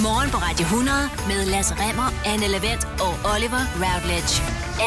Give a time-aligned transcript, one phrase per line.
[0.00, 0.96] Morgen på Radio 100
[1.28, 4.32] med Lasse Remmer, Anne Lavendt og Oliver Routledge.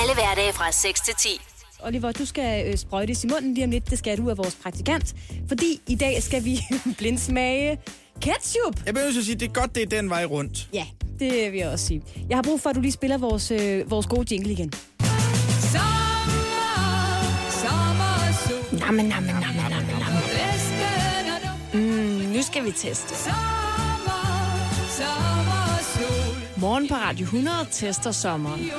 [0.02, 1.42] Alle hverdage fra 6 til 10.
[1.84, 3.90] Oliver, du skal øh, sprøjtes i munden lige om lidt.
[3.90, 5.16] Det skal du af vores praktikant.
[5.48, 6.60] Fordi i dag skal vi
[7.00, 7.78] blindsmage
[8.22, 8.86] ketchup.
[8.86, 10.70] Jeg behøver at sige, det er godt, det er den vej rundt.
[10.74, 10.86] Ja,
[11.20, 12.02] det vil jeg også sige.
[12.30, 14.74] Jeg har brug for, at du lige spiller vores, øh, vores gode jingle igen.
[18.80, 20.20] Namme, namme, namme, namme, namme.
[21.74, 23.16] Mm, nu skal vi teste.
[26.66, 28.72] Morgen på Radio 100 tester sommeren.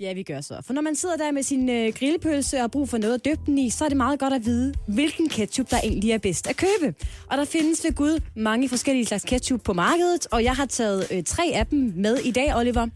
[0.00, 0.54] Ja, vi gør så.
[0.66, 3.24] For når man sidder der med sin øh, grillpølse og har brug for noget at
[3.24, 6.18] døbe den i, så er det meget godt at vide, hvilken ketchup, der egentlig er
[6.18, 6.94] bedst at købe.
[7.30, 11.06] Og der findes ved Gud mange forskellige slags ketchup på markedet, og jeg har taget
[11.10, 12.86] øh, tre af dem med i dag, Oliver.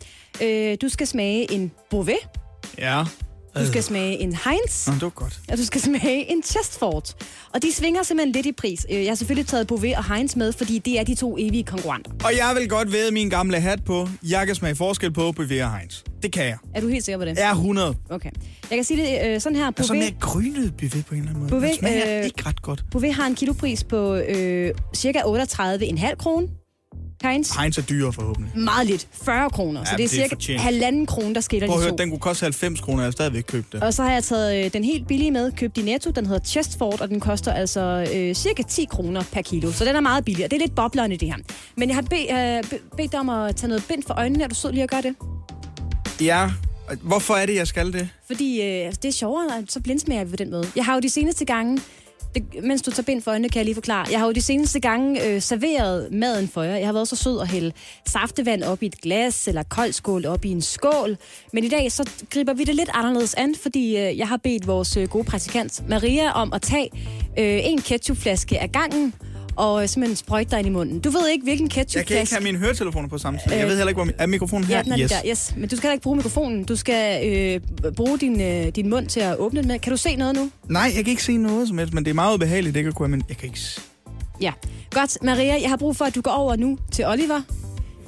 [0.42, 2.18] Øh, du skal smage en Beauvais,
[2.78, 3.04] Ja.
[3.58, 5.40] Du skal smage en Heinz, Nå, det var godt.
[5.48, 7.14] og du skal smage en Chestford.
[7.54, 8.86] Og de svinger simpelthen lidt i pris.
[8.90, 11.64] Øh, Jeg har selvfølgelig taget Beauvais og Heinz med, fordi det er de to evige
[11.64, 12.10] konkurrenter.
[12.24, 14.08] Og jeg vil godt væde min gamle hat på.
[14.28, 16.02] Jeg kan smage forskel på Bavia og Heinz.
[16.22, 16.56] Det kan jeg.
[16.74, 17.34] Er du helt sikker på det?
[17.42, 17.94] Er 100.
[18.10, 18.30] Okay.
[18.70, 19.66] Jeg kan sige det øh, sådan her.
[19.66, 21.66] Og så Beauvais, mere grynet buffet på en eller anden måde.
[21.66, 22.84] Det smager øh, ikke ret godt.
[22.90, 26.48] Beauvais har en kilopris på øh, cirka 38,5 kroner.
[27.22, 28.58] Heinz, Heinz er dyre forhåbentlig.
[28.58, 29.06] meget lidt.
[29.12, 29.84] 40 kroner.
[29.84, 31.96] Så Ja, det er det er cirka halvanden krone, der skiller Prøv at de høre,
[31.98, 33.82] den kunne koste 90 kroner, jeg har stadigvæk købt det.
[33.82, 36.10] Og så har jeg taget øh, den helt billige med, købt i Netto.
[36.10, 39.72] Den hedder Chestford, og den koster altså øh, cirka 10 kroner per kilo.
[39.72, 41.36] Så den er meget billig, og det er lidt boblerne det her.
[41.76, 44.44] Men jeg har be, øh, be, bedt dig om at tage noget bind for øjnene.
[44.44, 45.14] Er du sød lige at gøre det?
[46.20, 46.50] Ja,
[47.02, 48.08] hvorfor er det, jeg skal det?
[48.26, 50.66] Fordi øh, altså, det er sjovere, så blindsmager vi på den måde.
[50.76, 51.78] Jeg har jo de seneste gange,
[52.34, 54.06] det, mens du tager bind for øjnene, kan jeg lige forklare.
[54.10, 56.76] Jeg har jo de seneste gange øh, serveret maden for jer.
[56.76, 57.72] Jeg har været så sød at hælde
[58.06, 61.16] saftevand op i et glas, eller kold skål op i en skål.
[61.52, 64.66] Men i dag, så griber vi det lidt anderledes an, fordi øh, jeg har bedt
[64.66, 66.90] vores øh, gode praktikant Maria om at tage
[67.38, 69.14] øh, en ketchupflaske af gangen,
[69.56, 71.00] og øh, simpelthen sprøjte dig ind i munden.
[71.00, 73.58] Du ved ikke, hvilken Jeg kan ikke have mine høretelefoner på samtidig.
[73.58, 74.14] Jeg ved heller ikke, hvor min...
[74.18, 74.76] Er mikrofonen her?
[74.76, 75.10] Ja, den er yes.
[75.10, 75.20] der.
[75.26, 75.54] Yes.
[75.56, 76.64] Men du skal heller ikke bruge mikrofonen.
[76.64, 79.78] Du skal øh, bruge din, øh, din mund til at åbne den med.
[79.78, 80.50] Kan du se noget nu?
[80.68, 82.92] Nej, jeg kan ikke se noget som helst, men det er meget ubehageligt, det kan
[82.92, 83.60] kunne, men jeg kan ikke...
[84.40, 84.52] Ja.
[84.90, 87.40] Godt, Maria, jeg har brug for, at du går over nu til Oliver.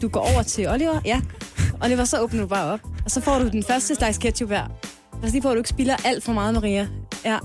[0.02, 1.20] Du går over til Oliver, ja.
[1.80, 2.80] Oliver, så åbner du bare op.
[3.04, 4.64] Og så får du den første slags ketchup her.
[5.22, 6.88] Pas lige på, at du ikke spilder alt for meget, Maria.
[7.24, 7.38] Ja.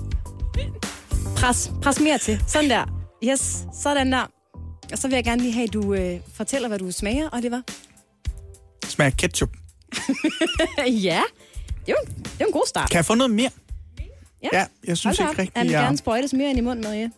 [1.36, 2.42] Pres, pres mere til.
[2.46, 2.97] Sådan der.
[3.24, 4.26] Yes, sådan der.
[4.92, 7.60] Og så vil jeg gerne lige have, at du øh, fortæller, hvad du smager, Oliver.
[8.86, 9.50] Smager ketchup.
[10.78, 11.22] ja,
[11.86, 12.90] det er, jo, det er jo en god start.
[12.90, 13.50] Kan jeg få noget mere?
[14.42, 16.84] Ja, Ja, jeg synes ikke rigtigt, Han vil jeg- gerne sprøjtes mere ind i munden,
[16.84, 17.10] Maria.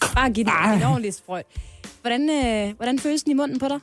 [0.14, 0.76] Bare giv den Ah.
[0.76, 1.46] en ordentlig sprøjt.
[2.00, 3.78] Hvordan, øh, hvordan føles den i munden på dig?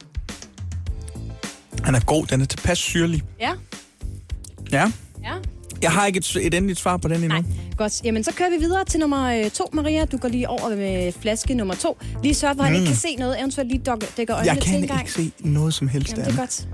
[1.83, 3.23] Han er god, den er tilpas syrlig.
[3.39, 3.53] Ja.
[4.71, 4.91] Ja.
[5.23, 5.33] Ja.
[5.81, 7.27] Jeg har ikke et, et endeligt svar på den endnu.
[7.27, 7.43] Nej,
[7.77, 8.01] godt.
[8.03, 10.05] Jamen, så kører vi videre til nummer øh, to, Maria.
[10.05, 11.97] Du går lige over med flaske nummer to.
[12.23, 13.39] Lige sørg for, at han ikke kan se noget.
[13.39, 13.83] Eventuelt lige
[14.17, 14.99] dækker øjnene Jeg til en kan gang.
[15.01, 16.67] ikke se noget som helst Jamen, det er godt.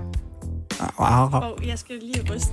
[0.96, 1.44] godt.
[1.44, 2.48] Og jeg skal lige ryste.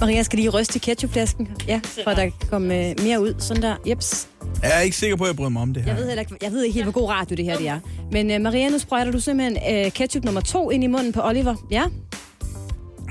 [0.00, 1.48] Maria skal lige ryste i ketchupflasken.
[1.68, 3.34] Ja, for at der kommer øh, mere ud.
[3.38, 3.76] Sådan der.
[3.88, 4.28] Jeps.
[4.62, 5.90] Jeg er ikke sikker på, at jeg bryder mig om det her.
[5.92, 7.80] Jeg ved, heller ikke, jeg ved ikke helt, hvor god radio det her det er.
[8.12, 11.20] Men uh, Maria, nu sprøjter du simpelthen uh, ketchup nummer to ind i munden på
[11.24, 11.54] Oliver.
[11.70, 11.82] Ja?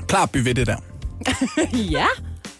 [0.08, 0.76] Klar buffet, det der.
[1.98, 2.06] ja?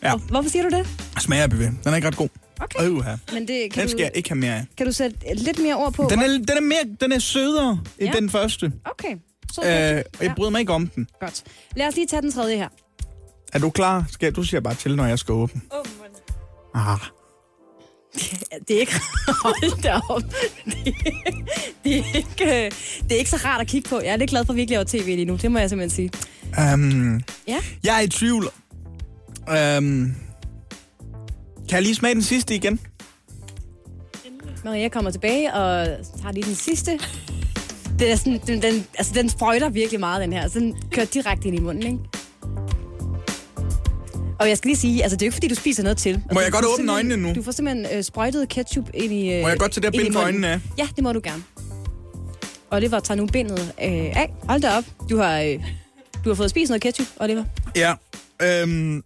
[0.03, 0.17] Ja.
[0.17, 0.87] Hvorfor siger du det?
[1.21, 1.73] Smager af buffet.
[1.85, 2.29] Den er ikke ret god.
[2.61, 2.85] Okay.
[2.89, 3.17] Øh, her.
[3.33, 4.65] Men det, kan, Den du, skal jeg ikke have mere af.
[4.77, 6.07] kan du sætte lidt mere ord på?
[6.11, 8.19] Den er, den er, mere, den er sødere end Ja.
[8.21, 8.73] den første.
[8.85, 9.17] Okay.
[9.53, 11.09] Så Øh, og jeg bryder mig ikke om den.
[11.21, 11.43] Godt.
[11.77, 12.69] Lad os lige tage den tredje her.
[13.53, 14.05] Er du klar?
[14.11, 15.61] Skal, du siger bare til, når jeg skal åbne.
[15.73, 16.99] Åh, oh, Ah.
[18.53, 18.93] Ja, Det er ikke...
[19.43, 20.23] Hold da op.
[20.65, 20.95] Det,
[21.85, 22.71] det, er ikke,
[23.09, 24.01] det er ikke så rart at kigge på.
[24.01, 25.37] Jeg er lidt glad for, at vi ikke laver tv lige nu.
[25.37, 26.11] Det må jeg simpelthen
[26.57, 26.73] sige.
[26.75, 27.57] Um, Ja.
[27.85, 28.49] jeg er i tvivl.
[29.49, 30.15] Um,
[31.69, 32.81] kan jeg lige smage den sidste igen?
[34.65, 35.87] Maria kommer tilbage og
[36.21, 36.99] tager lige den sidste.
[37.99, 40.49] Det er sådan, den, den, altså, den sprøjter virkelig meget, den her.
[40.49, 41.99] Så den kører direkte ind i munden, ikke?
[44.41, 46.15] Og jeg skal lige sige, altså det er jo ikke, fordi du spiser noget til.
[46.15, 47.33] Altså, Må jeg du godt åbne øjnene nu?
[47.35, 50.01] Du får simpelthen øh, sprøjtet ketchup ind i øh, Må jeg godt tage det her
[50.01, 50.61] ind i bind for øjnene af?
[50.79, 51.43] Ja, det må du gerne.
[52.71, 54.35] Oliver tager nu bindet øh, af.
[54.49, 54.85] Hold da op.
[55.11, 55.65] Du har, øh,
[56.25, 57.45] du har fået spist noget ketchup, Oliver.
[57.77, 57.95] Ja.
[58.65, 59.05] Um,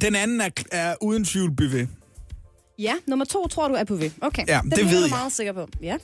[0.00, 1.88] den anden er, er uden tvivl buffet.
[2.78, 4.10] Ja, nummer to tror du er på ved.
[4.20, 5.10] Okay, Ja, den det er ved jeg.
[5.10, 5.68] meget sikker på.
[5.82, 5.96] Ja.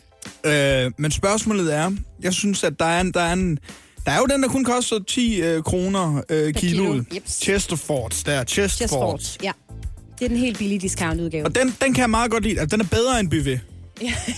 [0.86, 1.90] Uh, men spørgsmålet er,
[2.22, 3.58] jeg synes, at der er en, der er en,
[4.06, 7.08] der er jo den, der kun koster 10 uh, kroner uh, kiloet.
[7.08, 7.22] kilo.
[7.26, 8.38] Chesterfords, der.
[8.38, 9.38] Just Chesterfords.
[9.42, 9.52] Ja.
[10.18, 11.44] Det er den helt billige discount-udgave.
[11.44, 12.60] Og den, den kan jeg meget godt lide.
[12.60, 13.60] Altså, den er bedre end buffet.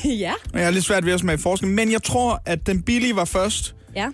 [0.05, 0.33] ja.
[0.53, 1.69] Og jeg har lidt svært ved at smage forskel.
[1.69, 4.07] Men jeg tror, at den billige var først, Ja.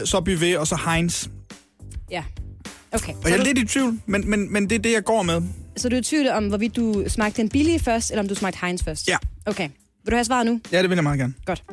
[0.00, 1.26] øh, så buffet, og så Heinz.
[2.10, 2.24] Ja.
[2.94, 3.12] Okay.
[3.14, 5.22] Og Så, jeg er lidt i tvivl, men, men, men det er det, jeg går
[5.22, 5.42] med.
[5.76, 8.34] så du er i tvivl om, hvorvidt du smagte den billige først, eller om du
[8.34, 9.08] smagte Heinz først?
[9.08, 9.16] Ja.
[9.46, 9.68] Okay.
[10.04, 10.60] Vil du have svaret nu?
[10.72, 11.34] Ja, det vil jeg meget gerne.
[11.46, 11.64] Godt.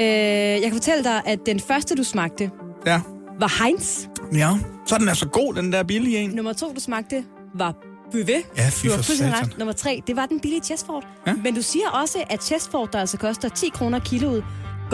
[0.00, 2.50] Øh, jeg kan fortælle dig, at den første, du smagte,
[2.86, 3.00] Ja.
[3.40, 4.06] var Heinz.
[4.34, 4.50] Ja.
[4.86, 6.30] Så er den altså god, den der billige en.
[6.30, 7.24] Nummer to, du smagte,
[7.54, 7.74] var
[8.12, 8.30] Bøvet.
[8.56, 9.58] Ja, fy du har fuldstændig ret.
[9.58, 11.04] Nummer tre, det var den billige Chestford.
[11.26, 11.32] Ja.
[11.44, 14.44] Men du siger også, at Chestford, der altså koster 10 kroner kiloet,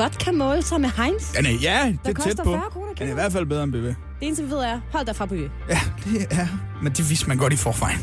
[0.03, 1.35] godt kan måle sig med Heinz.
[1.35, 2.53] Ja, nej, ja det er tæt på.
[2.53, 3.85] 40 kroner Den er i hvert fald bedre end BV.
[3.85, 5.51] Det eneste, vi ved er, hold dig fra Bøvet.
[5.69, 6.47] Ja, det er...
[6.83, 7.99] Men det vidste man godt i forvejen.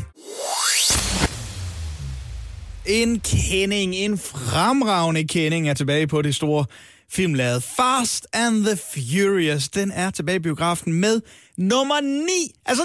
[2.86, 6.64] En kending, en fremragende kending er tilbage på det store
[7.10, 7.62] filmlaget.
[7.62, 11.20] Fast and the Furious, den er tilbage i biografen med
[11.56, 12.28] nummer 9.
[12.66, 12.84] Altså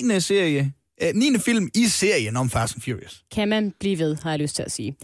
[0.00, 0.20] den 9.
[0.20, 0.72] serie.
[1.02, 1.38] Øh, 9.
[1.38, 3.22] film i serien om Fast and Furious.
[3.34, 4.96] Kan man blive ved, har jeg lyst til at sige.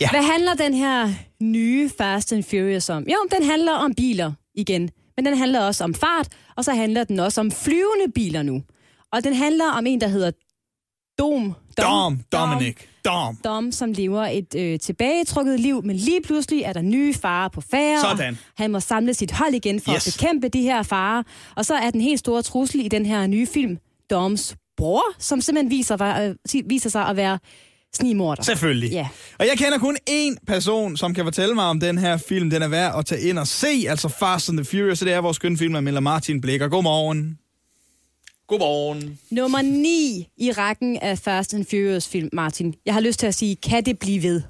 [0.00, 0.10] Ja.
[0.10, 1.08] Hvad handler den her
[1.40, 3.02] nye Fast and Furious om?
[3.08, 4.90] Jo, den handler om biler igen.
[5.16, 8.62] Men den handler også om fart, og så handler den også om flyvende biler nu.
[9.12, 10.30] Og den handler om en, der hedder
[11.18, 11.54] Dom.
[11.78, 13.36] Dom, Dominic, Dom.
[13.44, 17.60] Dom, som lever et øh, tilbagetrukket liv, men lige pludselig er der nye farer på
[17.60, 18.00] færre.
[18.00, 18.38] Sådan.
[18.56, 20.06] Han må samle sit hold igen for Yes.
[20.06, 21.22] at bekæmpe de her farer.
[21.56, 23.78] Og så er den helt store trussel i den her nye film,
[24.10, 26.02] Doms bror, som simpelthen viser,
[26.54, 27.38] øh, viser sig at være
[27.96, 28.42] snigmorder.
[28.42, 28.90] Selvfølgelig.
[28.90, 29.08] Ja.
[29.38, 32.50] Og jeg kender kun én person, som kan fortælle mig om den her film.
[32.50, 34.98] Den er værd at tage ind og se, altså Fast and the Furious.
[34.98, 36.68] Det er vores skønne filmanmelder Martin Blikker.
[36.68, 37.38] Godmorgen.
[38.46, 39.18] Godmorgen.
[39.30, 42.74] Nummer 9 i rækken af Fast and Furious film, Martin.
[42.86, 44.42] Jeg har lyst til at sige, kan det blive ved?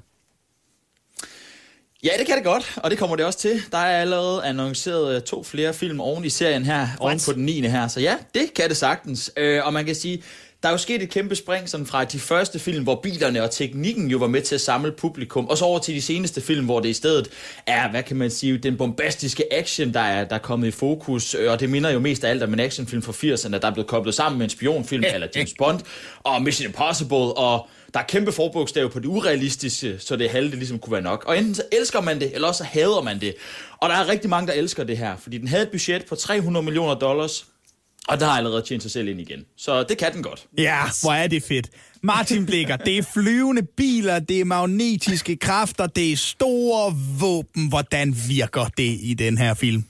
[2.03, 3.61] Ja, det kan det godt, og det kommer det også til.
[3.71, 7.45] Der er allerede annonceret øh, to flere film oven i serien her, oven på den
[7.45, 7.61] 9.
[7.61, 7.87] her.
[7.87, 9.31] Så ja, det kan det sagtens.
[9.37, 10.23] Øh, og man kan sige,
[10.65, 13.51] der er jo sket et kæmpe spring sådan fra de første film, hvor bilerne og
[13.51, 16.65] teknikken jo var med til at samle publikum, og så over til de seneste film,
[16.65, 17.29] hvor det i stedet
[17.67, 21.35] er, hvad kan man sige, den bombastiske action, der er, der er kommet i fokus,
[21.35, 23.73] øh, og det minder jo mest af alt om en actionfilm fra 80'erne, der er
[23.73, 25.79] blevet koblet sammen med en spionfilm, eller James Bond,
[26.23, 30.79] og Mission Impossible, og der er kæmpe forbogstav på det urealistiske, så det halve ligesom
[30.79, 31.23] kunne være nok.
[31.27, 33.35] Og enten så elsker man det, eller også så hader man det.
[33.77, 36.15] Og der er rigtig mange, der elsker det her, fordi den havde et budget på
[36.15, 37.45] 300 millioner dollars,
[38.07, 39.45] og der har allerede tjent sig selv ind igen.
[39.57, 40.47] Så det kan den godt.
[40.57, 41.69] Ja, hvor er det fedt.
[42.01, 47.69] Martin Blikker, det er flyvende biler, det er magnetiske kræfter, det er store våben.
[47.69, 49.83] Hvordan virker det i den her film?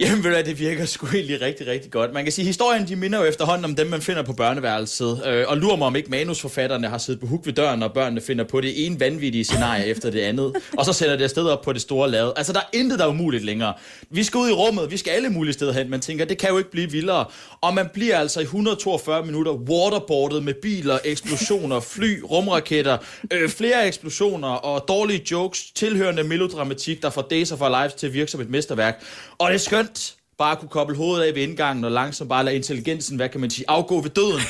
[0.00, 2.12] Jamen ved du hvad, det virker sgu egentlig rigtig, rigtig godt.
[2.12, 5.22] Man kan sige, at historien de minder jo efterhånden om dem, man finder på børneværelset.
[5.26, 8.20] Øh, og lurer mig om ikke manusforfatterne har siddet på huk ved døren, og børnene
[8.20, 10.56] finder på det ene vanvittige scenarie efter det andet.
[10.78, 12.32] Og så sender det afsted op på det store lade.
[12.36, 13.74] Altså der er intet, der er umuligt længere.
[14.10, 15.90] Vi skal ud i rummet, vi skal alle mulige steder hen.
[15.90, 17.24] Man tænker, det kan jo ikke blive vildere.
[17.60, 22.98] Og man bliver altså i 142 minutter waterboardet med biler, eksplosioner, fly, rumraketter,
[23.30, 28.06] øh, flere eksplosioner og dårlige jokes, tilhørende melodramatik, der får Days of Our Lives til
[28.06, 29.02] at virke som et mesterværk.
[29.38, 32.44] Og det er skønt bare at kunne koble hovedet af ved indgangen og langsomt bare
[32.44, 34.40] lade intelligensen, hvad kan man sige, afgå ved døden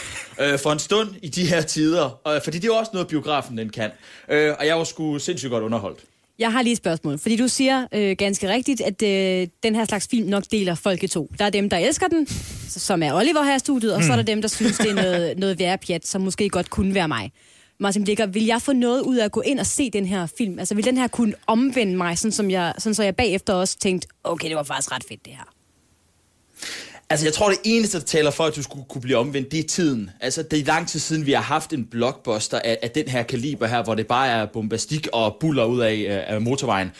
[0.52, 2.20] øh, for en stund i de her tider.
[2.24, 3.90] Og, fordi det er jo også noget, biografen den kan.
[4.28, 5.98] Øh, og jeg var sgu sindssygt godt underholdt.
[6.38, 9.84] Jeg har lige et spørgsmål, fordi du siger øh, ganske rigtigt, at øh, den her
[9.84, 11.30] slags film nok deler folk i to.
[11.38, 12.26] Der er dem, der elsker den,
[12.68, 14.94] som er Oliver her i studiet, og så er der dem, der synes, det er
[14.94, 17.32] noget, noget værre pjat, som måske godt kunne være mig.
[17.78, 20.26] Martin Blikker, vil jeg få noget ud af at gå ind og se den her
[20.38, 20.58] film?
[20.58, 23.78] Altså vil den her kunne omvende mig, sådan, som jeg, sådan så jeg bagefter også
[23.78, 25.52] tænkte, okay, det var faktisk ret fedt det her.
[27.10, 29.60] Altså, jeg tror, det eneste, der taler for, at du skulle kunne blive omvendt, det
[29.60, 30.10] er tiden.
[30.20, 33.22] Altså, det er lang tid siden, vi har haft en blockbuster af, af den her
[33.22, 36.90] kaliber her, hvor det bare er bombastik og buller ud af, øh, af motorvejen.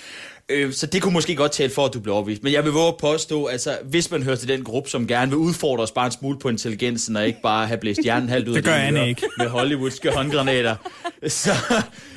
[0.48, 2.42] Øh, så det kunne måske godt tale for, at du blev overvist.
[2.42, 5.30] Men jeg vil våge at påstå, altså, hvis man hører til den gruppe, som gerne
[5.30, 8.48] vil udfordre os bare en smule på intelligensen, og ikke bare have blæst hjernen halvt
[8.48, 9.22] ud Det af gør Anne ører ikke.
[9.38, 10.76] med hollywoodske håndgranater,
[11.28, 11.50] så,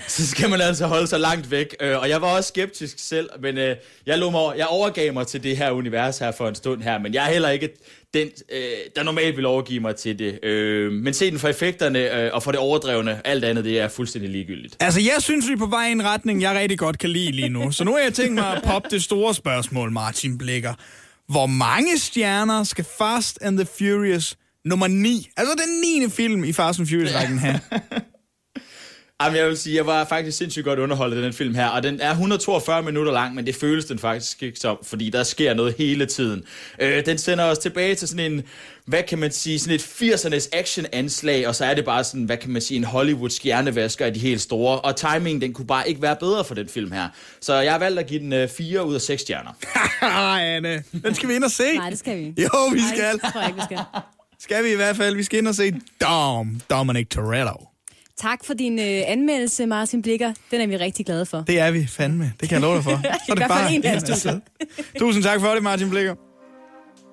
[0.08, 1.76] så skal man altså holde sig langt væk.
[1.82, 5.28] Øh, og jeg var også skeptisk selv, men øh, jeg, lå mig, jeg overgav mig
[5.28, 7.70] til det her univers her for en stund her, men jeg er heller ikke
[8.14, 8.60] den, øh,
[8.96, 10.46] der normalt vil overgive mig til det.
[10.46, 13.88] Øh, men se den for effekterne øh, og for det overdrevne, alt andet, det er
[13.88, 14.78] fuldstændig ligegyldigt.
[14.80, 17.32] Altså, jeg synes, vi er på vej i en retning, jeg rigtig godt kan lide
[17.32, 17.72] lige nu.
[17.72, 20.74] Så nu har jeg tænkt mig at poppe det store spørgsmål, Martin Blikker.
[21.32, 26.10] Hvor mange stjerner skal Fast and the Furious nummer 9, altså den 9.
[26.10, 27.60] film i Fast and Furious-rækken have?
[29.24, 31.84] Jamen, jeg vil sige, jeg var faktisk sindssygt godt underholdt af den film her, og
[31.84, 35.54] den er 142 minutter lang, men det føles den faktisk ikke som, fordi der sker
[35.54, 36.44] noget hele tiden.
[36.80, 38.44] Øh, den sender os tilbage til sådan en,
[38.86, 42.38] hvad kan man sige, sådan et 80'ernes action-anslag, og så er det bare sådan, hvad
[42.38, 45.90] kan man sige, en Hollywood stjernevasker af de helt store, og timingen, den kunne bare
[45.90, 47.08] ikke være bedre for den film her.
[47.42, 49.52] Så jeg har valgt at give den øh, 4 ud af 6 stjerner.
[50.00, 50.84] Haha, Anne.
[51.04, 51.76] Den skal vi ind og se.
[51.76, 52.26] Nej, det skal vi.
[52.26, 53.14] Jo, vi Nej, skal.
[53.14, 53.80] det tror jeg ikke, vi skal.
[54.40, 55.16] Skal vi i hvert fald.
[55.16, 57.66] Vi skal ind og se Dom, Dominic Toretto.
[58.22, 60.34] Tak for din øh, anmeldelse, Martin Blikker.
[60.52, 61.42] Den er vi rigtig glade for.
[61.48, 62.34] Det er vi fandme.
[62.40, 62.92] Det kan jeg love dig for.
[63.26, 64.42] Så er det bare en af sidde.
[65.00, 66.16] Tusind tak for det, Martin Blikker.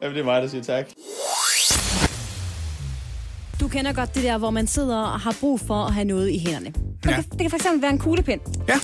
[0.03, 0.87] Jamen, det er mig, der siger tak.
[3.61, 6.31] Du kender godt det der, hvor man sidder og har brug for at have noget
[6.31, 6.67] i hænderne.
[7.03, 7.15] Det, Ja.
[7.15, 8.41] kan, det kan fx være en kuglepen.
[8.69, 8.79] Ja,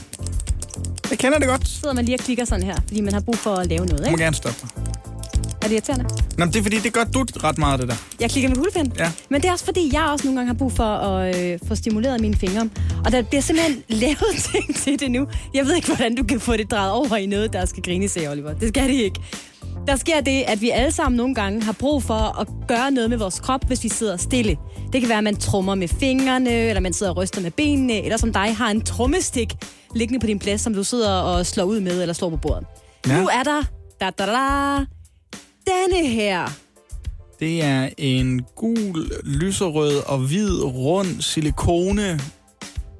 [1.10, 1.68] det kender det godt.
[1.68, 3.98] sidder man lige og klikker sådan her, fordi man har brug for at lave noget,
[3.98, 4.22] Du må ikke?
[4.22, 5.11] gerne stoppe mig.
[5.62, 6.04] Er det irriterende?
[6.04, 7.94] Nå, men det er fordi, det gør du ret meget, det der.
[8.20, 8.92] Jeg klikker med kuglepen.
[8.98, 9.12] Ja.
[9.28, 11.74] Men det er også fordi, jeg også nogle gange har brug for at øh, få
[11.74, 12.68] stimuleret mine fingre.
[13.04, 15.26] Og der bliver simpelthen lavet ting til det nu.
[15.54, 18.08] Jeg ved ikke, hvordan du kan få det drejet over i noget, der skal grine
[18.08, 18.54] sig, Oliver.
[18.54, 19.20] Det skal det ikke.
[19.86, 23.10] Der sker det, at vi alle sammen nogle gange har brug for at gøre noget
[23.10, 24.56] med vores krop, hvis vi sidder stille.
[24.92, 28.04] Det kan være, at man trummer med fingrene, eller man sidder og ryster med benene,
[28.04, 29.52] eller som dig har en trommestik
[29.94, 32.66] liggende på din plads, som du sidder og slår ud med, eller slår på bordet.
[33.06, 33.20] Ja.
[33.20, 33.62] Nu er der
[34.00, 34.84] da, da, da,
[35.66, 36.48] denne her
[37.40, 42.20] Det er en gul, lyserød og hvid, rund silikone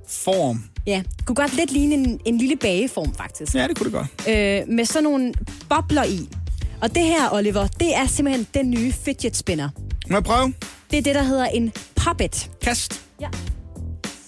[0.08, 0.64] form.
[0.86, 3.54] Ja, det kunne godt lidt ligne en, en lille bageform, faktisk.
[3.54, 4.28] Ja, det kunne det godt.
[4.28, 5.34] Øh, med sådan nogle
[5.68, 6.28] bobler i.
[6.80, 9.68] Og det her, Oliver, det er simpelthen den nye fidget spinner.
[10.10, 10.52] Må jeg prøve?
[10.90, 12.50] Det er det, der hedder en puppet.
[12.62, 13.00] Kast.
[13.20, 13.28] Ja.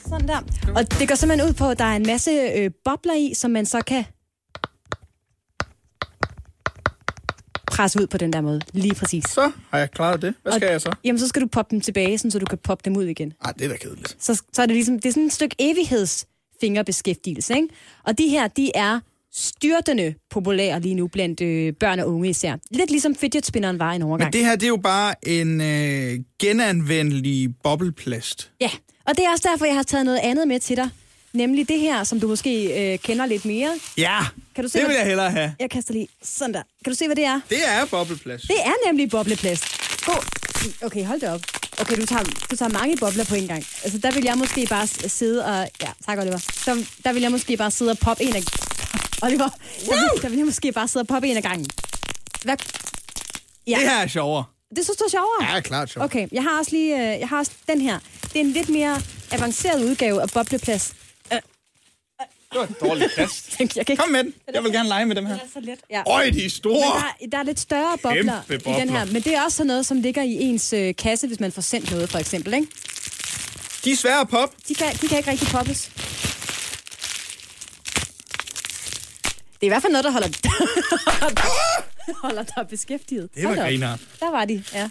[0.08, 0.38] Sådan der.
[0.76, 3.50] Og det går simpelthen ud på, at der er en masse øh, bobler i, som
[3.50, 4.04] man så kan
[7.74, 8.60] presse ud på den der måde.
[8.72, 9.24] Lige præcis.
[9.24, 10.34] Så har jeg klaret det.
[10.42, 10.92] Hvad skal og, jeg så?
[11.04, 13.32] Jamen, så skal du poppe dem tilbage, sådan, så du kan poppe dem ud igen.
[13.44, 14.16] Ej, det er da kedeligt.
[14.18, 17.68] så, så er det ligesom, det er sådan et stykke evighedsfingerbeskæftigelse, ikke?
[18.04, 19.00] Og de her, de er
[19.34, 22.56] styrtende populære lige nu blandt øh, børn og unge især.
[22.70, 24.26] Lidt ligesom fidget spinneren var en overgang.
[24.26, 28.50] Men det her, det er jo bare en øh, genanvendelig bobleplast.
[28.60, 28.70] Ja,
[29.06, 30.88] og det er også derfor, jeg har taget noget andet med til dig.
[31.34, 32.52] Nemlig det her, som du måske
[32.92, 33.78] øh, kender lidt mere.
[33.98, 34.18] Ja,
[34.54, 35.54] Kan du se, det vil jeg hellere have.
[35.60, 36.62] Jeg kaster lige sådan der.
[36.84, 37.40] Kan du se, hvad det er?
[37.50, 38.44] Det er bobleplast.
[38.48, 39.64] Det er nemlig bobleplast.
[40.06, 40.24] God.
[40.82, 41.40] Okay, hold da op.
[41.80, 43.64] Okay, du tager, du tager mange bobler på en gang.
[43.84, 45.68] Altså, der vil jeg måske bare sidde og...
[45.82, 46.38] Ja, tak, Oliver.
[46.38, 48.42] Så, der vil jeg måske bare sidde og poppe en af...
[49.26, 49.48] Oliver,
[49.86, 51.66] der vil, der vil jeg måske bare sidde og poppe en af gangen.
[52.42, 52.56] Hvad?
[53.66, 54.44] Ja, Det her er sjovere.
[54.76, 55.54] det synes du er sjovere?
[55.54, 56.04] Ja, klart sjovere.
[56.04, 56.94] Okay, jeg har også lige...
[57.14, 57.98] øh, Jeg har også den her.
[58.22, 59.00] Det er en lidt mere
[59.30, 60.92] avanceret udgave af bobleplast.
[62.54, 63.48] Det var en dårlig kast.
[63.60, 63.96] Jeg kan ikke...
[63.96, 64.34] Kom med den.
[64.54, 65.34] Jeg vil gerne lege med dem her.
[65.34, 65.78] Det er så let.
[65.90, 66.02] Ja.
[66.06, 66.80] Øj, de er Men store.
[66.80, 68.98] der, er- der er lidt større bobler, Kæmpe i den her.
[69.00, 69.12] bobler.
[69.12, 71.62] Men det er også sådan noget, som ligger i ens øh, kasse, hvis man får
[71.62, 72.54] sendt noget, for eksempel.
[72.54, 72.66] Ikke?
[73.84, 74.56] De er svære at poppe.
[74.68, 75.90] De, kan, de kan ikke rigtig poppes.
[79.54, 80.28] Det er i hvert fald noget, der holder,
[82.26, 83.28] holder dig beskæftiget.
[83.34, 84.00] Det var grineren.
[84.20, 84.88] Der var de, ja.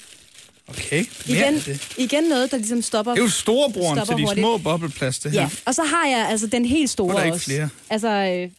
[0.68, 1.94] Okay, Igen, det.
[1.98, 3.12] igen noget, der ligesom stopper.
[3.14, 4.40] Det er jo storebroren til de hurtigt.
[4.40, 5.42] små bobleplast, det her.
[5.42, 7.46] Ja, og så har jeg altså den helt store er der ikke også.
[7.46, 7.70] flere.
[7.90, 8.50] Altså øh,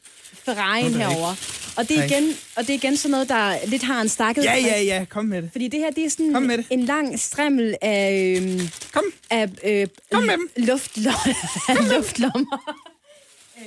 [0.49, 1.37] Ferrari'en er herovre.
[1.77, 2.07] Og det, er Nej.
[2.07, 5.05] igen, og det er igen sådan noget, der lidt har en stakket Ja, ja, ja,
[5.11, 5.49] kom med det.
[5.53, 6.67] Fordi det her, det er sådan Kom med det.
[6.71, 9.03] en lang strimmel af, øhm, Kom.
[9.31, 10.51] af øh, Kom med dem.
[10.69, 11.35] luftlommer.
[11.69, 12.75] af luftlommer.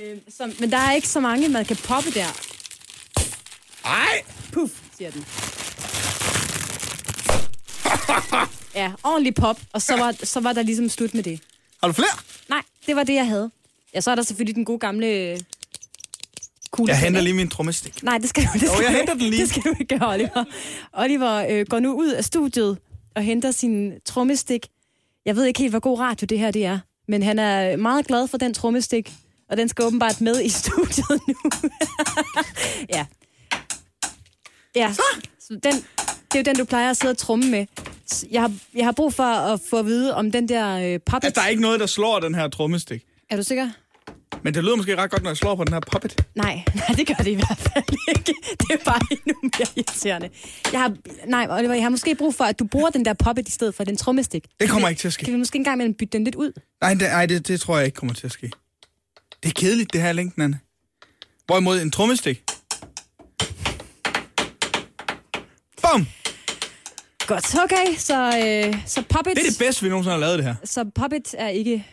[0.02, 2.40] øh, som, men der er ikke så mange, man kan poppe der.
[3.84, 5.24] Ej, Puff, siger den.
[8.74, 11.40] Ja, ordentlig pop, og så var, så var der ligesom slut med det.
[11.82, 12.08] har du flere?
[12.48, 13.50] Nej, det var det, jeg havde.
[13.94, 15.40] Ja, så er der selvfølgelig den gode gamle øh,
[16.70, 16.92] kugle.
[16.92, 18.02] Jeg henter lige min trommestik.
[18.02, 19.42] Nej, det skal du, det skal jeg du- henter den lige.
[19.42, 20.44] Det skal du ikke gøre, Oliver.
[20.92, 22.78] Oliver øh, går nu ud af studiet
[23.16, 24.66] og henter sin trommestik.
[25.26, 28.06] Jeg ved ikke helt, hvor god radio det her det er, men han er meget
[28.06, 29.12] glad for den trommestik,
[29.50, 31.34] og den skal åbenbart med i studiet nu.
[32.94, 33.06] ja.
[34.76, 34.94] Ja,
[35.40, 35.84] så den,
[36.32, 37.66] det er jo den, du plejer at sidde og tromme med.
[38.30, 41.26] Jeg har, jeg har brug for at få at vide om den der øh, puppet.
[41.26, 43.02] Altså, der er ikke noget, der slår den her trommestik.
[43.30, 43.70] Er du sikker?
[44.42, 46.24] Men det lyder måske ret godt, når jeg slår på den her puppet.
[46.34, 48.34] Nej, nej, det gør det i hvert fald ikke.
[48.60, 50.28] Det er bare endnu mere irriterende.
[50.72, 53.48] Jeg har, nej, Oliver, jeg har måske brug for, at du bruger den der puppet
[53.48, 54.44] i stedet for den trommestik.
[54.60, 55.24] Det kommer ikke til at ske.
[55.24, 56.52] Kan vi måske engang imellem bytte den lidt ud?
[56.80, 58.50] Nej, det, ej, det, det tror jeg ikke kommer til at ske.
[59.42, 60.60] Det er kedeligt, det her længden, Anne.
[61.46, 62.42] Hvorimod en trommestik.
[65.92, 66.06] Bum!
[67.26, 67.96] Godt, okay.
[67.98, 70.54] Så, øh, så puppet, Det er det bedste, vi nogensinde har lavet det her.
[70.64, 71.86] så puppet er ikke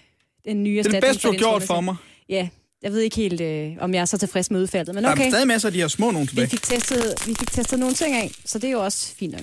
[0.46, 1.96] den nye Det er det bedste, du har gjort for mig.
[2.30, 2.48] Ja,
[2.84, 5.14] jeg ved ikke helt, øh, om jeg er så tilfreds med udfaldet, men Der er
[5.14, 5.30] okay.
[5.30, 6.48] stadig masser af de her små nogen Vi tilbage.
[6.48, 9.42] fik, testet, vi fik testet nogle ting af, så det er jo også fint nok.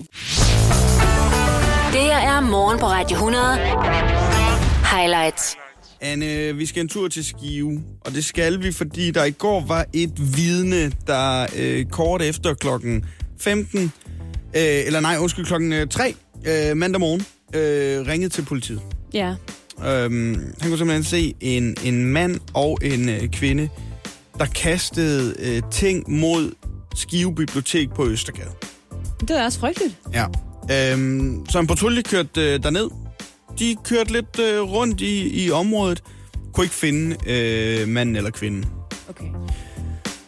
[1.92, 3.56] Det her er morgen på Radio 100.
[4.96, 5.56] Highlights.
[6.00, 9.60] Anne, vi skal en tur til Skive, og det skal vi, fordi der i går
[9.66, 13.04] var et vidne, der øh, kort efter klokken
[13.40, 13.92] 15,
[14.56, 16.14] øh, eller nej, undskyld, klokken øh, 3
[16.46, 17.20] øh, mandag morgen,
[17.54, 18.80] øh, ringede til politiet.
[19.14, 19.34] Ja,
[19.86, 23.68] Øhm, han kunne simpelthen se en, en mand og en øh, kvinde,
[24.38, 26.52] der kastede øh, ting mod
[26.96, 28.50] Skive Bibliotek på Østergade.
[29.20, 29.96] det er også frygteligt.
[30.12, 30.26] Ja.
[30.92, 32.90] Øhm, så en patrulje kørte øh, derned.
[33.58, 36.02] De kørte lidt øh, rundt i, i området.
[36.54, 38.64] Kunne ikke finde øh, manden eller kvinden.
[39.08, 39.24] Okay.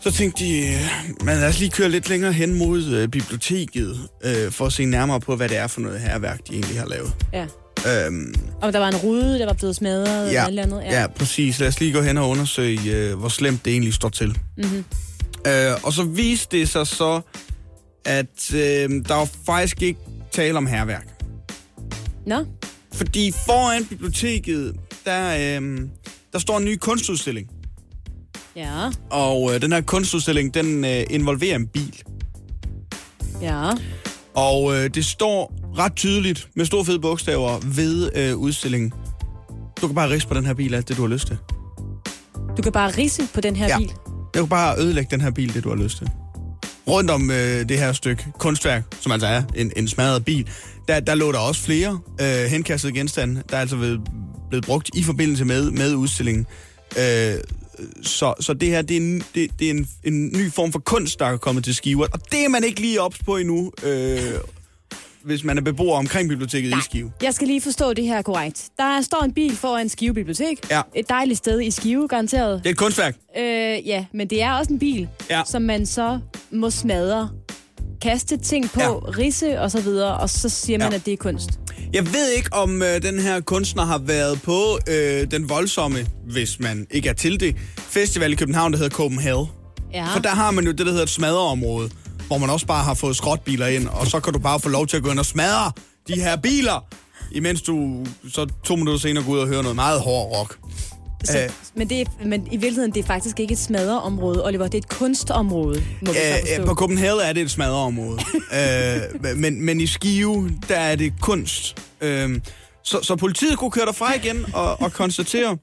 [0.05, 0.81] Så tænkte de, øh,
[1.25, 4.85] man lad os lige køre lidt længere hen mod øh, biblioteket, øh, for at se
[4.85, 7.13] nærmere på, hvad det er for noget herværk, de egentlig har lavet.
[7.33, 7.47] Ja.
[8.07, 10.83] Øhm, Og der var en rude, der var blevet smadret ja, eller et eller andet.
[10.83, 11.01] ja.
[11.01, 11.61] ja, præcis.
[11.61, 14.39] Lad os lige gå hen og undersøge, øh, hvor slemt det egentlig står til.
[14.57, 14.85] Mm-hmm.
[15.47, 17.21] Øh, og så viste det sig så,
[18.05, 18.61] at øh,
[19.09, 20.01] der var faktisk ikke
[20.33, 21.09] tale om herværk.
[22.27, 22.45] Nå,
[22.93, 25.81] Fordi foran biblioteket, der, øh,
[26.33, 27.49] der står en ny kunstudstilling.
[28.57, 32.03] Ja, Og øh, den her kunstudstilling, den øh, involverer en bil.
[33.43, 33.71] ja.
[34.35, 38.93] Og øh, det står ret tydeligt med store fede bogstaver ved øh, udstillingen.
[39.83, 41.39] Du kan bare riste på den her bil alt det, du har lyst til.
[42.57, 43.79] Du kan bare risse på den her Ja.
[43.79, 43.89] bil.
[44.35, 46.11] Du kan bare ødelægge den her bil, det du har lyst til.
[46.89, 50.49] Rundt om øh, det her stykke kunstværk, som altså er en, en smadret bil,
[50.89, 54.01] der, der lå der også flere øh, henkastede genstande, der er altså blevet,
[54.49, 56.47] blevet brugt i forbindelse med, med udstillingen.
[56.99, 57.35] Øh,
[58.03, 60.79] så, så det her, det er, en, det, det er en, en ny form for
[60.79, 63.73] kunst, der er kommet til Skive, og det er man ikke lige ops på endnu,
[63.83, 64.19] øh,
[65.25, 67.13] hvis man er beboer omkring biblioteket i Skive.
[67.23, 68.69] Jeg skal lige forstå det her korrekt.
[68.79, 70.71] Der står en bil foran Skive Bibliotek.
[70.71, 70.83] Ja.
[70.95, 72.59] Et dejligt sted i Skive, garanteret.
[72.59, 73.17] Det er et kunstværk.
[73.39, 73.45] Øh,
[73.89, 75.43] ja, men det er også en bil, Ja.
[75.47, 76.19] som man så
[76.51, 77.31] må smadre.
[78.03, 78.91] Kaste ting på, Ja.
[78.93, 80.95] risse og så videre, og så siger man, ja.
[80.97, 81.51] at det er kunst.
[81.95, 86.61] Jeg ved ikke, om øh, den her kunstner har været på øh, den voldsomme, hvis
[86.61, 89.47] man ikke er til det, festival i København, der hedder Copenhagen.
[89.93, 90.07] Ja.
[90.15, 91.91] For der har man jo det, der hedder et smadreområde,
[92.27, 94.87] hvor man også bare har fået skrotbiler ind, og så kan du bare få lov
[94.87, 95.73] til at gå ind og smadre
[96.09, 96.85] de her biler,
[97.33, 100.59] imens du så to minutter senere går ud og hører noget meget hård rock.
[101.25, 101.51] Så, Øh.
[101.75, 104.65] men, det men i virkeligheden, det er faktisk ikke et smadreområde, Oliver.
[104.65, 108.19] Det er et kunstområde, må vi Øh, øh, på Copenhagen er det et smadreområde,
[109.25, 111.83] øh, men, men i Skive, der er det kunst.
[112.01, 112.41] Øh,
[112.83, 115.57] så, så politiet kunne køre derfra igen og, og konstatere,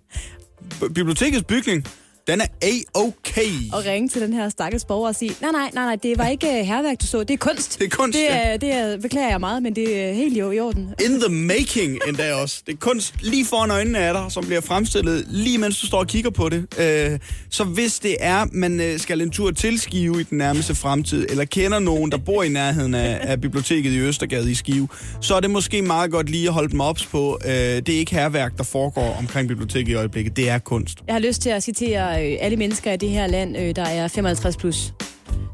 [0.79, 1.87] bibliotekets bygning,
[2.27, 3.49] den er A-okay.
[3.73, 6.27] og ringe til den her stakkels borger og sige, nej, nej, nej, nej, det var
[6.27, 7.79] ikke herværk, du så, det er kunst.
[7.79, 8.37] Det er kunst, det ja.
[8.37, 10.93] er, det er, beklager jeg meget, men det er helt i, i orden.
[11.05, 12.63] In the making endda også.
[12.67, 15.99] Det er kunst lige foran øjnene af dig, som bliver fremstillet lige mens du står
[15.99, 16.65] og kigger på det.
[16.79, 20.75] Øh, så hvis det er, man øh, skal en tur til Skive i den nærmeste
[20.75, 24.87] fremtid, eller kender nogen, der bor i nærheden af, af biblioteket i Østergade i Skive,
[25.21, 27.39] så er det måske meget godt lige at holde dem ops på.
[27.45, 30.37] Øh, det er ikke herværk, der foregår omkring biblioteket i øjeblikket.
[30.37, 30.97] Det er kunst.
[31.07, 33.85] Jeg har lyst til at citere øh, alle mennesker i det her land, øh, der
[33.85, 34.93] er 55 plus.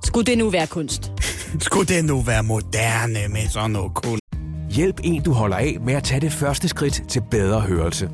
[0.03, 1.11] Skulle det nu være kunst?
[1.59, 4.23] Skulle det nu være moderne med sådan noget kunst?
[4.69, 8.09] Hjælp en, du holder af med at tage det første skridt til bedre hørelse.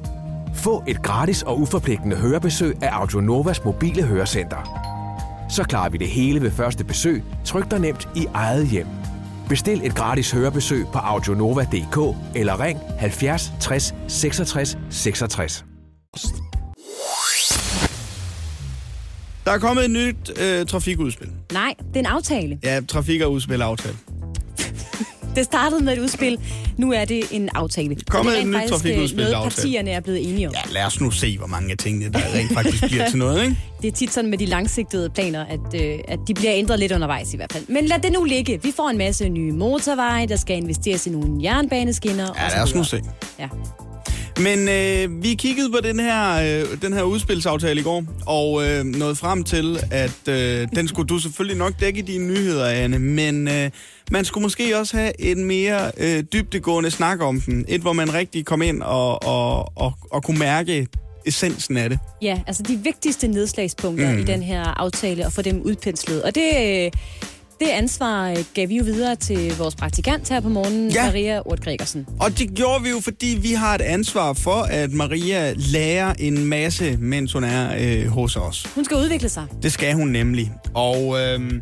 [0.55, 4.79] Få et gratis og uforpligtende hørebesøg af Audionovas mobile hørecenter.
[5.49, 8.87] Så klarer vi det hele ved første besøg, tryk dig nemt i eget hjem.
[9.49, 15.65] Bestil et gratis hørebesøg på audionova.dk eller ring 70 60 66 66.
[19.45, 21.29] Der er kommet et nyt øh, trafikudspil.
[21.53, 22.59] Nej, det er en aftale.
[22.63, 23.95] Ja, trafik- og udspil-aftale.
[25.35, 26.39] Det startede med et udspil,
[26.77, 27.89] nu er det en aftale.
[27.95, 29.55] Det er et nyt øh, trafikudspil, Noget aftale.
[29.55, 30.53] partierne er blevet enige om.
[30.65, 33.43] Ja, lad os nu se, hvor mange af tingene, der rent faktisk bliver til noget,
[33.43, 33.57] ikke?
[33.81, 36.91] Det er tit sådan med de langsigtede planer, at, øh, at de bliver ændret lidt
[36.91, 37.63] undervejs i hvert fald.
[37.67, 38.59] Men lad det nu ligge.
[38.63, 42.27] Vi får en masse nye motorveje, der skal investeres i nogle jernbaneskinner.
[42.37, 43.01] Ja, lad os nu se.
[43.39, 43.47] Ja.
[44.39, 48.85] Men øh, vi kiggede på den her, øh, den her udspilsaftale i går, og øh,
[48.85, 52.99] nåede frem til, at øh, den skulle du selvfølgelig nok dække i dine nyheder, Anne,
[52.99, 53.69] men øh,
[54.11, 57.65] man skulle måske også have en mere øh, dybdegående snak om den.
[57.67, 60.87] Et, hvor man rigtig kom ind og, og, og, og kunne mærke
[61.25, 61.99] essensen af det.
[62.21, 64.19] ja, altså de vigtigste nedslagspunkter mm.
[64.19, 66.23] i den her aftale, og få dem udpenslet.
[66.23, 66.49] Og det,
[66.85, 66.91] øh,
[67.65, 71.05] det ansvar øh, gav vi jo videre til vores praktikant her på morgenen, Ja.
[71.05, 72.07] Maria Ort Gregersen.
[72.19, 76.45] Og det gjorde vi jo, fordi vi har et ansvar for, at Maria lærer en
[76.45, 78.65] masse, mens hun er øh, hos os.
[78.75, 79.45] Hun skal udvikle sig.
[79.61, 80.51] Det skal hun nemlig.
[80.73, 81.61] Og øhm,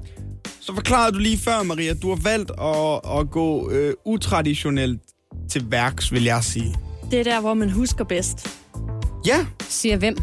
[0.59, 5.01] så forklarede du lige før, Maria, du har valgt at, at gå øh, utraditionelt
[5.49, 6.75] til værks, vil jeg sige.
[7.11, 8.47] Det er der, hvor man husker bedst.
[9.27, 10.17] Ja, Siger hvem?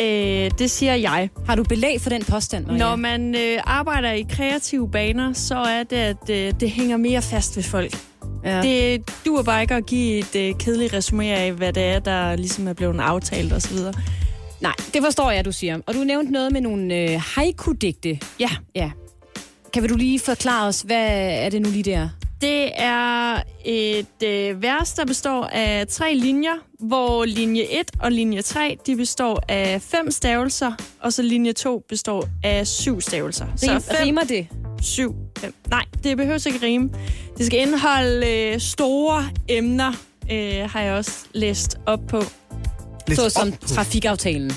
[0.00, 1.28] Øh, det siger jeg.
[1.46, 2.78] Har du belæg for den påstand, Maria?
[2.78, 7.22] Når man øh, arbejder i kreative baner, så er det, at øh, det hænger mere
[7.22, 7.96] fast ved folk.
[8.44, 8.62] ja.
[8.62, 12.36] Det duer bare ikke at give et øh, kedeligt resumé af, hvad det er, der
[12.36, 13.76] ligesom er blevet aftalt osv.
[14.60, 15.78] Nej, det forstår jeg, du siger.
[15.86, 18.18] Og du nævnte noget med nogle øh, haiku-digte.
[18.40, 18.90] Ja, Ja.
[19.72, 21.06] Kan du lige forklare os, hvad
[21.44, 22.08] er det nu lige der?
[22.40, 28.42] Det er et øh, vers, der består af tre linjer, hvor linje 1 og linje
[28.42, 33.46] 3 de består af fem stavelser, og så linje 2 består af syv stavelser.
[33.62, 34.46] Rim, fem, rimer det?
[34.82, 35.54] 7, 5.
[35.70, 36.90] Nej, det behøver ikke rime.
[37.38, 39.92] Det skal indeholde øh, store emner,
[40.32, 42.22] øh, har jeg også læst op på.
[43.08, 44.52] lidt Så som op på trafikaftalen.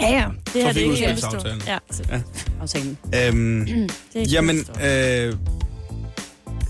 [0.00, 0.28] Ja, ja.
[0.54, 1.60] Det her det er ikke Trafikudspilsaftalen.
[1.60, 1.68] kæmpestort.
[1.68, 2.20] Ja, så Ja.
[2.62, 2.98] Aftalen.
[3.04, 5.34] Øhm, det er jamen, øh,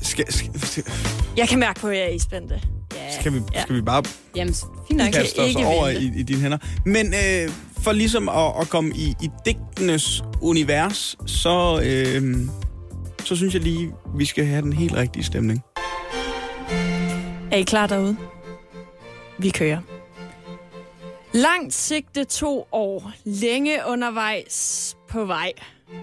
[0.02, 0.84] skal, skal, skal,
[1.36, 2.60] Jeg kan mærke på, at jeg er i spændte.
[2.94, 3.20] Ja.
[3.20, 4.02] skal, vi, skal vi bare
[4.36, 4.54] Jamen,
[4.88, 5.12] fint nok.
[5.12, 6.02] kaste os ikke over vente.
[6.02, 6.58] i, i dine hænder.
[6.86, 7.50] Men øh,
[7.82, 12.36] for ligesom at, at komme i, i digtenes univers, så, øh,
[13.24, 15.60] så synes jeg lige, vi skal have den helt rigtige stemning.
[17.52, 18.16] Er I klar derude?
[19.38, 19.78] Vi kører.
[21.32, 25.52] Langt sigte to år, længe undervejs på vej.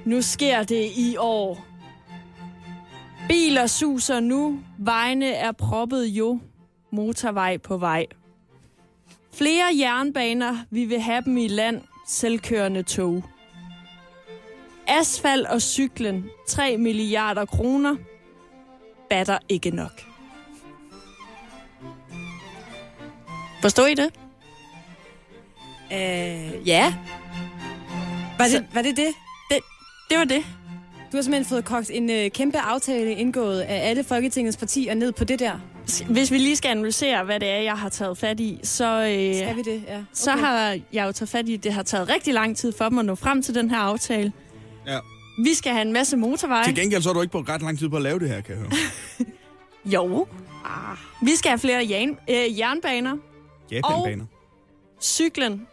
[0.05, 1.65] Nu sker det i år.
[3.29, 6.39] Biler suser nu, vejene er proppet jo,
[6.91, 8.05] motorvej på vej.
[9.33, 13.23] Flere jernbaner, vi vil have dem i land, selvkørende tog.
[14.87, 17.95] Asfalt og cyklen, 3 milliarder kroner,
[19.09, 20.01] batter ikke nok.
[23.61, 24.13] Forstår I det?
[25.93, 26.95] Øh, ja.
[28.37, 29.13] Var det, Så- var det det?
[30.09, 30.45] Det var det.
[31.11, 35.11] Du har simpelthen fået kogt en øh, kæmpe aftale indgået af alle Folketingets partier ned
[35.11, 35.59] på det der.
[36.09, 39.35] Hvis vi lige skal analysere, hvad det er, jeg har taget fat i, så, øh,
[39.35, 39.83] Skal vi det?
[39.87, 39.95] Ja.
[39.95, 40.03] Okay.
[40.13, 42.97] så har jeg jo taget fat i, det har taget rigtig lang tid for dem
[42.99, 44.31] at nå frem til den her aftale.
[44.87, 44.99] Ja.
[45.43, 46.63] Vi skal have en masse motorveje.
[46.63, 48.41] Til gengæld så er du ikke på ret lang tid på at lave det her,
[48.41, 48.71] kan jeg høre.
[49.85, 50.27] Jo.
[50.65, 50.97] Ah.
[51.21, 53.17] Vi skal have flere jan- øh, jernbaner.
[53.71, 54.25] Japanbaner.
[55.01, 55.67] Cyklen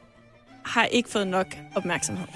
[0.64, 2.26] har ikke fået nok opmærksomhed.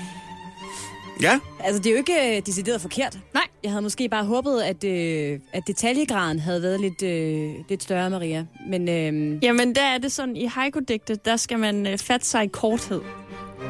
[1.22, 3.18] Ja, Altså, det er jo ikke øh, decideret forkert.
[3.34, 3.42] Nej.
[3.62, 8.10] Jeg havde måske bare håbet, at, øh, at detaljegraden havde været lidt, øh, lidt større,
[8.10, 8.46] Maria.
[8.68, 12.44] Men øh, Jamen, der er det sådan, i haiku-digtet, der skal man øh, fatte sig
[12.44, 13.00] i korthed.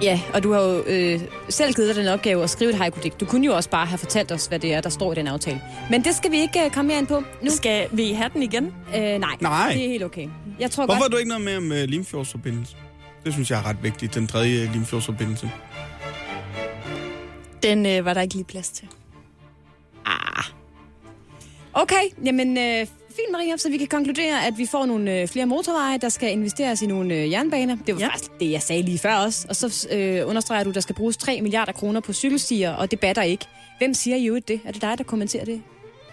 [0.02, 3.20] ja, og du har jo øh, selv givet dig den opgave at skrive et haiku-digt.
[3.20, 5.26] Du kunne jo også bare have fortalt os, hvad det er, der står i den
[5.26, 5.60] aftale.
[5.90, 7.50] Men det skal vi ikke øh, komme mere ind på nu.
[7.50, 8.64] Skal vi have den igen?
[8.96, 9.72] Øh, nej, Nej.
[9.74, 10.28] det er helt okay.
[10.60, 11.12] Jeg tror Hvorfor har godt...
[11.12, 12.76] du ikke noget med om uh, Limfjordsforbindelse?
[13.24, 15.50] Det synes jeg er ret vigtigt, den tredje Limfjordsforbindelse.
[17.62, 18.88] Den øh, var der ikke lige plads til.
[21.72, 25.46] Okay, jamen øh, fint Maria, så vi kan konkludere, at vi får nogle øh, flere
[25.46, 27.76] motorveje, der skal investeres i nogle øh, jernbaner.
[27.86, 28.06] Det var Ja.
[28.08, 29.46] faktisk det, jeg sagde lige før også.
[29.48, 32.90] Og så øh, understreger du, at der skal bruges 3 milliarder kroner på cykelstier, og
[32.90, 33.44] det batter ikke.
[33.78, 34.60] Hvem siger jo det?
[34.64, 35.62] Er det dig, der kommenterer det?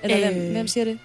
[0.04, 0.34] Eller øh...
[0.36, 0.52] hvem, Øh.
[0.52, 1.00] hvem siger det?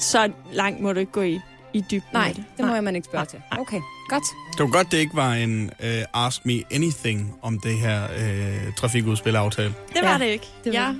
[0.00, 1.40] Så langt må du ikke gå i,
[1.72, 2.44] i dybden Nej, det.
[2.56, 3.42] det må jeg man ikke spørge til.
[3.58, 4.24] Okay, godt.
[4.52, 8.74] Det var godt, det ikke var en uh, Ask Me Anything om det her uh,
[8.74, 9.74] trafikudspilaftale.
[9.94, 10.46] Det var Ja, det ikke.
[10.64, 10.94] det var- jeg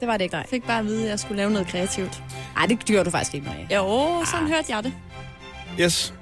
[0.00, 0.46] Det var det ikke, nej.
[0.50, 2.22] fik bare at vide, at jeg skulle lave noget kreativt.
[2.56, 3.76] Nej, det gjorde du faktisk ikke, Maria.
[3.76, 4.92] Jo, sådan hørte jeg det.
[5.80, 6.14] Yes.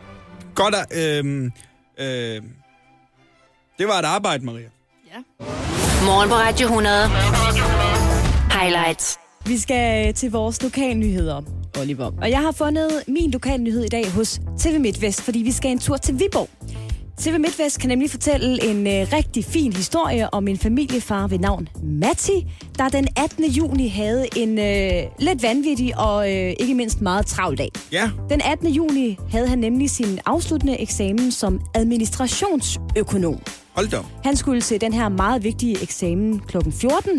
[0.54, 0.86] Godt at...
[1.24, 1.44] Øh,
[1.98, 2.42] øh,
[3.78, 4.68] det var et arbejde, Maria.
[6.04, 7.08] Morgen på Radio 100.
[8.60, 9.18] Highlights.
[9.46, 11.42] Vi skal til vores lokalnyheder,
[11.80, 12.10] Oliver.
[12.22, 15.78] Og jeg har fundet min lokalnyhed i dag hos TV MidtVest, fordi vi skal en
[15.78, 16.48] tur til Viborg.
[17.18, 21.68] TV MidtVest kan nemlig fortælle en øh, rigtig fin historie om en familiefar ved navn
[21.82, 22.46] Matti,
[22.78, 23.44] der den 18.
[23.44, 27.70] juni havde en øh, lidt vanvittig og øh, ikke mindst meget travl dag.
[27.92, 28.68] Ja, Den 18.
[28.68, 33.40] juni havde han nemlig sin afsluttende eksamen som administrationsøkonom.
[33.76, 33.98] hold da.
[34.24, 36.56] Han skulle til den her meget vigtige eksamen kl.
[36.70, 37.10] 14.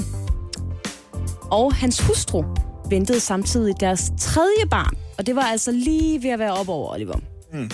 [1.52, 2.44] Og hans hustru
[2.94, 4.98] ventede samtidig deres tredje barn.
[5.18, 7.20] Og det var altså lige ved at være op over, Oliver.
[7.54, 7.72] Mm.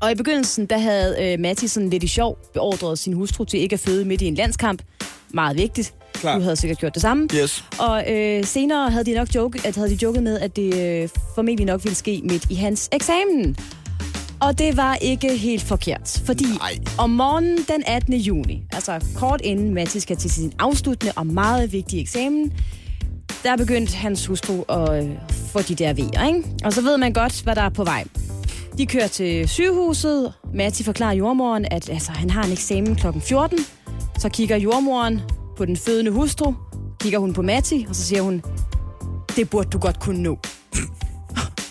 [0.00, 3.60] Og i begyndelsen, der havde øh, Matti sådan lidt i sjov beordret sin hustru til
[3.60, 4.82] ikke at føde midt i en landskamp.
[5.30, 5.94] Meget vigtigt.
[6.14, 6.34] Klar.
[6.34, 7.28] Du havde sikkert gjort det samme.
[7.34, 7.64] Yes.
[7.78, 11.08] Og øh, senere havde de nok joke, at havde de joket med, at det øh,
[11.34, 13.56] formentlig nok ville ske midt i hans eksamen.
[14.40, 16.78] Og det var ikke helt forkert, fordi Nej.
[16.98, 18.14] om morgenen den 18.
[18.14, 22.52] juni, altså kort inden Matti skal til sin afsluttende og meget vigtige eksamen,
[23.42, 25.10] der begyndte hans hustru at øh,
[25.52, 26.44] få de der vejer, ikke?
[26.64, 28.04] Og så ved man godt, hvad der er på vej.
[28.78, 30.32] De kører til sygehuset.
[30.54, 33.06] Matti forklarer jordmoren, at altså, han har en eksamen kl.
[33.20, 33.58] 14.
[34.18, 35.20] Så kigger jordmoren
[35.56, 36.54] på den fødende hustru,
[37.00, 38.42] kigger hun på Matti, og så siger hun,
[39.36, 40.38] det burde du godt kunne nå.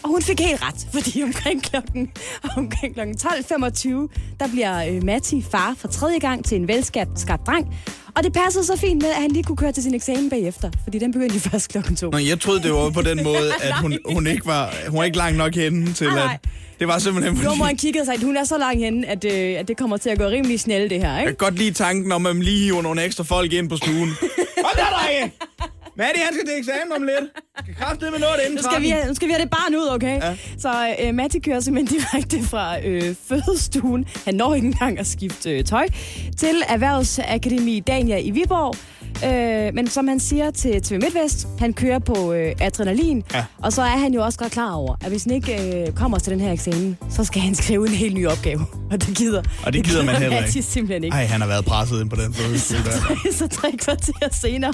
[0.04, 2.12] Og hun fik helt ret, fordi omkring klokken,
[2.58, 7.48] omkring klokken 12.25, der bliver øh, Matti far for tredje gang til en velskabt skabt
[7.48, 7.76] dreng.
[8.16, 10.72] Og det passede så fint med, at han lige kunne køre til sin eksamen bagefter,
[10.84, 12.10] fordi den begyndte jo først klokken to.
[12.10, 15.04] Nå, jeg troede, det var på den måde, at hun, hun, ikke, var, hun var
[15.04, 16.40] ikke langt nok henne til, at...
[16.80, 17.46] Det var simpelthen fordi...
[17.48, 20.10] Jordmoren kiggede sig, at hun er så langt henne, at, øh, at det kommer til
[20.10, 21.28] at gå rimelig snelle, det her, Jeg ikke?
[21.30, 24.10] kan godt lide tanken om, at man lige hiver nogle ekstra folk ind på stuen.
[24.66, 25.32] Hold da, drenge!
[26.02, 27.26] Matti, han skal til eksamen om lidt.
[27.64, 29.76] Skal kraftedeme nå det inden Nu skal, vi have, nu skal vi have det barn
[29.76, 30.16] ud, okay?
[30.22, 30.36] Ja.
[30.58, 35.52] Så øh, Matti kører simpelthen direkte fra øh, fødestuen, han når ikke engang at skifte
[35.58, 35.88] øh, tøj,
[36.38, 38.76] til Erhvervsakademi Dania i Viborg.
[39.26, 43.24] Øh, men som han siger til TV MidtVest, han kører på øh, adrenalin.
[43.34, 43.46] Ja.
[43.58, 46.20] Og så er han jo også godt klar over, at hvis han ikke øh, kommer
[46.20, 48.66] til den her eksamen, så skal han skrive en helt ny opgave.
[48.92, 50.62] Og det gider, Og det gider man heller ikke.
[50.62, 51.16] Simpelthen ikke.
[51.16, 52.60] Ej, han har været presset ind på den måde.
[53.40, 54.74] så tre kvarter senere,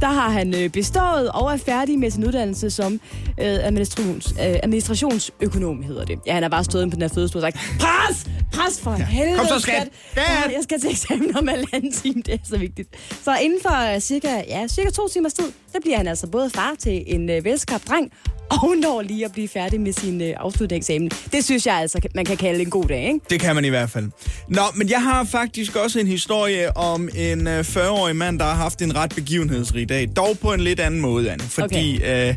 [0.00, 2.98] der har han øh, bestået og er færdig med sin uddannelse som øh,
[3.38, 6.18] administrations, øh, administrationsøkonom, hedder det.
[6.26, 8.26] Ja, han har bare stået inde på den her fødestue og sagt, pres!
[8.52, 9.04] Pres for ja.
[9.04, 9.88] helvede, Kom så, skat!
[10.16, 10.52] Ja, Skat!
[10.52, 12.88] jeg skal til eksamen om halvanden time, det er så vigtigt.
[13.24, 16.50] Så inden for øh, cirka, ja, cirka to timers tid, der bliver han altså både
[16.50, 18.12] far til en øh, velskabt dreng,
[18.50, 21.10] og når lige at blive færdig med sin øh, afsluttende eksamen.
[21.32, 23.20] Det synes jeg altså, man kan kalde en god dag, ikke?
[23.30, 24.10] Det kan man i hvert fald.
[24.48, 28.54] Nå, men jeg har faktisk også en historie om en øh, 40-årig mand, der har
[28.54, 30.08] haft en ret begivenhedsrig dag.
[30.16, 31.44] Dog på en lidt anden måde, Anne.
[31.44, 32.34] Fordi øh,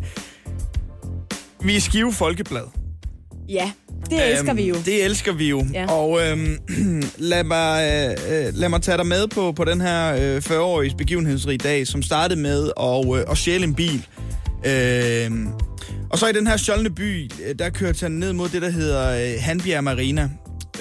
[1.63, 2.81] vi er Skive Folkeblad.
[3.52, 3.72] Ja,
[4.10, 4.74] det elsker vi jo.
[4.76, 5.66] Øhm, Det elsker vi jo.
[5.74, 5.86] Ja.
[5.92, 6.58] Og øhm,
[7.18, 7.84] lad, mig,
[8.30, 11.88] øh, øh, lad mig tage dig med på, på den her øh, 40-årige begivenhedsrige dag,
[11.88, 14.08] som startede med at, øh, at stjæle en bil.
[14.66, 15.48] Øhm,
[16.10, 18.70] og så i den her stjålne by, øh, der kørte han ned mod det, der
[18.70, 20.30] hedder øh, Hanbjerg Marina.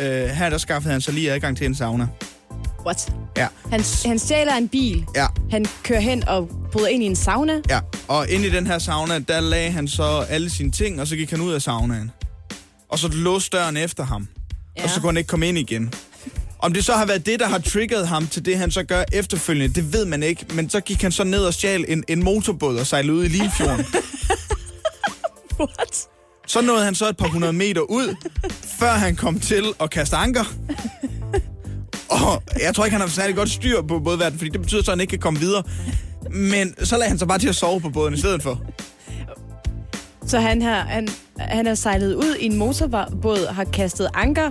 [0.01, 2.07] Øh, her der skaffede han sig lige adgang til en sauna.
[2.87, 3.13] What?
[3.37, 5.05] Ja, Han, han stjæler en bil.
[5.17, 7.61] ja, Han kører hen og bryder ind i en sauna.
[7.71, 7.81] ja.
[8.09, 11.17] Og inde i den her sauna, der lagde han så alle sine ting, og så
[11.17, 12.11] gik han ud af saunaen.
[12.91, 14.29] Og så låste døren efter ham.
[14.77, 14.81] Ja.
[14.81, 14.85] Ja.
[14.85, 15.93] Og så kunne han ikke komme ind igen.
[16.59, 19.05] Om det så har været det, der har trigget ham til det, han så gør
[19.13, 20.47] efterfølgende, det ved man ikke.
[20.55, 23.29] Men så gik han så ned og stjal en, en motorbåd og sejlede ud i
[23.29, 23.87] Limfjorden.
[25.61, 26.07] What?
[26.47, 28.15] Så nåede han så et par hundrede meter ud,
[28.79, 30.45] før han kom til at kaste anker.
[32.09, 34.91] Og jeg tror ikke, han har særlig godt styr på bådverden, fordi det betyder så,
[34.91, 35.63] at han ikke kan komme videre.
[36.31, 38.61] Men så lagde han sig bare til at sove på båden i stedet for.
[40.31, 44.49] Så han har, han, han er sejlet ud i en motorbåd, har kastet anker,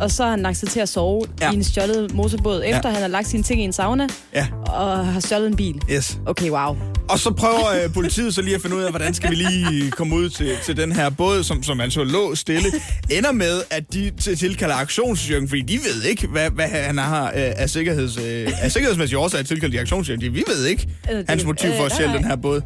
[0.00, 1.50] og så har han lagt sig til at sove Ja.
[1.50, 2.92] i en stjålet motorbåd, efter Ja.
[2.92, 5.80] han har lagt sine ting i en sauna, Ja, og har stjålet en bil.
[5.90, 6.18] yes.
[6.26, 6.76] Okay, wow.
[7.08, 9.90] Og så prøver øh, politiet så lige at finde ud af, hvordan skal vi lige
[9.90, 12.68] komme ud til, til den her båd, som, som altså lå stille.
[13.10, 17.26] Ender med, at de til- tilkalder aktionsstyrken, fordi de ved ikke, hvad, hvad han har
[17.26, 20.34] øh, af, sikkerheds, øh, af sikkerhedsmæssige årsager tilkaldt de aktionsstyrken.
[20.34, 22.60] Vi ved ikke Øh, hans motiv for øh, at sælge nej, den her båd.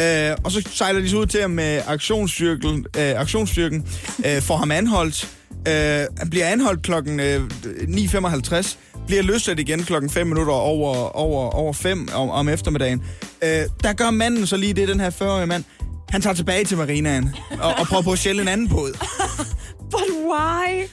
[0.00, 0.30] Ja.
[0.30, 3.86] Øh, og så sejler de så ud til ham med aktionsstyrken, øh, aktionsstyrken
[4.26, 5.28] øh, får ham anholdt.
[5.68, 11.50] Øh, han bliver anholdt klokken øh, 9.55, bliver løsladt igen klokken 5 minutter over, over,
[11.50, 13.02] over 5 om, om eftermiddagen.
[13.42, 15.64] Øh, der gør manden så lige det, den her 40-årige mand.
[16.08, 18.92] Han tager tilbage til marinaen og, og prøver på at stjæle en anden båd.
[19.92, 20.88] But why?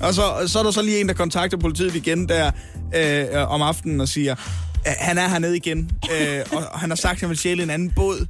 [0.00, 2.50] Og så, så er der så lige en, der kontakter politiet igen der
[2.94, 4.34] øh, om aftenen og siger,
[4.86, 7.90] han er hernede igen, øh, og, han har sagt, at han vil stjæle en anden
[7.90, 8.26] båd.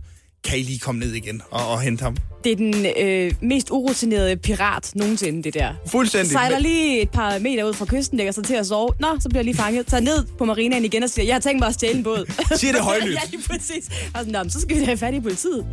[0.46, 2.16] Kan I lige komme ned igen og, og hente ham?
[2.44, 5.72] Det er den øh, mest urutinerede pirat nogensinde, det der.
[5.86, 6.30] Fuldstændig.
[6.30, 8.88] Sejler lige et par meter ud fra kysten, lægger sig til at sove.
[9.00, 9.86] Nå, så bliver jeg lige fanget.
[9.86, 12.32] Tager ned på marinaen igen og siger, jeg har tænkt mig at stjæle en båd.
[12.60, 13.14] Siger det højlydt.
[13.14, 13.88] ja, lige præcis.
[14.14, 15.66] Og sådan, Nå, så skal vi have fat i politiet.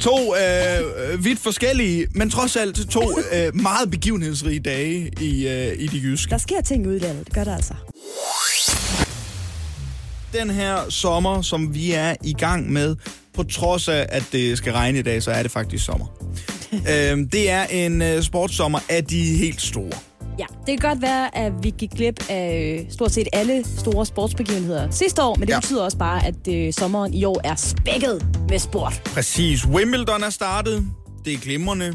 [0.00, 3.02] To øh, vidt forskellige, men trods alt to
[3.32, 6.30] øh, meget begivenhedsrige dage i, øh, i de jyske.
[6.30, 7.74] Der sker ting i udlandet, det gør der altså.
[10.32, 12.96] Den her sommer, som vi er i gang med,
[13.38, 16.06] på trods af, at det skal regne i dag, så er det faktisk sommer.
[16.92, 19.90] øh, det er en øh, sportssommer af de helt store.
[20.38, 24.06] Ja, det kan godt være, at vi gik glip af øh, stort set alle store
[24.06, 25.54] sportsbegivenheder sidste år, men det Ja.
[25.54, 25.60] ja.
[25.60, 29.02] betyder også bare, at øh, sommeren i år er spækket med sport.
[29.04, 29.66] Præcis.
[29.66, 30.86] Wimbledon er startet.
[31.24, 31.92] Det er glimrende.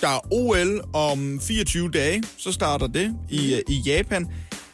[0.00, 2.22] Der er OL om 24 dage.
[2.38, 4.26] Så starter det i, øh, i Japan.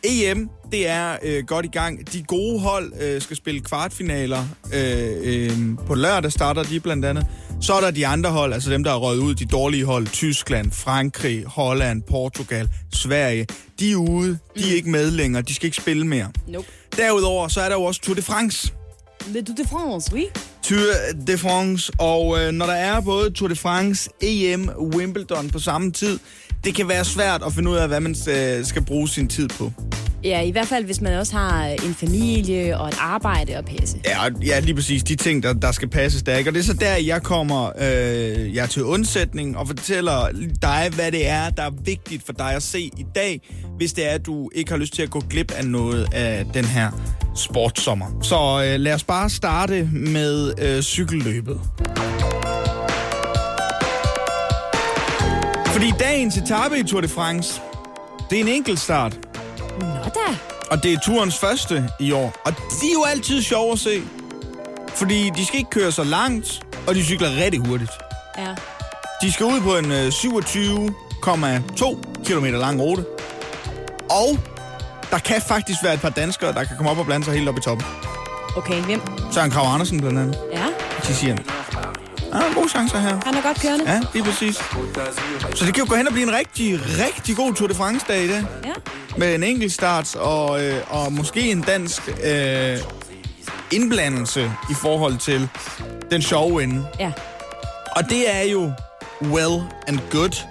[0.05, 2.13] EM, det er øh, godt i gang.
[2.13, 4.45] De gode hold øh, skal spille kvartfinaler.
[4.75, 5.53] Øh, øh,
[5.87, 7.27] på lørdag starter de blandt andet.
[7.61, 9.35] Så er der de andre hold, altså dem, der er røget ud.
[9.35, 10.07] De dårlige hold.
[10.07, 13.47] Tyskland, Frankrig, Holland, Portugal, Sverige.
[13.81, 14.39] De er ude.
[14.57, 15.43] De er ikke med længere.
[15.43, 16.33] De skal ikke spille mere.
[16.49, 16.67] Nope.
[16.97, 18.73] Derudover, så er der jo også Tour de France.
[19.29, 20.25] Le Tour de France, oui.
[20.63, 20.81] Tour
[21.27, 25.93] de France, og øh, når der er både Tour de France, EM, Wimbledon på samme
[25.93, 26.19] tid,
[26.65, 29.49] det kan være svært at finde ud af, hvad man øh, skal bruge sin tid
[29.49, 29.73] på.
[30.25, 33.97] Ja, i hvert fald, hvis man også har en familie og et arbejde at passe.
[34.05, 36.51] Ja, ja lige præcis de ting, der, der skal passes der, ikke?
[36.51, 40.29] Og det er så der, jeg kommer øh, jeg til undsætning og fortæller
[40.63, 43.41] dig, hvad det er, der er vigtigt for dig at se i dag,
[43.77, 46.47] hvis det er, at du ikke har lyst til at gå glip af noget af
[46.55, 46.91] den her
[47.37, 48.07] sportssommer.
[48.23, 51.61] Så øh, lad os bare starte med øh, cykelløbet.
[55.81, 57.61] Fordi dagens etape i Tour de France,
[58.31, 59.19] det er en enkelt start.
[59.81, 60.37] Nå da.
[60.71, 62.35] Og det er turens første i år.
[62.45, 64.03] Og de er jo altid sjove at se.
[64.95, 67.91] Fordi de skal ikke køre så langt, og de cykler rigtig hurtigt.
[68.39, 68.55] Ja.
[69.23, 73.05] De skal ud på en øh, 27,2 km lang rute.
[74.11, 74.39] Og
[75.11, 77.49] der kan faktisk være et par danskere, der kan komme op og blande sig helt
[77.49, 77.87] op i toppen.
[78.57, 79.01] Okay, hvem?
[79.33, 80.39] Søren Krav Andersen blandt andet.
[80.53, 80.65] Ja,
[81.09, 81.37] De siger,
[82.33, 83.21] ah, gode chancer her.
[83.25, 83.93] han er godt kørende.
[83.93, 84.57] Ja, lige præcis.
[85.55, 88.25] Så det kan jo gå hen og blive en rigtig, rigtig god Tour de France-dag
[88.25, 88.45] i dag.
[88.65, 88.73] Ja.
[89.17, 92.79] Med en enkelt start og, øh, og måske en dansk øh,
[93.73, 95.49] indblandelse i forhold til
[96.11, 96.87] den sjove ende.
[97.01, 97.13] ja.
[97.97, 98.73] Og det er jo
[99.23, 100.47] well and good.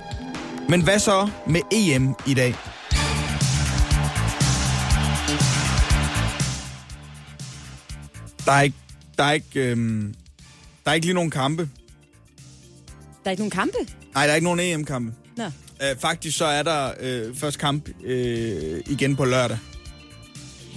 [0.70, 2.56] Men hvad så med EM i dag?
[8.46, 8.78] Der er ikke,
[9.18, 10.14] der er ikke, øhm,
[10.86, 11.70] der er ikke lige nogen kampe.
[13.24, 13.78] Der er ikke nogen kampe?
[14.14, 15.14] Nej, der er ikke nogen EM-kampe.
[15.38, 15.44] Nå.
[15.44, 19.58] Øh, faktisk så er der øh, først kamp øh, igen på lørdag,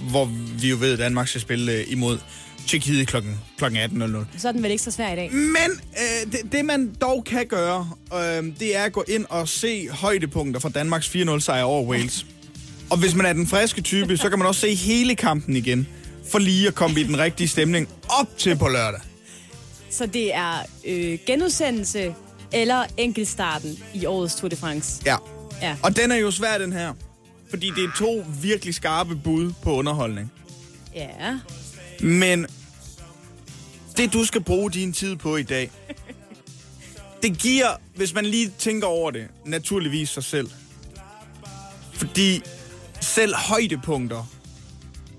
[0.09, 0.25] hvor
[0.61, 2.19] vi jo ved, at Danmark skal spille øh, imod
[2.67, 3.17] Tjekkiet kl.
[3.57, 3.65] kl.
[3.65, 4.25] 18.00.
[4.37, 5.31] Så er den vel ikke så svær i dag.
[5.31, 9.47] Men øh, det, det, man dog kan gøre, øh, det er at gå ind og
[9.47, 12.25] se højdepunkter fra Danmarks 4-0 sejr over Wales.
[12.91, 15.87] Og hvis man er den friske type, så kan man også se hele kampen igen,
[16.31, 17.89] for lige at komme i den rigtige stemning
[18.19, 18.99] op til på lørdag.
[19.93, 22.15] Så det er øh, genudsendelse
[22.51, 25.01] eller enkeltstarten i årets Tour de France.
[25.05, 25.15] Ja.
[25.61, 25.77] Ja.
[25.83, 26.93] Og den er jo svær, den her.
[27.49, 30.31] Fordi det er to virkelig skarpe bud på underholdning.
[30.95, 31.39] Ja.
[32.01, 32.47] Men
[33.97, 35.71] det, du skal bruge din tid på i dag,
[37.23, 40.49] det giver, hvis man lige tænker over det, naturligvis sig selv.
[41.93, 42.41] Fordi
[43.01, 44.29] selv højdepunkter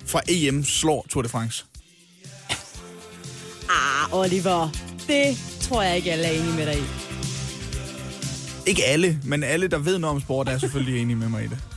[0.07, 1.65] fra EM slår Tour de France.
[3.70, 4.68] Ah, Oliver.
[5.07, 6.83] Det tror jeg ikke, alle er enige med dig i.
[8.66, 11.46] Ikke alle, men alle, der ved noget om sport, er selvfølgelig enige med mig i
[11.46, 11.59] det.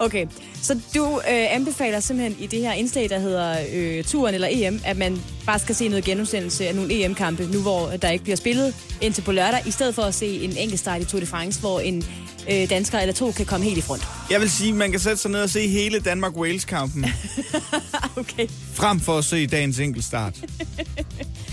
[0.00, 0.26] Okay,
[0.62, 4.80] så du øh, anbefaler simpelthen i det her indslag, der hedder øh, Turen eller EM,
[4.84, 8.36] at man bare skal se noget genudsendelse af nogle EM-kampe, nu hvor der ikke bliver
[8.36, 11.26] spillet indtil på lørdag, i stedet for at se en enkelt start i Tour de
[11.26, 12.04] France, hvor en
[12.50, 14.02] øh, dansker eller to kan komme helt i front.
[14.30, 17.04] Jeg vil sige, man kan sætte sig ned og se hele Danmark-Wales-kampen,
[18.16, 18.46] Okay.
[18.74, 20.34] frem for at se dagens enkeltstart.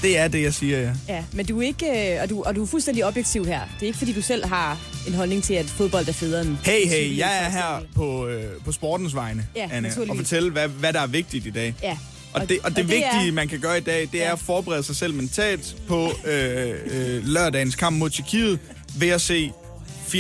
[0.01, 0.91] Det er det, jeg siger, ja.
[1.08, 3.60] Ja, men du er ikke, øh, og du, og du er fuldstændig objektiv her.
[3.75, 4.77] Det er ikke, fordi du selv har
[5.08, 6.58] en holdning til, at fodbold er federe end...
[6.63, 10.67] Hey, hey, jeg er her på, øh, på sportens vegne, Ja, Anne, og fortælle, hvad,
[10.67, 11.73] hvad der er vigtigt i dag.
[11.84, 11.97] Ja.
[12.34, 14.34] Og det, og det, og det vigtige, er- man kan gøre i dag, det er
[14.34, 18.60] at forberede sig selv mentalt på øh, øh, lørdagens kamp mod Tjekkiet
[18.97, 19.51] ved at se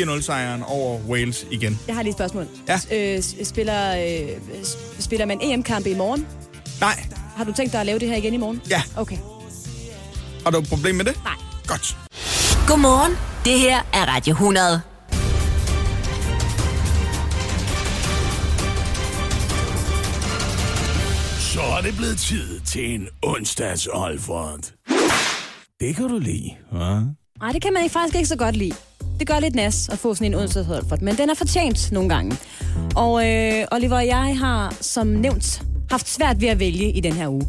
[0.03, 1.79] 4-0-sejren over Wales igen.
[1.87, 2.47] Jeg har lige et spørgsmål.
[2.67, 2.79] Ja.
[2.91, 4.29] Øh, spiller, øh,
[4.99, 6.27] spiller man EM-kampe i morgen?
[6.81, 7.05] Nej,
[7.37, 8.61] Har du tænkt dig at lave det her igen i morgen?
[8.69, 8.81] ja.
[8.97, 9.17] Okay.
[10.43, 11.19] Har du et problem med det?
[11.23, 11.33] Nej.
[11.67, 11.97] Godt.
[12.67, 13.11] Godmorgen.
[13.45, 14.81] Det her er Radio 100.
[21.39, 24.73] Så er det blevet tid til en onsdags Olfert.
[25.79, 27.39] Det kan du lide, hva'?
[27.39, 28.75] Nej, det kan man faktisk ikke så godt lide.
[29.19, 32.37] Det gør lidt nas at få sådan en onsdagsholfert, men den er fortjent nogle gange.
[32.95, 37.13] Og øh, Oliver og jeg har, som nævnt, haft svært ved at vælge i den
[37.13, 37.47] her uge.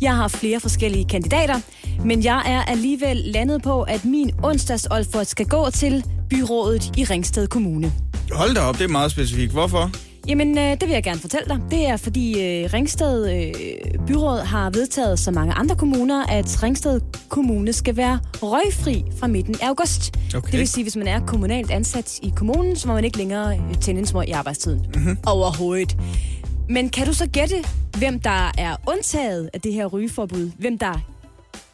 [0.00, 1.60] Jeg har flere forskellige kandidater,
[2.04, 4.88] men jeg er alligevel landet på, at min onsdags
[5.22, 7.92] skal gå til byrådet i Ringsted Kommune.
[8.32, 9.52] Hold da op, det er meget specifikt.
[9.52, 9.90] Hvorfor?
[10.28, 11.60] Jamen, øh, det vil jeg gerne fortælle dig.
[11.70, 17.00] Det er, fordi øh, Ringsted øh, Byråd har vedtaget, som mange andre kommuner, at Ringsted
[17.28, 20.16] Kommune skal være røgfri fra midten af august.
[20.36, 20.52] Okay.
[20.52, 23.56] Det vil sige, hvis man er kommunalt ansat i kommunen, så må man ikke længere
[23.58, 24.86] øh, tænde en smøg i arbejdstiden.
[24.94, 25.18] Mm-hmm.
[25.26, 25.96] Overhovedet.
[26.68, 27.56] Men kan du så gætte,
[27.98, 30.50] hvem der er undtaget af det her rygeforbud?
[30.58, 31.00] Hvem der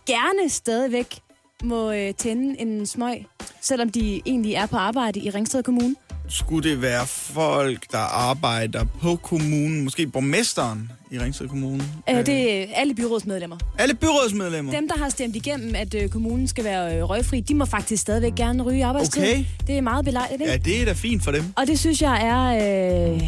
[0.06, 1.18] gerne stadigvæk
[1.64, 3.26] må øh, tænde en smøg,
[3.60, 5.94] selvom de egentlig er på arbejde i Ringsted Kommune?
[6.34, 9.84] Skulle det være folk, der arbejder på kommunen?
[9.84, 11.84] Måske borgmesteren i Ringsted Kommune?
[12.10, 13.56] Øh, det er alle byrådsmedlemmer.
[13.78, 14.72] Alle byrådsmedlemmer?
[14.72, 18.02] Dem, der har stemt igennem, at øh, kommunen skal være øh, røgfri, de må faktisk
[18.02, 19.22] stadigvæk gerne ryge arbejdstid.
[19.22, 19.44] Okay.
[19.66, 20.52] Det er meget belejligt, ikke?
[20.52, 21.44] Ja, det er da fint for dem.
[21.56, 23.12] Og det synes jeg er...
[23.12, 23.22] Øh,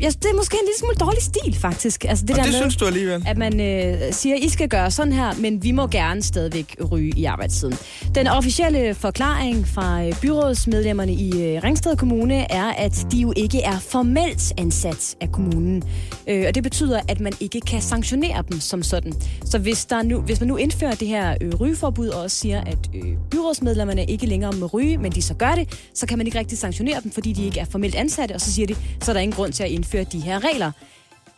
[0.00, 2.04] jeg, det er måske en lille smule dårlig stil, faktisk.
[2.04, 3.24] Altså, det Og der det med, synes du alligevel?
[3.26, 7.12] at man øh, siger, I skal gøre sådan her, men vi må gerne stadigvæk ryge
[7.16, 7.76] i arbejdstiden.
[8.14, 13.62] Den officielle forklaring fra øh, byrådsmedlemmerne i øh, Ringsted Kommune er, at de jo ikke
[13.62, 15.82] er formelt ansat af kommunen.
[16.28, 19.12] Øh, og det betyder, at man ikke kan sanktionere dem som sådan.
[19.44, 22.60] Så hvis, der nu, hvis man nu indfører det her øh, rygeforbud og også siger,
[22.60, 26.26] at øh, byrådsmedlemmerne ikke længere må ryge, men de så gør det, så kan man
[26.26, 29.10] ikke rigtig sanktionere dem, fordi de ikke er formelt ansatte, og så siger de, så
[29.10, 30.72] er der ingen grund til at indføre de her regler.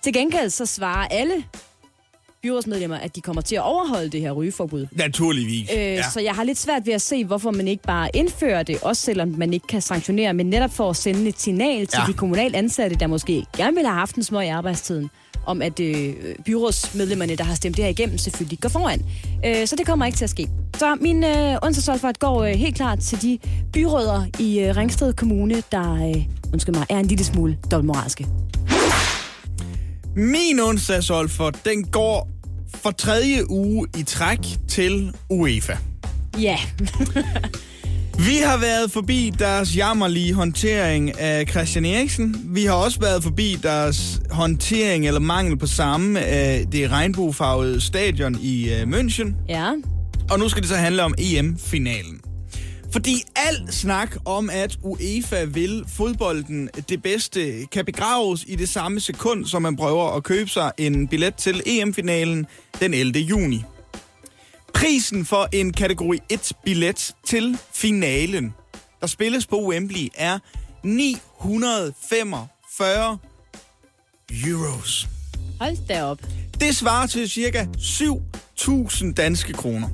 [0.05, 1.45] Til gengæld så svarer alle
[2.43, 4.87] byrådsmedlemmer, at de kommer til at overholde det her rygeforbud.
[4.93, 5.71] Naturligvis.
[5.73, 6.03] Øh, ja.
[6.11, 9.03] Så jeg har lidt svært ved at se, hvorfor man ikke bare indfører det, også
[9.03, 12.13] selvom man ikke kan sanktionere, men netop for at sende et signal til Ja.
[12.13, 15.11] de kommunalt ansatte, der måske gerne vil have haft en små i arbejdstiden,
[15.49, 19.03] om at øh, byrådsmedlemmerne, der har stemt det her igennem, selvfølgelig går foran.
[19.47, 20.49] Øh, så det kommer ikke til at ske.
[20.79, 23.39] Så min øh, onsdagsolfart går øh, helt klart til de
[23.73, 28.27] byråder i øh, Ringsted Kommune, der øh, undskyld mig, er en lille smule dobbeltmoralske.
[30.17, 32.29] Min onsdagshold for, den går
[32.75, 34.39] for tredje uge i træk
[34.69, 35.77] til UEFA.
[36.39, 36.59] Ja.
[38.19, 42.37] Vi har været forbi deres jammerlige håndtering af Christian Eriksen.
[42.45, 48.37] Vi har også været forbi deres håndtering eller mangel på samme af det regnbuefarvede stadion
[48.41, 49.33] i øh, München.
[49.49, 49.73] Ja.
[50.31, 52.21] Og nu skal det så handle om EM-finalen.
[52.93, 59.01] Fordi al snak om, at UEFA vil fodbolden det bedste, kan begraves i det samme
[59.01, 62.47] sekund, som man prøver at købe sig en billet til EM-finalen
[62.81, 63.19] den 11.
[63.19, 63.65] juni.
[64.79, 68.55] Prisen for en kategori 1-billet til finalen,
[69.01, 70.39] der spilles på Wembley, er
[70.83, 73.19] 945
[74.47, 75.09] euros.
[75.61, 76.19] Hold da op.
[76.61, 79.89] Det svarer til cirka 7.000 danske kroner.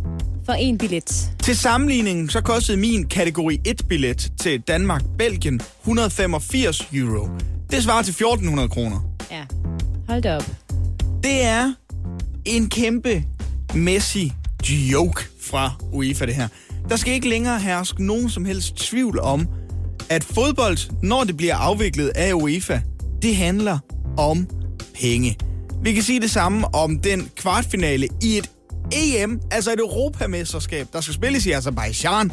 [0.47, 1.31] For en billet.
[1.43, 7.29] Til sammenligning så kostede min kategori 1-billet til Danmark-Belgien 185 euro.
[7.71, 9.01] Det svarer til 1400 kroner.
[9.31, 9.45] Ja.
[10.09, 10.51] Hold da op.
[11.23, 11.73] Det er
[12.45, 13.25] en kæmpe
[13.75, 14.27] messy
[14.73, 16.49] joke fra UEFA, det her.
[16.89, 19.49] Der skal ikke længere herske nogen som helst tvivl om,
[20.11, 22.81] at fodbold, når det bliver afviklet af UEFA,
[23.23, 23.79] det handler
[24.17, 24.49] om
[25.01, 25.39] penge.
[25.83, 28.51] Vi kan sige det samme om den kvartfinale i et
[28.93, 32.33] EM, altså et europamesterskab, der skal spilles i Azerbaijan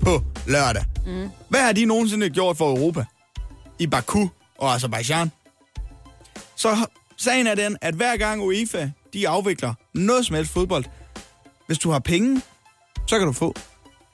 [0.00, 0.84] på lørdag.
[1.06, 1.28] Mm.
[1.48, 3.04] Hvad har de nogensinde gjort for Europa?
[3.78, 4.28] I Baku
[4.58, 5.30] og Azerbaijan?
[6.56, 6.76] Så
[7.16, 10.84] sagen er den, at hver gang UEFA de afvikler noget som helst fodbold,
[11.70, 12.40] hvis du har penge,
[13.06, 13.54] så kan du få.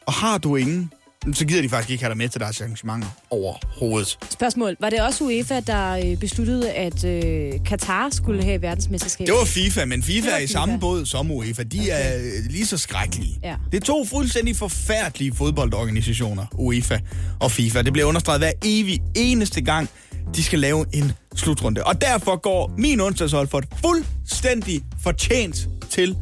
[0.06, 0.92] Og har du ingen,
[1.32, 4.18] så gider de faktisk ikke have dig med til deres arrangementer overhovedet.
[4.30, 4.76] Spørgsmål.
[4.80, 9.26] Var det også UEFA, der øh, besluttede, at øh, Katar skulle have verdensmesterskab?
[9.26, 10.52] Det var FIFA, men FIFA er i FIFA.
[10.52, 11.62] samme båd som UEFA.
[11.62, 11.88] De okay.
[11.90, 13.38] er øh, lige så skrækkelige.
[13.42, 13.56] Ja.
[13.72, 16.98] Det er to fuldstændig forfærdelige fodboldorganisationer, UEFA
[17.40, 17.82] og FIFA.
[17.82, 19.88] Det bliver understreget hver evig eneste gang,
[20.34, 21.84] de skal lave en slutrunde.
[21.84, 26.16] Og derfor går min onsdagshold for et fuldstændig fortjent til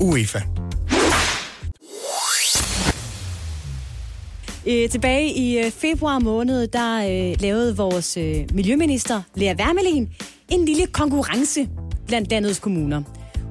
[0.00, 0.40] UEFA.
[4.66, 10.08] Øh, tilbage i øh, februar måned, der øh, lavede vores øh, miljøminister, Lea Wermelin,
[10.48, 11.68] en lille konkurrence
[12.06, 13.02] blandt landets kommuner.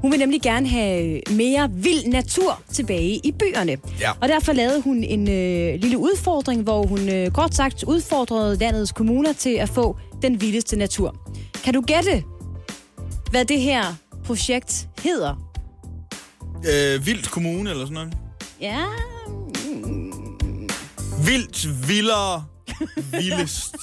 [0.02, 3.78] Hun vil nemlig gerne have mere vild natur tilbage i byerne.
[4.02, 4.12] Ja.
[4.22, 8.92] Og derfor lavede hun en øh, lille udfordring, hvor hun øh, kort sagt udfordrede landets
[8.92, 11.16] kommuner til at få den vildeste natur.
[11.64, 12.24] Kan du gætte,
[13.32, 13.84] hvad det her
[14.26, 15.52] projekt hedder?
[16.58, 18.14] Øh, vildt kommune eller sådan noget.
[18.62, 18.84] Ja,
[21.26, 22.46] Vildt, vildere,
[23.12, 23.76] vildest.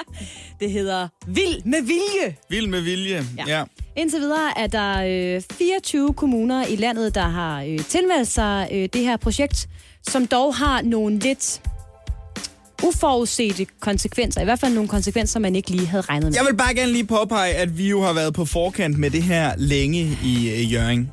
[0.60, 2.36] det hedder Vild med Vilje.
[2.50, 3.24] Vild med vilje.
[3.36, 3.44] Ja.
[3.46, 3.64] Ja.
[3.96, 8.88] Indtil videre er der øh, 24 kommuner i landet, der har øh, tilmeldt sig øh,
[8.92, 9.68] det her projekt,
[10.08, 11.62] som dog har nogle lidt
[12.82, 14.40] uforudsete konsekvenser.
[14.40, 16.34] I hvert fald nogle konsekvenser, man ikke lige havde regnet med.
[16.34, 19.22] Jeg vil bare gerne lige påpege, at vi jo har været på forkant med det
[19.22, 21.10] her længe i øh, Jørgen.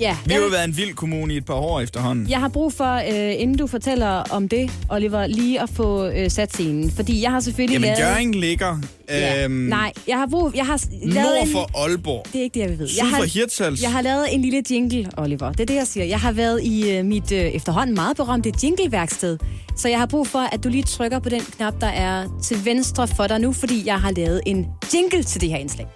[0.00, 2.30] Ja, Vi har jo været en vild kommune i et par år efterhånden.
[2.30, 6.30] jeg har brug for, øh, inden du fortæller om det, Oliver, lige at få øh,
[6.30, 6.90] sat scenen.
[6.90, 7.98] Fordi jeg har selvfølgelig Jamen, lavet...
[7.98, 8.78] Jørgen ligger
[9.10, 10.52] Ja, øhm, nej, jeg har brug...
[10.54, 12.26] Jeg har lavet nord en, for Aalborg.
[12.32, 12.88] Det er ikke det, jeg vil vide.
[12.88, 13.82] Syd Jeg har, for Hirtshals.
[13.82, 15.52] Jeg har lavet en lille jingle, Oliver.
[15.52, 16.06] Det er det, jeg siger.
[16.06, 19.38] Jeg har været i øh, mit øh, efterhånden meget berømte jingleværksted.
[19.76, 22.64] Så jeg har brug for, at du lige trykker på den knap, der er til
[22.64, 25.86] venstre for dig nu, fordi jeg har lavet en jingle til det her indslag.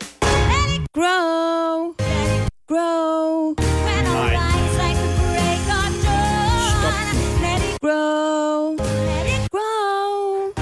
[0.95, 1.95] Grow,
[2.69, 4.35] grow, Nej.
[7.81, 8.77] grow,
[9.51, 10.55] grow.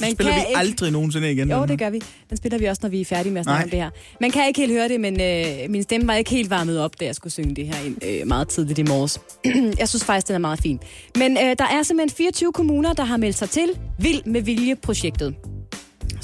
[0.00, 1.50] Den spiller vi aldrig nogensinde igen.
[1.50, 2.00] Jo, det gør vi.
[2.28, 3.64] Den spiller vi også, når vi er færdige med at snakke Nej.
[3.64, 3.90] om det her.
[4.20, 7.00] Man kan ikke helt høre det, men øh, min stemme var ikke helt varmet op,
[7.00, 9.20] da jeg skulle synge det her ind, øh, meget tidligt i morges.
[9.80, 10.80] jeg synes faktisk, den er meget fin.
[11.18, 15.34] Men øh, der er simpelthen 24 kommuner, der har meldt sig til Vild med Vilje-projektet.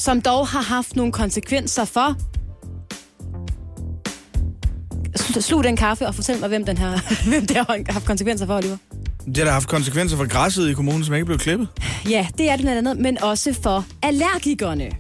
[0.00, 2.16] Som dog har haft nogle konsekvenser for...
[5.18, 6.98] Slu- Slug den kaffe og fortæl mig, hvem, den her,
[7.30, 8.76] hvem det har haft konsekvenser for, Oliver.
[9.26, 11.68] Det har haft konsekvenser for græsset i kommunen, som ikke blev klippet.
[12.10, 14.90] Ja, det er det blandt andet, men også for allergikerne.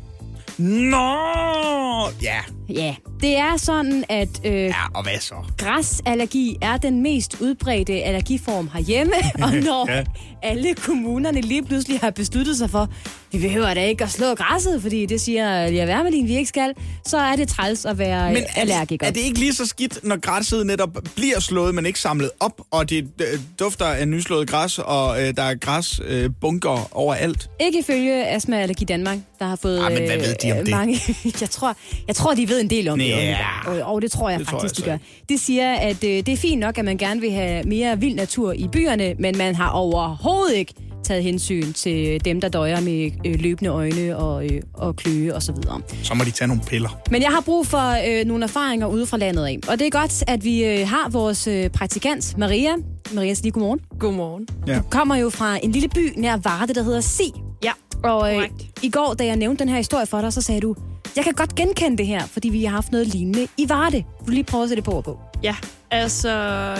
[0.58, 2.10] Nå!
[2.22, 2.38] Ja.
[2.74, 5.34] Ja, det er sådan, at øh, Ja, og hvad så?
[5.58, 9.12] Græsallergi er den mest udbredte allergiform herhjemme,
[9.44, 10.04] og når Ja.
[10.42, 12.88] alle kommunerne lige pludselig har besluttet sig for,
[13.32, 16.72] vi behøver da ikke at slå græsset, fordi det siger Lea Wermelin, vi ikke skal,
[17.06, 19.06] så er det træls at være Men er allergiker.
[19.06, 22.30] det, er det ikke lige så skidt, når græsset netop bliver slået, men ikke samlet
[22.40, 23.26] op, og det øh,
[23.60, 27.50] dufter af nyslået græs, og øh, der er græsbunker øh, overalt?
[27.60, 30.64] Ikke ifølge Astma Allergi Danmark, der har fået Ah, men hvad ved de om øh,
[30.64, 30.70] det?
[30.70, 31.00] mange...
[31.40, 33.36] jeg, tror, jeg tror, de ved en del om det.
[33.66, 35.34] Og, og det tror jeg Det tror faktisk, jeg de så gør.
[35.34, 38.14] De siger, at øh, det er fint nok, at man gerne vil have mere vild
[38.14, 43.10] natur i byerne, men man har overhovedet ikke taget hensyn til dem, der døjer med
[43.26, 45.54] øh, løbende øjne og, øh, og kløe osv.
[46.02, 47.00] Så må de tage nogle piller.
[47.10, 49.58] Men jeg har brug for øh, nogle erfaringer ude fra landet af.
[49.68, 52.70] Og det er godt, at vi øh, har vores øh, praktikant, Maria.
[53.14, 53.80] Maria, lige godmorgen.
[53.98, 54.46] Godmorgen.
[54.66, 54.74] Ja.
[54.76, 57.32] Du kommer jo fra en lille by nær Varde, der hedder Si.
[57.64, 58.54] Ja, Og øh, korrekt.
[58.82, 60.74] i går, da jeg nævnte den her historie for dig, så sagde du,
[61.16, 63.96] jeg kan godt genkende det her, fordi vi har haft noget lignende i Varde.
[63.96, 65.18] Vil du lige prøve at sætte det på og på?
[65.42, 65.56] Ja,
[65.90, 66.30] altså,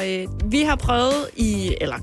[0.06, 1.96] øh, vi har prøvet i, eller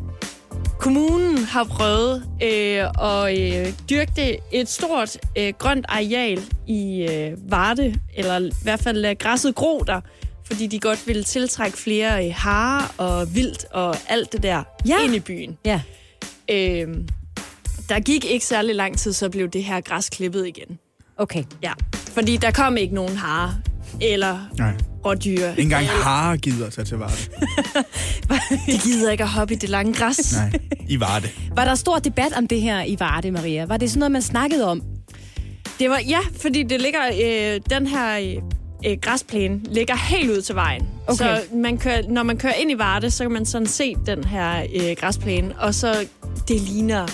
[0.80, 7.96] kommunen har prøvet øh, at øh, dyrke et stort øh, grønt areal i øh, Varde,
[8.16, 10.02] eller i hvert fald lade græsset gro der,
[10.46, 15.04] fordi de godt ville tiltrække flere øh, harer og vildt og alt det der Ja.
[15.04, 15.58] ind i byen.
[15.66, 15.82] Ja.
[16.52, 16.88] Øh,
[17.90, 20.80] der gik ikke særlig lang tid, så blev det her græs klippet igen.
[21.18, 21.44] Okay.
[21.64, 23.52] Ja, fordi der kom ikke nogen harer
[24.02, 24.74] eller Nej.
[25.06, 25.50] rådyr.
[25.50, 27.14] Ikke engang har gider at tage til Varde.
[28.72, 30.34] De gider ikke at hoppe i det lange græs.
[30.34, 30.52] Nej,
[30.88, 31.28] I Varde.
[31.56, 33.66] Var der stor debat om det her i Varde, Maria?
[33.66, 34.82] Var det sådan noget, man snakkede om?
[35.80, 38.40] Det var, ja, fordi det ligger, øh, den her
[38.86, 40.88] øh, græsplæne ligger helt ud til vejen.
[41.08, 41.16] Okay.
[41.16, 44.24] Så man kører, når man kører ind i Varde, så kan man sådan se den
[44.24, 46.06] her øh, græsplæne, og så
[46.48, 47.06] det ligner,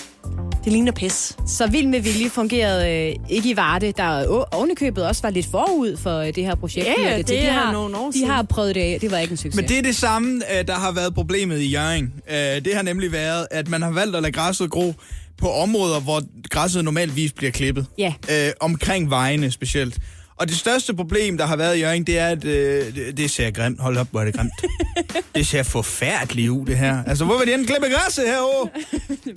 [0.64, 1.36] det ligner pis.
[1.46, 5.96] Så Vild med Vilje fungerede øh, ikke i Varde, der ovenikøbet også var lidt forud
[5.96, 6.86] for øh, det her projekt.
[6.86, 7.18] Ja, ja, til.
[7.18, 8.30] det de er har, nogle år De siden.
[8.30, 8.98] har prøvet det af.
[9.00, 9.54] Det var ikke en succes.
[9.56, 12.12] Men det er det samme, øh, der har været problemet i Jørgen.
[12.30, 14.94] Øh, Det har nemlig været, at man har valgt at lade græsset gro
[15.38, 17.86] på områder, hvor græsset normalvis bliver klippet.
[17.98, 18.14] Ja.
[18.30, 19.98] Øh, omkring vejene specielt.
[20.38, 23.30] Og det største problem, der har været i Jørgen, det er, at øh, det, det
[23.30, 23.80] ser grimt.
[23.80, 24.52] Hold op, hvor er det grimt.
[25.34, 27.04] det ser forfærdeligt ud, det her.
[27.06, 28.68] Altså, hvor vil de end klippe græsset herovre?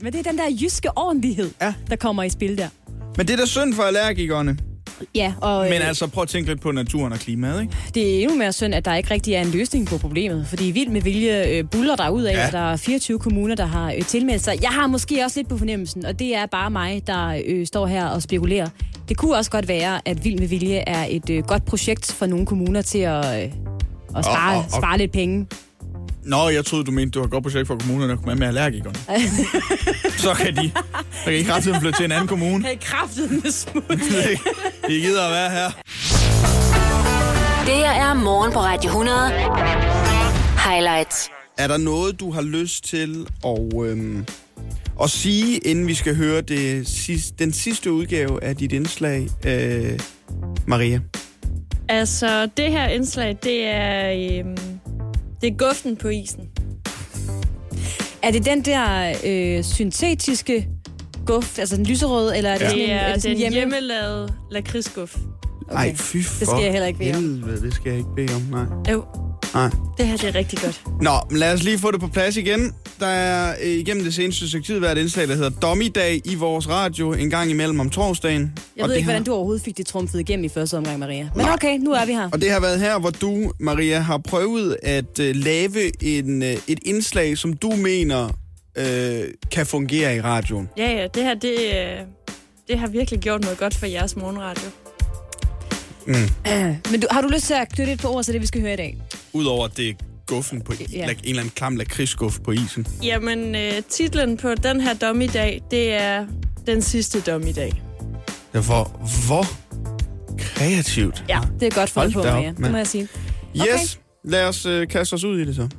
[0.02, 1.74] Men det er den der jyske ordentlighed, Ja.
[1.90, 2.68] der kommer i spil der.
[3.18, 4.58] Men det er da synd for allergikerne.
[5.16, 7.74] Ja, og øh, Men altså, prøv at tænke lidt på naturen og klimaet, ikke?
[7.94, 10.48] det er endnu mere synd, at der ikke rigtig er en løsning på problemet.
[10.48, 12.48] Fordi Vild med Vilje øh, buller der ud af, ja.
[12.48, 14.58] at der er 24 kommuner, der har øh, tilmeldt sig.
[14.62, 17.88] Jeg har måske også lidt på fornemmelsen, og det er bare mig, der øh, står
[17.88, 18.68] her og spekulerer.
[19.10, 22.26] Det kunne også godt være, at Vild med Vilje er et øh, godt projekt for
[22.26, 23.52] nogle kommuner til at, øh,
[24.16, 25.48] at spare, Og- og- og- spare lidt penge.
[26.28, 28.40] Nå, jeg troede, du mente, du har et godt projekt for kommunerne at komme med,
[28.40, 28.96] med allergikerne.
[30.26, 30.72] så kan de,
[31.24, 32.68] så kan ret tiden flytte til en anden kommune.
[32.68, 33.84] Hey, kraftet med smut.
[34.90, 35.70] de gider at være her.
[37.66, 39.32] Det er morgen på Radio 100.
[40.70, 41.30] Highlights.
[41.58, 44.26] Er der noget, du har lyst til at, øhm,
[45.04, 50.00] at sige, inden vi skal høre det sidste, den sidste udgave af dit indslag, øh,
[50.66, 51.00] Maria?
[51.90, 54.58] Altså, det her indslag, det er, øh,
[55.42, 56.50] det er guften på isen.
[58.24, 60.68] Er det den der øh, syntetiske
[61.26, 62.70] guf, altså den lyserøde, eller er det Ja.
[62.70, 63.56] sådan en, er er det sådan den hjemme?
[63.58, 65.18] hjemmelavede lakridsguf.
[65.68, 65.76] Okay.
[65.76, 67.24] Ej, fy for Det skal jeg heller ikke bede om.
[67.24, 68.94] helvede, det skal jeg ikke bede om, nej.
[68.94, 69.04] Jo,
[69.54, 69.70] nej.
[69.98, 70.82] det her det er rigtig godt.
[71.02, 72.74] Nå, men lad os lige få det på plads igen.
[73.00, 76.36] Der er øh, igennem det seneste stykke tid været et indslag, der hedder Dommedag i
[76.36, 78.58] vores radio en gang imellem om torsdagen.
[78.76, 81.00] Jeg Og ved ikke, har- hvordan du overhovedet fik det trumfet igennem i første omgang,
[81.00, 81.30] Maria.
[81.36, 81.54] Men Nej.
[81.54, 82.30] okay, nu er vi her.
[82.34, 86.56] Og det har været her, hvor du, Maria, har prøvet at øh, lave en, øh,
[86.68, 88.30] et indslag, som du mener
[88.78, 89.20] øh,
[89.52, 90.70] kan fungere i radioen.
[90.78, 92.06] Ja, ja, det her, det, øh,
[92.68, 94.70] det har virkelig gjort noget godt for jeres morgenradio.
[96.92, 98.62] Men du, har du lyst til at knytte et på ord til det, vi skal
[98.62, 98.98] høre i dag?
[99.38, 99.96] Udover at det
[100.28, 100.86] guffen på, Ja.
[100.94, 101.04] ja.
[101.10, 102.88] en eller anden klam lakridsguff på isen.
[103.04, 106.26] Jamen, øh, titlen på den her dommedag, det er
[106.68, 107.84] den sidste dommedag.
[108.54, 108.84] Derfor,
[109.28, 109.46] hvor
[110.38, 111.24] kreativt.
[111.30, 111.40] Ja.
[111.60, 112.50] Det er godt fundet på, Maria.
[112.50, 113.08] Det må jeg sige.
[113.58, 115.70] Yes, lad os øh, kaste os ud i det så.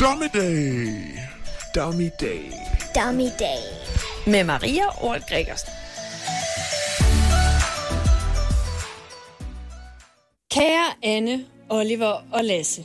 [0.00, 1.28] Dommedag.
[1.74, 2.52] Dommedag.
[2.94, 3.58] Day.
[4.26, 5.68] Med Maria Ort Gregersen.
[10.50, 12.84] Kære Anne, Oliver og Lasse.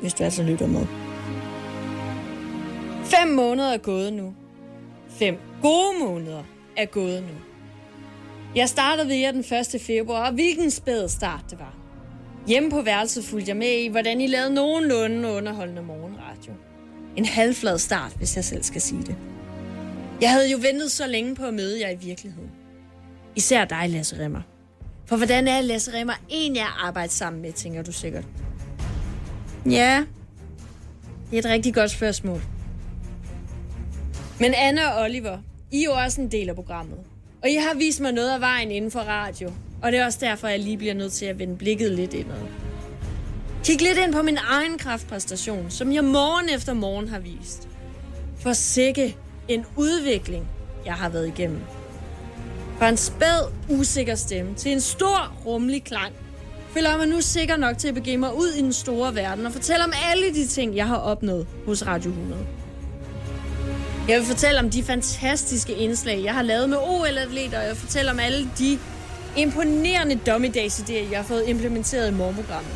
[0.00, 0.86] Hvis du altså lytter med.
[3.04, 4.34] Fem måneder er gået nu.
[5.08, 6.42] Fem gode måneder
[6.76, 7.34] er gået nu.
[8.54, 9.44] Jeg startede ved jer den
[9.74, 9.80] 1.
[9.80, 11.79] februar, og hvilken spæd start det var.
[12.46, 16.52] Hjemme på værelset fulgte jeg med i, hvordan I lavede nogenlunde underholdende morgenradio.
[17.16, 19.16] En halvflad start, hvis jeg selv skal sige det.
[20.20, 22.50] Jeg havde jo ventet så længe på at møde jer i virkeligheden.
[23.36, 24.42] Især dig, Lasse Remmer.
[25.06, 28.24] For hvordan er Lasse Remmer en, jeg arbejder sammen med, tænker du sikkert.
[29.66, 30.04] Ja,
[31.30, 32.42] det er et rigtig godt spørgsmål.
[34.40, 35.38] Men Anne og Oliver,
[35.70, 36.98] I er jo også en del af programmet.
[37.42, 39.52] Og I har vist mig noget af vejen inden for radio.
[39.82, 42.46] Og det er også derfor, jeg lige bliver nødt til at vende blikket lidt indad.
[43.64, 47.68] Kig lidt ind på min egen kraftpræstation, som jeg morgen efter morgen har vist.
[48.36, 49.16] For sikke
[49.48, 50.48] en udvikling,
[50.84, 51.60] jeg har været igennem.
[52.78, 56.12] Fra en spæd, usikker stemme til en stor, rummelig klang,
[56.70, 59.46] føler jeg mig nu sikker nok til at begive mig ud i den store verden
[59.46, 62.46] og fortælle om alle de ting, jeg har opnået hos Radio 100.
[64.08, 67.80] Jeg vil fortælle om de fantastiske indslag, jeg har lavet med OL-atleter, og jeg vil
[67.80, 68.78] fortælle om alle de
[69.36, 72.72] imponerende dommedagsidéer, jeg har fået implementeret i morgenprogrammet.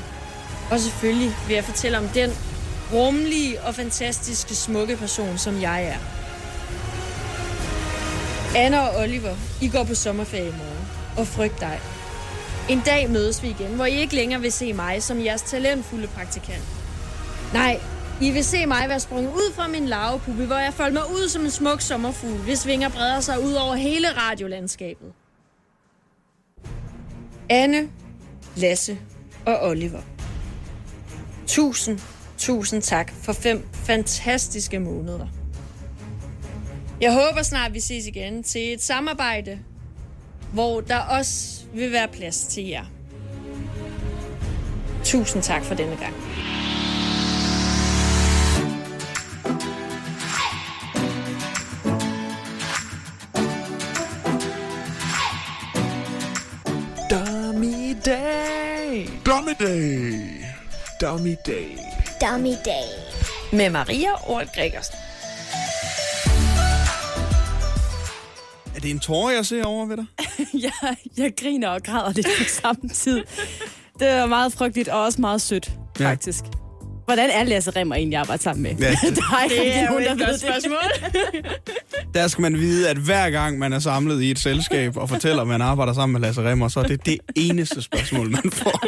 [0.70, 2.30] Og selvfølgelig vil jeg fortælle om den
[2.92, 5.98] rummelige og fantastiske smukke person, som jeg er.
[8.56, 10.88] Anna og Oliver, I går på sommerferie i morgen.
[11.16, 11.80] Og frygt dig.
[12.68, 16.06] En dag mødes vi igen, hvor I ikke længere vil se mig som jeres talentfulde
[16.06, 16.64] praktikant.
[17.52, 17.80] Nej,
[18.20, 21.28] I vil se mig være sprunget ud fra min larvepuppe, hvor jeg folder mig ud
[21.28, 25.12] som en smuk sommerfugl, hvis vinger breder sig ud over hele radiolandskabet.
[27.48, 27.88] Anne,
[28.56, 28.98] Lasse
[29.46, 30.00] og Oliver.
[31.46, 31.98] Tusind,
[32.38, 35.26] tusind tak for fem fantastiske måneder.
[37.00, 39.58] Jeg håber snart, vi ses igen til et samarbejde,
[40.52, 42.84] hvor der også vil være plads til jer.
[45.04, 46.14] Tusind tak for denne gang.
[59.44, 59.54] Day.
[59.60, 60.40] Dommedag.
[61.00, 61.76] Dummy Day.
[62.20, 62.86] Dummy Day.
[63.52, 64.94] Med Maria Ort Gregersen.
[68.76, 70.04] Er det en tårer, jeg ser over ved dig?
[70.82, 73.22] jeg, jeg griner og græder lidt på samme tid.
[73.98, 75.70] Det er meget frygteligt og også meget sødt,
[76.00, 76.10] Ja.
[76.10, 76.44] faktisk.
[77.04, 78.70] Hvordan er Lasse Remmer egentlig arbejde sammen med?
[78.78, 80.40] Ja, det- der er ikke Det er nogen, der et ved godt det.
[80.40, 80.78] spørgsmål.
[82.14, 85.42] Der skal man vide, at hver gang man er samlet i et selskab og fortæller,
[85.42, 88.84] at man arbejder sammen med Lasse Remmer, så er det det eneste spørgsmål, man får.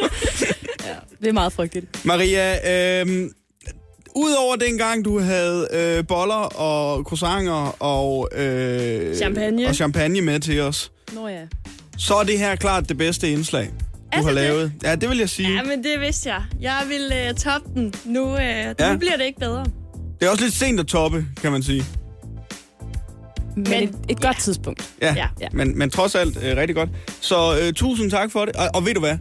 [1.19, 2.05] Det er meget frygteligt.
[2.05, 3.29] Maria, øh,
[4.15, 9.67] udover dengang, du havde øh, boller og croissanter og, øh, Champagne.
[9.67, 11.41] og champagne med til os, Nå ja.
[11.97, 13.71] så er det her klart det bedste indslag, du
[14.11, 14.33] Er har det?
[14.35, 14.71] lavet.
[14.83, 15.53] Ja, det vil jeg sige.
[15.53, 16.43] Ja, men det vidste jeg.
[16.61, 17.93] Jeg vil uh, toppe den.
[18.05, 18.91] Nu, uh, Ja.
[18.93, 19.65] nu bliver det ikke bedre.
[20.19, 21.83] Det er også lidt sent at toppe, kan man sige.
[23.55, 24.89] Men, Men- et, et godt tidspunkt.
[25.01, 25.27] Ja, Ja.
[25.41, 25.47] ja.
[25.51, 26.89] Men, men trods alt øh, rigtig godt.
[27.21, 28.55] Så øh, tusind tak for det.
[28.55, 29.17] Og, og ved du hvad?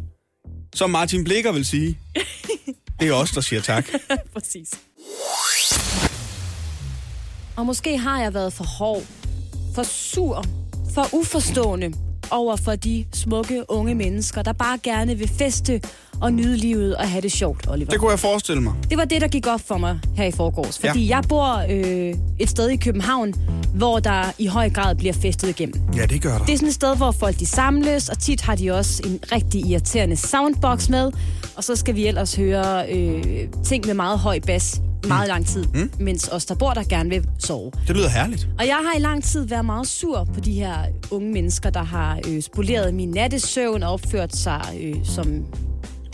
[0.76, 1.98] Som Martin Blikker vil sige,
[3.00, 3.86] det er os, der siger tak.
[4.34, 4.70] Præcis.
[7.56, 9.02] Og måske har jeg været for hård,
[9.74, 10.44] for sur,
[10.94, 11.92] for uforstående
[12.30, 15.82] over for de smukke unge mennesker, der bare gerne vil feste
[16.20, 17.90] og nyde livet og have det sjovt, Oliver.
[17.90, 18.74] Det kunne jeg forestille mig.
[18.90, 20.78] Det var det, der gik op for mig her i forgårs.
[20.78, 21.16] Fordi ja.
[21.16, 23.34] jeg bor øh, et sted i København,
[23.74, 25.80] hvor der i høj grad bliver festet igennem.
[25.96, 26.44] Ja, det gør der.
[26.44, 29.18] Det er sådan et sted, hvor folk de samles, og tit har de også en
[29.32, 31.12] rigtig irriterende soundbox med.
[31.56, 35.64] Og så skal vi ellers høre øh, ting med meget høj bas meget lang tid,
[35.74, 35.90] mm.
[35.98, 37.72] mens os, der bor der, gerne vil sove.
[37.86, 38.48] Det lyder herligt.
[38.58, 40.74] Og jeg har i lang tid været meget sur på de her
[41.10, 45.44] unge mennesker, der har øh, spoleret min nattesøvn og opført sig øh, som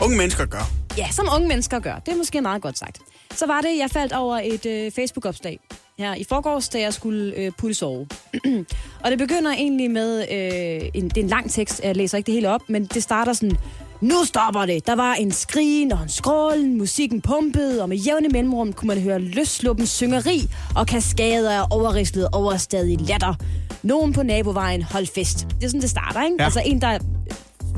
[0.03, 0.71] Unge mennesker gør.
[0.97, 1.95] Ja, som unge mennesker gør.
[2.05, 2.99] Det er måske meget godt sagt.
[3.35, 5.59] Så var det, jeg faldt over et øh, Facebook-opslag
[5.97, 8.07] her i forgårs, da jeg skulle øh, putte sove.
[9.03, 12.25] og det begynder egentlig med, øh, en, det er en lang tekst, jeg læser ikke
[12.25, 13.57] det hele op, men det starter sådan,
[14.01, 14.87] nu stopper det.
[14.87, 19.01] Der var en skrigen og en skrålen, musikken pumpede, og med jævne mellemrum kunne man
[19.01, 23.35] høre løsluppen syngeri og kaskader af overrislet overstadig latter.
[23.83, 25.47] Nogen på nabovejen holdt fest.
[25.59, 26.35] Det er sådan, det starter, ikke?
[26.39, 26.43] Ja.
[26.43, 26.99] Altså en, der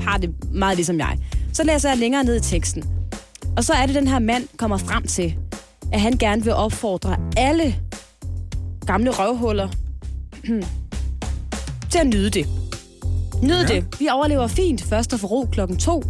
[0.01, 1.17] har det meget ligesom jeg.
[1.56, 2.84] Så læser jeg længere ned i teksten.
[3.58, 5.36] Og så er det, den her mand kommer frem til,
[5.93, 7.76] at han gerne vil opfordre alle
[8.86, 9.70] gamle røvhuller
[11.91, 12.47] til at nyde det.
[13.43, 13.76] Nyde ja.
[13.76, 13.99] det.
[13.99, 16.03] Vi overlever fint først og for ro klokken to.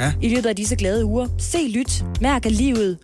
[0.00, 0.12] Ja.
[0.22, 1.26] I løbet af disse glade uger.
[1.38, 2.98] Se, lyt, mærk at livet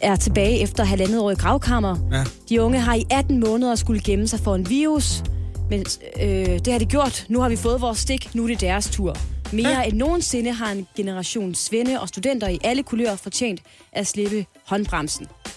[0.00, 1.96] er tilbage efter halvandet år i gravkammer.
[2.12, 2.24] Ja.
[2.48, 5.22] De unge har i 18 måneder skulle gemme sig for en virus.
[5.70, 5.84] Men
[6.22, 7.26] øh, det har de gjort.
[7.28, 8.34] Nu har vi fået vores stik.
[8.34, 9.16] Nu er det deres tur.
[9.52, 9.82] Mere ja.
[9.82, 13.60] end nogensinde har en generation svende og studenter i alle kulører fortjent
[13.92, 15.26] at slippe håndbremsen.
[15.26, 15.52] Og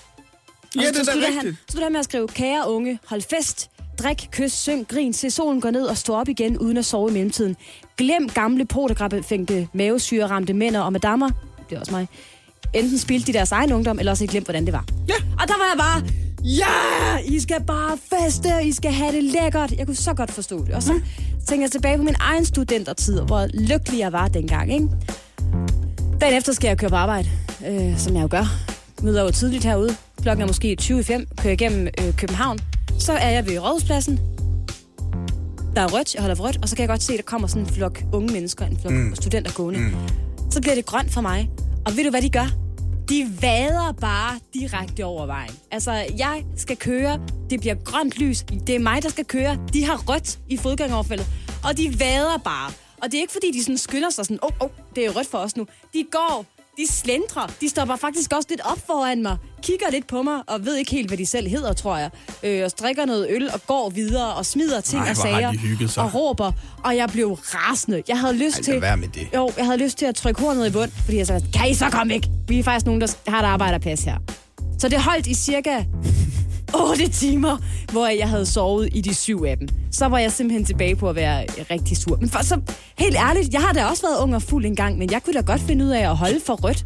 [0.76, 1.36] Ja, så det er da rigtigt.
[1.36, 3.70] Han, så slutter han med at skrive, kære unge, hold fest,
[4.00, 7.10] drik, kys, syng, grin, se solen gå ned og stå op igen uden at sove
[7.10, 7.56] i mellemtiden.
[7.98, 11.30] Glem gamle potegrappefængte, mavesyreramte mænd og madammer,
[11.70, 12.08] det er også mig,
[12.74, 14.86] enten spildte de deres egen ungdom, eller også ikke glemt, hvordan det var.
[15.10, 15.16] Ja.
[15.42, 16.04] Og der var jeg bare,
[16.44, 19.72] ja, I skal bare feste, I skal have det lækkert.
[19.72, 20.76] Jeg kunne så godt forstå det.
[20.76, 21.00] Og så
[21.48, 24.88] tænker jeg tilbage på min egen studentertid, hvor lykkelig jeg var dengang, ikke?
[26.22, 27.30] Dagen efter skal jeg køre på arbejde,
[27.68, 28.46] øh, som jeg jo gør.
[29.02, 29.96] Møder jo tidligt herude.
[30.22, 31.28] Klokken er måske 20 i 5.
[31.38, 32.60] Kører igennem øh, København.
[33.00, 34.20] Så er jeg ved Rådhuspladsen.
[35.76, 37.24] Der er rødt, jeg holder for rødt, og så kan jeg godt se, at der
[37.24, 39.16] kommer sådan en flok unge mennesker, en flok mm.
[39.16, 39.80] studenter gående.
[39.80, 39.96] Mm.
[40.50, 41.50] Så bliver det grønt for mig.
[41.86, 42.48] Og ved du, hvad de gør?
[43.12, 45.52] De vader bare direkte over vejen.
[45.72, 49.86] Altså, jeg skal køre, det bliver grønt lys, det er mig, der skal køre, de
[49.86, 51.28] har rødt i fodgængeroverfældet,
[51.64, 52.72] og de vader bare.
[53.02, 55.10] Og det er ikke, fordi de sådan skynder sig sådan, åh, oh, oh, det er
[55.10, 55.68] rødt for os nu.
[55.94, 56.46] De går,
[56.82, 60.66] de slendrer, de stopper faktisk også lidt op foran mig, kigger lidt på mig, og
[60.66, 62.10] ved ikke helt, hvad de selv hedder, tror jeg.
[62.44, 65.54] Øh, og strikker noget øl og går videre og smider ting Ej, og sager.
[65.98, 66.52] Og råber,
[66.84, 68.04] og jeg blev rasende.
[68.08, 68.82] Jeg havde lyst Ej, til...
[68.82, 69.28] være med det.
[69.36, 71.74] Jo, jeg havde lyst til at trykke hornet i bund, fordi jeg sagde, kan I
[71.74, 72.24] så komme væk?
[72.48, 74.18] Vi er faktisk nogen, der har et arbejderplads her.
[74.80, 75.84] Så det holdt i cirka
[76.74, 77.58] 8 timer,
[77.92, 79.68] hvor jeg havde sovet i de syv af dem.
[79.92, 82.18] Så var jeg simpelthen tilbage på at være rigtig sur.
[82.18, 82.60] Men for, så,
[82.98, 85.34] helt ærligt, jeg har da også været ung og fuld en gang, men jeg kunne
[85.34, 86.86] da godt finde ud af at holde for rødt.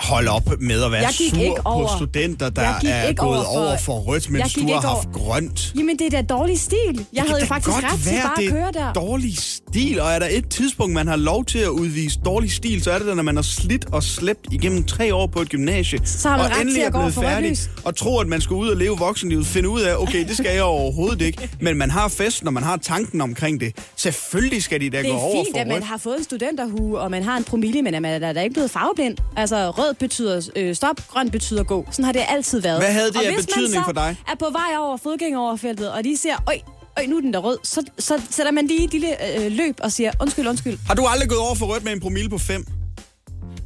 [0.00, 3.28] Hold op med at være Jeg gik sur ikke over- på studenter, der er gået
[3.30, 5.72] over for- over for rødt, mens du har over- haft grønt.
[5.76, 6.78] Jamen, det er da dårlig stil.
[6.94, 8.84] Jeg Det havde jo faktisk ret til bare det at køre der.
[8.88, 12.52] er dårlig stil, og er der et tidspunkt, man har lov til at udvise dårlig
[12.52, 15.40] stil, så er det da, når man har slidt og slæbt igennem tre år på
[15.40, 17.30] et gymnasie, Så har man og ret endelig til at er gå blevet for rødt
[17.30, 20.36] færdig, og tror, at man skal ud og leve voksenlivet, finde ud af, okay, det
[20.36, 23.76] skal jeg overhovedet ikke, men man har fest, når man har tanken omkring det.
[23.96, 26.24] Selvfølgelig skal de da Det gå er over fint, for at man har fået en
[26.24, 29.16] studenterhue, og man har en promille, men at man er da ikke blevet farveblind.
[29.36, 31.86] Altså, rød betyder øh, stop, grøn betyder gå.
[31.90, 32.80] Sådan har det altid været.
[32.80, 34.16] Hvad havde det og af betydning for dig?
[34.28, 36.58] er på vej over fodgængeroverfeltet, og de ser, øj,
[36.96, 39.74] øj, nu er den der rød, så, så sætter man lige et lille øh, løb
[39.82, 40.78] og siger, undskyld, undskyld.
[40.86, 42.64] Har du aldrig gået over for rødt med en promille på 5?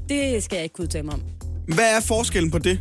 [0.08, 1.22] Det skal jeg ikke kunne udtale mig om.
[1.74, 2.80] Hvad er forskellen på det?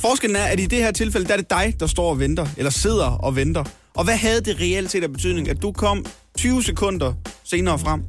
[0.00, 2.46] Forskellen er, at i det her tilfælde, der er det dig, der står og venter,
[2.56, 3.64] eller sidder og venter.
[3.94, 6.06] Og hvad havde det reelt set af betydning, at du kom
[6.38, 7.12] 20 sekunder
[7.44, 8.02] senere frem?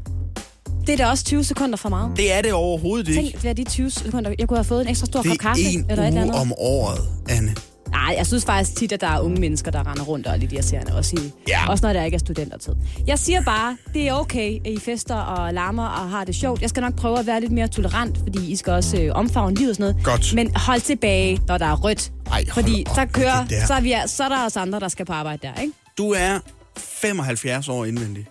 [0.90, 2.12] Det er da også 20 sekunder for meget.
[2.18, 3.22] Det er det overhovedet ikke.
[3.22, 4.34] Tænk, hvad er de 20 sekunder?
[4.40, 6.22] Jeg kunne have fået en ekstra stor det kop er kaffe, en eller et eller
[6.22, 6.42] uge andet.
[6.42, 7.56] om året, Anne.
[7.92, 10.38] Nej, jeg synes faktisk tit, at der er unge mennesker, der render rundt og er
[10.38, 10.96] lidt irriterende.
[10.96, 11.70] Også, i, Ja.
[11.70, 12.74] også når der ikke er studentertid.
[13.08, 16.62] Jeg siger bare, det er okay, at I fester og larmer og har det sjovt.
[16.62, 19.56] Jeg skal nok prøve at være lidt mere tolerant, fordi I skal også øh, omfavne
[19.56, 20.06] livet og sådan noget.
[20.06, 20.34] Godt.
[20.36, 22.12] Men hold tilbage, når der er rødt.
[22.32, 24.88] Ej, fordi op så kører, det så er, vi, så er der os andre, der
[24.88, 25.74] skal på arbejde der, ikke?
[25.98, 26.40] Du er
[26.78, 28.26] 75 år indvendig.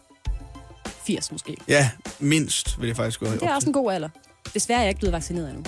[1.09, 1.57] 80 måske.
[1.69, 4.09] Ja, mindst vil jeg faktisk gå Det er også en god alder.
[4.55, 5.65] Desværre er jeg ikke blevet vaccineret endnu.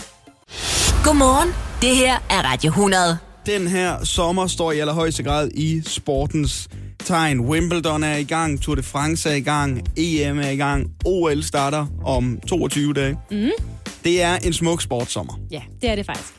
[1.05, 1.49] Godmorgen.
[1.83, 3.19] Det her er Radio 100.
[3.47, 6.69] Den her sommer står i allerhøjeste grad i sportens
[7.05, 7.41] tegn.
[7.41, 11.43] Wimbledon er i gang, Tour de France er i gang, EM er i gang, OL
[11.43, 13.19] starter om 22 dage.
[13.31, 13.49] Mm.
[14.05, 15.39] Det er en smuk sportsommer.
[15.51, 16.33] Ja, det er det faktisk.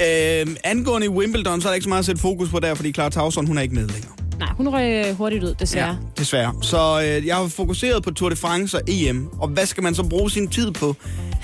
[0.00, 2.92] Øh, angående Wimbledon, så er der ikke så meget at sætte fokus på der, fordi
[2.92, 4.12] Clara Tauson, hun er ikke med længere.
[4.38, 5.98] Nej, hun røg øh, hurtigt ud, desværre.
[6.18, 6.54] desværre.
[6.62, 9.94] Så øh, jeg har fokuseret på Tour de France og EM, og hvad skal man
[9.94, 10.96] så bruge sin tid på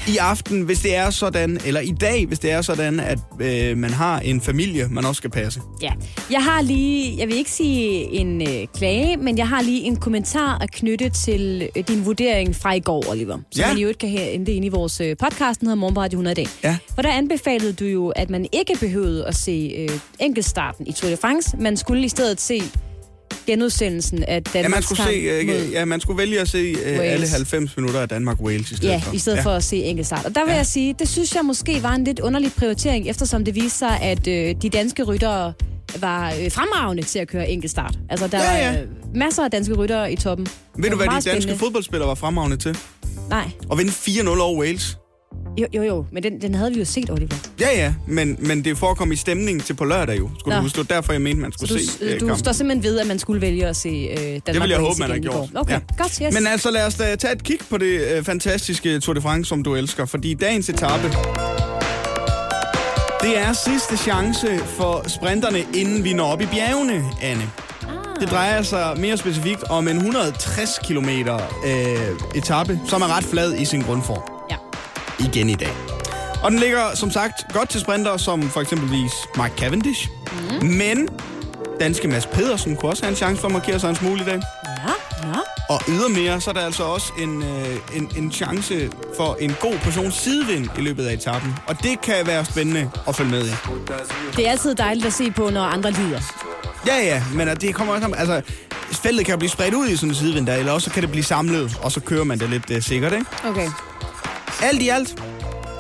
[0.09, 3.79] i aften, hvis det er sådan, eller i dag, hvis det er sådan, at øh,
[3.79, 5.61] man har en familie, man også skal passe.
[5.83, 5.91] Ja,
[6.31, 9.97] jeg har lige, jeg vil ikke sige en øh, klage, men jeg har lige en
[9.97, 13.35] kommentar at knytte til øh, din vurdering fra i går, Oliver.
[13.51, 13.69] Som Ja.
[13.69, 16.17] man jo ikke kan hente ind i vores øh, podcast, den hedder Morgen på Radio
[16.17, 16.47] 100 dag.
[16.65, 16.77] Ja.
[16.95, 19.89] For der anbefalede du jo, at man ikke behøvede at se øh,
[20.21, 21.57] enkeltstarten i Tour de France.
[21.57, 22.63] Man skulle i stedet se
[23.47, 26.49] genudsendelsen af Ja, Danmarks man skulle, se, kamp mod- øh, ja, man skulle vælge at
[26.49, 27.01] se øh, Wales.
[27.13, 29.13] alle 90 minutter af Danmark-Wales i stedet Ja, for.
[29.15, 29.43] i stedet ja.
[29.43, 30.25] for at se enkeltstart.
[30.25, 30.57] Og der vil ja.
[30.57, 34.01] jeg sige, det synes jeg måske var en lidt underlig prioritering, eftersom det viste sig,
[34.03, 35.53] at øh, de danske ryttere
[36.01, 37.99] var øh, fremragende til at køre enkeltstart.
[38.11, 38.73] Altså, der Ja, ja.
[38.73, 38.87] var øh,
[39.17, 40.47] masser af danske ryttere i toppen.
[40.79, 41.59] Ved du, hvad de danske spændende.
[41.59, 42.77] fodboldspillere var fremragende til?
[43.31, 44.97] Nej, At vinde 4-0 over Wales.
[45.61, 47.35] Jo, jo, jo, men den, den havde vi jo set, Oliver.
[47.61, 50.31] Ja, ja, men, men det forekom i stemning til på lørdag jo.
[50.39, 50.59] Skulle Nå.
[50.59, 52.27] du huske, det var derfor, jeg mente, man Så skulle du, se øh, øh, du
[52.27, 52.39] kampen.
[52.39, 54.95] står simpelthen ved, at man skulle vælge at se øh, Danmark Det vil jeg håbe,
[55.01, 55.49] man har gjort.
[55.55, 55.79] Okay, Ja.
[55.99, 56.35] godt, yes.
[56.35, 59.49] Men altså, lad os da tage et kig på det øh, fantastiske Tour de France,
[59.49, 60.05] som du elsker.
[60.05, 61.09] Fordi dagens etape,
[63.23, 67.43] det er sidste chance for sprinterne, inden vi når op i bjergene, Anne.
[67.83, 68.21] Ah.
[68.21, 71.99] Det drejer sig mere specifikt om en 160 km øh,
[72.35, 74.34] etape, som er ret flad i sin grundform.
[75.19, 75.73] Igen i dag.
[76.43, 80.09] Og den ligger som sagt godt til sprinter som for eksempelvis Mark Cavendish.
[80.61, 80.67] Mm.
[80.67, 81.09] Men
[81.81, 84.25] danske Mads Pedersen kunne også have en chance for at markere sig en smule i
[84.25, 84.43] dag.
[84.67, 85.35] Ja, ja.
[85.69, 89.75] Og ydermere, så er der altså også en, øh, en, en chance for en god
[89.79, 91.55] portion sidevind i løbet af etappen.
[91.67, 93.51] Og det kan være spændende at følge med i.
[94.37, 96.21] Det er altid dejligt at se på, når andre lider.
[96.87, 98.43] Ja, ja, men det kommer også om, altså,
[98.93, 101.25] feltet kan blive spredt ud i sådan en sidevind der, eller også kan det blive
[101.25, 103.27] samlet, og så kører man det lidt øh, sikkert, ikke?
[103.45, 103.69] Okay.
[104.65, 105.23] Alt i alt,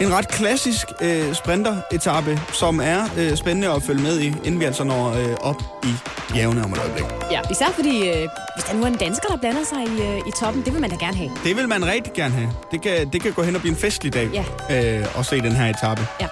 [0.01, 4.65] en ret klassisk øh, sprinter-etappe, som er øh, spændende at følge med i, inden vi
[4.65, 5.89] altså når øh, op i
[6.33, 7.05] bjergene om et øjeblik.
[7.31, 10.19] Ja, især fordi, øh, hvis der nu er en dansker, der blander sig i, øh,
[10.19, 11.31] i toppen, det vil man da gerne have.
[11.45, 12.51] Det vil man rigtig gerne have.
[12.71, 14.31] Det kan, det kan gå hen og blive en festlig dag
[14.71, 14.99] Ja.
[15.01, 16.07] øh, at se den her etape.
[16.21, 16.27] Ja.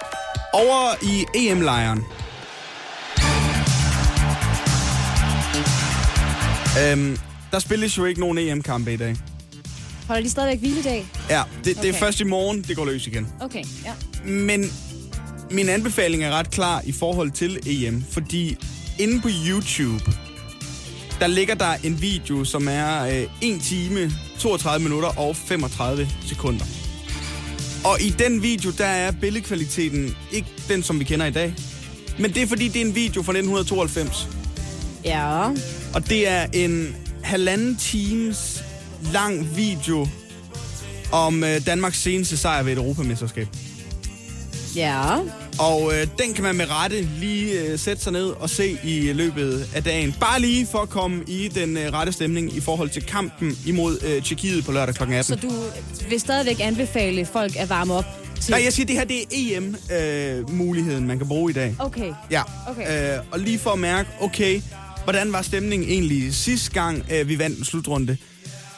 [0.53, 2.05] Over i EM-lejren.
[6.91, 7.17] Øhm,
[7.51, 9.15] der spilles jo ikke nogen EM-kampe i dag.
[10.07, 11.05] Holder de stadigvæk hviledag?
[11.29, 11.93] Ja, det, det er Okay.
[11.93, 13.27] først i morgen, det går løs igen.
[13.41, 13.93] Okay, ja.
[14.29, 14.71] Men
[15.51, 18.57] min anbefaling er ret klar i forhold til EM, fordi
[18.99, 20.03] inde på YouTube,
[21.19, 26.65] der ligger der en video, som er øh, 1 time, 32 minutter og 35 sekunder.
[27.85, 31.53] Og i den video, der er billedkvaliteten ikke den, som vi kender i dag.
[32.19, 34.27] Men det er fordi, det er en video fra 1992.
[35.05, 35.47] Ja.
[35.93, 38.62] Og det er en halvanden times
[39.13, 40.07] lang video
[41.11, 43.47] om øh, Danmarks seneste sejr ved et europamesterskab.
[44.75, 45.17] Ja.
[45.59, 49.13] Og øh, den kan man med rette lige øh, sætte sig ned og se i
[49.13, 50.15] løbet af dagen.
[50.19, 53.97] Bare lige for at komme i den øh, rette stemning i forhold til kampen imod
[54.05, 55.03] øh, Tjekkiet på lørdag kl.
[55.03, 55.23] 18.
[55.23, 55.51] Så du
[56.09, 58.05] vil stadigvæk anbefale folk at varme op
[58.41, 58.51] til...
[58.51, 61.75] Nej, jeg siger, det her det er EM-muligheden, man kan bruge i dag.
[61.79, 62.13] Okay.
[62.31, 63.15] Ja, Okay.
[63.17, 64.61] Øh, og lige for at mærke, okay,
[65.03, 68.17] hvordan var stemningen egentlig sidste gang, øh, vi vandt en slutrunde?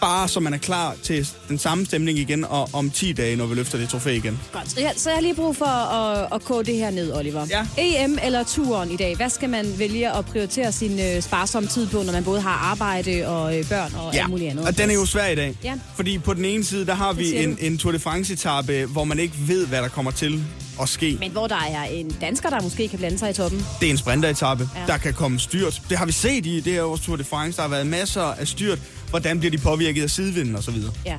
[0.06, 3.46] Bare så man er klar til den samme stemning igen og om 10 dage, når
[3.46, 4.40] vi løfter det trofæ igen.
[4.54, 4.72] Godt.
[4.72, 7.46] Så jeg, så jeg har lige brug for at, at koge det her ned, Oliver.
[7.50, 7.68] Ja.
[7.78, 9.16] EM eller turen i dag?
[9.16, 12.52] Hvad skal man vælge at prioritere sin øh, sparsomme tid på, når man både har
[12.72, 14.68] arbejde og øh, børn og alt muligt andet?
[14.68, 15.58] og den er jo svær i dag.
[15.64, 15.74] Ja.
[15.96, 17.58] Fordi på den ene side, der har vi en, du.
[17.62, 20.44] en Tour de France-etappe, hvor man ikke ved, hvad der kommer til
[20.82, 21.18] at ske.
[21.20, 23.66] Men hvor der er en dansker, der måske kan blande sig i toppen.
[23.80, 24.70] Det er en sprinteretappe.
[24.76, 24.80] Ja.
[24.82, 24.86] Ja.
[24.88, 25.82] Der kan komme styrt.
[25.90, 27.56] Det har vi set i det her års Tour de France.
[27.56, 28.80] Der har været masser af styrt.
[29.16, 30.76] Hvordan bliver de påvirket af sidevinden osv.
[31.06, 31.18] Ja.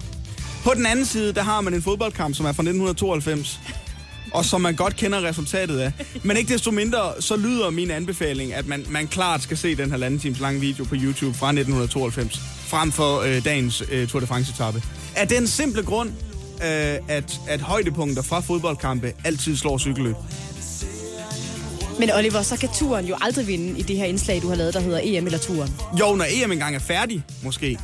[0.65, 3.61] På den anden side, der har man en fodboldkamp, som er fra 1992.
[4.33, 5.93] Og som man godt kender resultatet af.
[6.23, 9.85] Men ikke desto mindre, så lyder min anbefaling, at man, man klart skal se den
[9.85, 14.21] her halvanden times lange video på YouTube fra 1992, frem for øh, dagens øh, Tour
[14.21, 14.83] de France-etappe.
[15.15, 16.09] Af den simple grund,
[16.63, 20.17] øh, at, at højdepunkter fra fodboldkampe altid slår cykelløb.
[21.99, 24.75] Men Oliver, så kan turen jo aldrig vinde i det her indslag, du har lavet,
[24.75, 25.75] der hedder EM eller turen.
[26.01, 27.79] Jo, når EM engang er færdig, måske.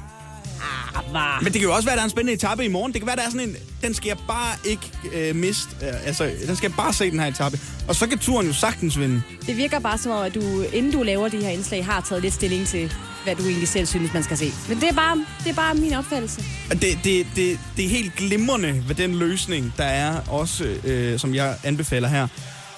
[1.14, 1.42] Ah.
[1.42, 2.92] Men det kan jo også være, at der er en spændende etape i morgen.
[2.92, 5.68] Det kan være, der er sådan en, den skal jeg bare ikke øh, miste.
[5.82, 7.60] Øh, altså, den skal jeg bare se, den her etape.
[7.88, 9.22] Og så kan turen jo sagtens vinde.
[9.46, 12.22] Det virker bare som om, at du, inden du laver det her indslag, har taget
[12.22, 12.92] lidt stilling til,
[13.24, 14.52] hvad du egentlig selv synes, man skal se.
[14.68, 16.44] Men det er bare, det er bare min opfattelse.
[16.70, 21.34] Det, det, det, det er helt glimrende ved den løsning, der er også, øh, som
[21.34, 22.28] jeg anbefaler her.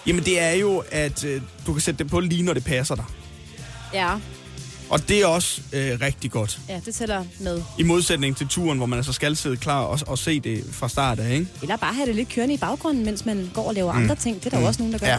[0.07, 2.95] Jamen det er jo, at øh, du kan sætte det på lige, når det passer
[2.95, 3.05] dig.
[3.95, 4.11] Ja,
[4.91, 6.61] Og det er også øh, rigtig godt.
[6.69, 7.63] ja det tæller med.
[7.79, 10.89] I modsætning til turen, hvor man altså skal sidde klar og, og se det fra
[10.89, 11.47] start af, ikke?
[11.63, 13.99] Eller bare have det lidt kørende i baggrunden, mens man går og laver mm.
[14.03, 14.37] andre ting.
[14.37, 14.65] Det er der mm.
[14.65, 15.07] også nogen, der gør.
[15.07, 15.19] Ja.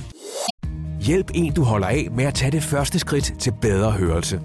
[1.02, 4.40] Hjælp en, du holder af med at tage det første skridt til bedre hørelse.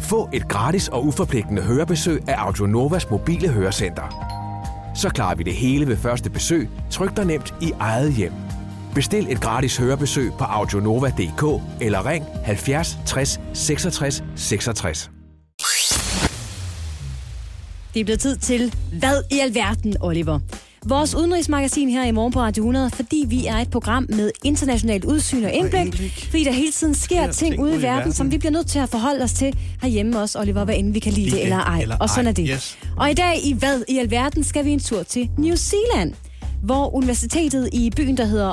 [0.00, 4.32] Få et gratis og uforpligtende hørebesøg af Audionovas mobile hørecenter.
[4.96, 8.32] Så klarer vi det hele ved første besøg, tryk dig nemt i eget hjem.
[8.96, 15.10] Bestil et gratis hørebesøg på audionova.dk eller ring 70 60 66 66.
[17.94, 20.40] Det er blevet tid til Hvad i alverden, Oliver?
[20.86, 25.04] Vores udenrigsmagasin her i morgen på Radio 100, fordi vi er et program med internationalt
[25.04, 28.12] udsyn og indblik, fordi der hele tiden sker ting ting ude i verden, verden.
[28.12, 30.98] som vi bliver nødt til at forholde os til herhjemme også, Oliver, hvad end vi
[30.98, 31.80] kan lide det eller ej.
[31.80, 32.48] eller og sådan er det.
[32.50, 32.78] yes.
[32.96, 36.14] Og i dag i Hvad i alverden skal vi en tur til New Zealand,
[36.62, 38.52] hvor universitetet i byen, der hedder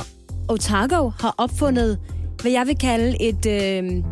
[0.50, 2.00] Otago, har opfundet,
[2.42, 4.04] hvad jeg vil kalde et øh,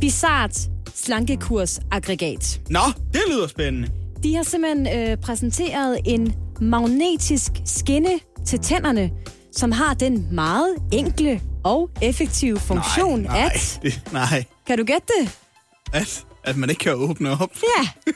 [0.00, 0.58] bizart
[0.94, 2.60] slankekurs-aggregat.
[2.70, 2.80] Nå,
[3.12, 3.88] det lyder spændende.
[4.22, 9.10] De har simpelthen øh, præsenteret en magnetisk skinne til tænderne,
[9.52, 13.78] som har den meget enkle og effektive funktion nej, nej, at...
[13.82, 15.38] Det, nej, Kan du gætte det?
[15.92, 17.50] at, at man ikke kan åbne op.
[17.78, 17.88] Ja.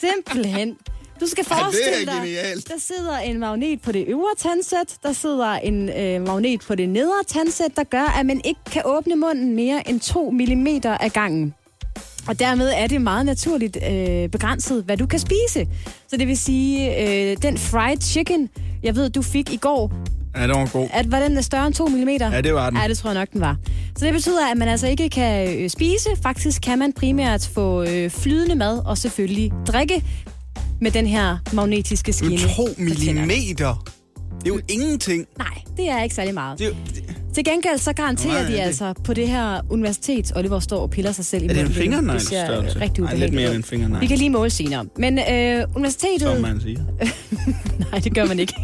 [0.00, 0.76] Simpelthen.
[1.20, 2.68] Du skal er forestille dig, genialt.
[2.68, 6.88] der sidder en magnet på det øvre tandsæt, der sidder en øh, magnet på det
[6.88, 10.66] nedre tandsæt, der gør, at man ikke kan åbne munden mere end 2 mm
[11.00, 11.54] ad gangen.
[12.28, 15.66] Og dermed er det meget naturligt øh, begrænset, hvad du kan spise.
[16.08, 18.48] Så det vil sige, øh, den fried chicken,
[18.82, 19.92] jeg ved, du fik i går,
[20.36, 20.88] Ja, det var god.
[20.92, 22.08] at var den større end 2 mm?
[22.08, 22.78] Ja, det var den.
[22.78, 23.56] Ja, det tror jeg nok, den var.
[23.98, 26.08] Så det betyder, at man altså ikke kan øh, spise.
[26.22, 30.04] Faktisk kan man primært få øh, flydende mad og selvfølgelig drikke
[30.80, 32.38] med den her magnetiske Det er skinne.
[32.38, 33.26] to på tænderne.
[33.26, 33.84] millimeter.
[34.38, 35.26] Det er jo ingenting.
[35.38, 36.58] Nej, det er ikke særlig meget.
[36.58, 37.04] Det er jo, det,
[37.34, 40.90] Til gengæld så garanterer Nej, de det- altså på det her universitet, Oliver står og
[40.90, 41.82] piller sig selv i er det en munden.
[41.82, 44.00] fingernegl Det rigtig Nej, lidt mere end en fingernegl.
[44.00, 44.84] Vi kan lige måle senere.
[44.96, 46.20] Men øh, universitetet...
[46.20, 46.80] som man siger.
[47.90, 48.54] Nej, det gør man ikke.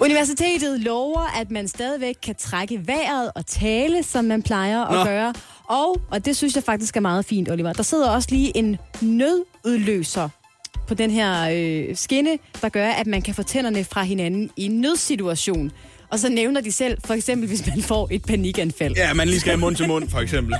[0.00, 5.04] Universitetet lover, at man stadigvæk kan trække vejret og tale, som man plejer at Nå.
[5.04, 5.32] gøre.
[5.68, 7.72] Og, og det synes jeg faktisk er meget fint, Oliver.
[7.72, 10.28] Der sidder også lige en nødudløser
[10.88, 14.64] på den her øh, skinne, der gør, at man kan få tænderne fra hinanden i
[14.64, 15.70] en nødsituation.
[16.10, 18.96] Og så nævner de selv, for eksempel hvis man får et panikanfald.
[18.96, 20.54] Ja, man lige skal have mund til mund, for eksempel.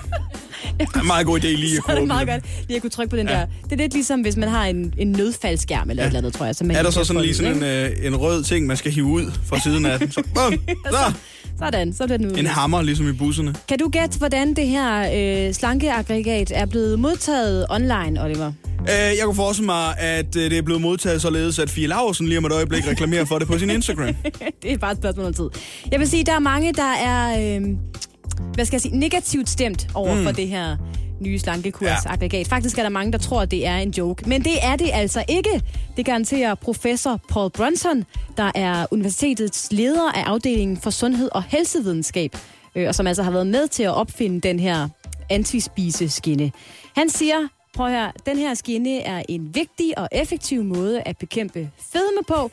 [0.81, 2.83] Det er en meget god idé lige at er det kunne meget godt lige at
[2.83, 3.35] kunne trykke på den Ja.
[3.35, 3.47] der.
[3.65, 6.07] Det er lidt ligesom, hvis man har en, en nødfaldsskærm eller ja.
[6.07, 6.55] et eller andet, tror jeg.
[6.57, 8.93] Så man Er der så sådan lige sådan en, øh, en rød ting, man skal
[8.93, 10.13] hive ud fra siden af den?
[10.13, 10.55] Så, bum,
[10.91, 11.13] så.
[11.59, 12.39] Sådan, så bliver den ud.
[12.39, 13.55] En hammer, ligesom i busserne.
[13.69, 15.11] Kan du gætte, hvordan det her
[15.47, 18.53] øh, slankeaggregat er blevet modtaget online, Oliver?
[18.81, 22.27] Øh, jeg kunne forestille mig, at øh, det er blevet modtaget således, at Fie Laursen
[22.27, 24.15] lige om et øjeblik reklamerer for det på sin Instagram.
[24.63, 25.49] det er bare et spørgsmål om tid.
[25.93, 27.63] Jeg vil sige, der er mange, der er, øh,
[28.55, 30.25] hvad skal jeg sige, negativt stemt over mm.
[30.25, 30.77] for det her
[31.21, 32.39] nye slankekurssaggregat.
[32.39, 32.55] Ja.
[32.55, 34.29] Faktisk er der mange, der tror, at det er en joke.
[34.29, 35.63] Men det er det altså ikke.
[35.97, 38.05] Det garanterer professor Paul Brunson,
[38.37, 42.37] der er universitetets leder af afdelingen for sundhed og helsevidenskab,
[42.75, 44.89] øh, og som altså har været med til at opfinde den her
[45.31, 46.53] antispiseskinne.
[46.97, 51.19] Han siger, prøv at høre, den her skinne er en vigtig og effektiv måde at
[51.19, 52.51] bekæmpe fedme på.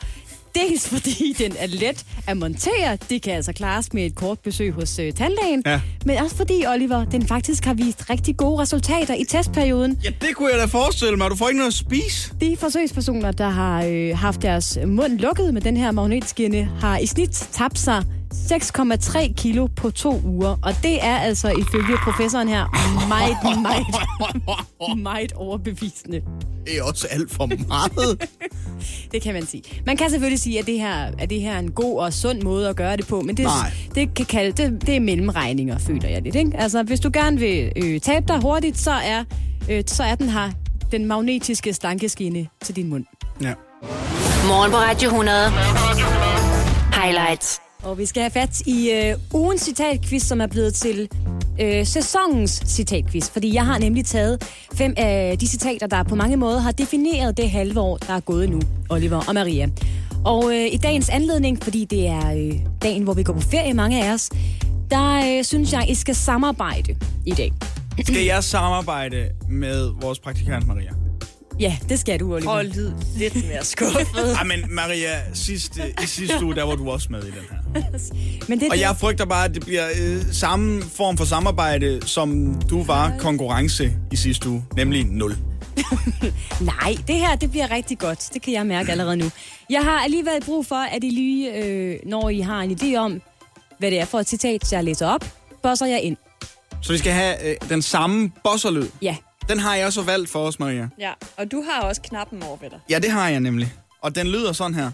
[0.56, 4.72] Dels fordi den er let at montere, det kan altså klares med et kort besøg
[4.72, 5.82] hos øh, tandlægen, Ja.
[6.06, 10.00] men også fordi, Oliver, den faktisk har vist rigtig gode resultater i testperioden.
[10.04, 11.30] Ja, det kunne jeg da forestille mig.
[11.32, 12.32] Du får ikke noget at spise.
[12.42, 17.06] De forsøgspersoner, der har øh, haft deres mund lukket med den her magnetskinne, har i
[17.06, 18.04] snit tabt sig
[18.36, 20.58] 6,3 kilo på to uger.
[20.62, 22.66] Og det er altså ifølge professoren her
[23.08, 26.22] meget, meget, meget overbevisende.
[26.66, 28.22] Det er også alt for meget.
[29.12, 29.64] Det kan man sige.
[29.86, 32.42] Man kan selvfølgelig sige, at det her, at det her er en god og sund
[32.42, 33.72] måde at gøre det på, men det, Nej.
[33.96, 36.36] det, kan kalde, det, det er mellemregninger, føler jeg lidt.
[36.36, 36.52] Ikke?
[36.58, 39.24] Altså, hvis du gerne vil øh, tabe dig hurtigt, så er,
[39.70, 40.52] øh, så er den her
[40.92, 43.06] den magnetiske slankeskinne til din mund.
[43.42, 43.54] ja.
[44.48, 45.50] Morgen på Radio 100.
[47.02, 47.65] Highlights.
[47.86, 51.10] Og vi skal have fat i øh, ugens citatquiz, som er blevet til
[51.62, 53.30] øh, sæsonens citatquiz.
[53.30, 57.38] Fordi jeg har nemlig taget fem af de citater, der på mange måder har defineret
[57.38, 59.70] det halve år, der er gået nu, Oliver og Maria.
[60.26, 63.74] Og øh, i dagens anledning, fordi det er øh, dagen, hvor vi går på ferie,
[63.74, 64.30] mange af os,
[64.92, 67.54] der øh, synes jeg, I skal samarbejde i dag.
[68.06, 71.05] Skal jeg samarbejde med vores praktikant Maria?
[71.60, 72.52] Ja, det skal du, Oliver.
[72.52, 74.36] Og lyd lidt mere skuffet.
[74.38, 77.82] Ej, men Maria, sidste, i sidste uge, der var du også med i den her.
[78.48, 82.62] Men det, Og jeg frygter bare, at det bliver øh, samme form for samarbejde, som
[82.70, 85.38] du var konkurrence i sidste uge, nemlig 0.
[86.62, 88.30] Nej, det her det bliver rigtig godt.
[88.34, 89.32] Det kan jeg mærke allerede nu.
[89.70, 93.22] Jeg har alligevel brug for, at I lige, øh, når I har en idé om,
[93.80, 95.26] hvad det er for et citat, jeg læser op,
[95.64, 96.18] bosser jeg ind.
[96.82, 98.88] Så vi skal have øh, den samme bosserlyd.
[99.02, 99.16] Ja.
[99.50, 100.90] Den har jeg også valgt for os, Maria.
[101.00, 102.80] ja, og du har også knappen over ved dig.
[102.90, 103.74] Ja, det har jeg nemlig.
[104.02, 104.92] Og den lyder sådan her.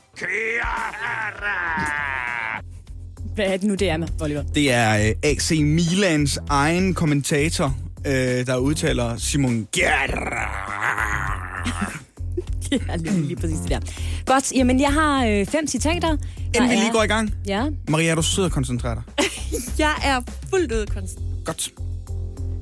[3.35, 4.43] Hvad er det nu, det er med, Oliver?
[4.43, 7.75] Det er øh, AC Milans egen kommentator,
[8.07, 8.13] øh,
[8.45, 10.47] der udtaler Simon Gerrard.
[12.89, 13.79] Er lige, lige præcis det der.
[14.25, 15.99] Godt, jamen jeg har øh, fem citater.
[15.99, 16.17] der
[16.55, 17.33] Inden vi er- lige går i gang.
[17.47, 19.03] Ja, Maria, du sidder og koncentrerer dig.
[19.79, 21.25] Jeg er fuldt ud konstant.
[21.45, 21.69] Godt.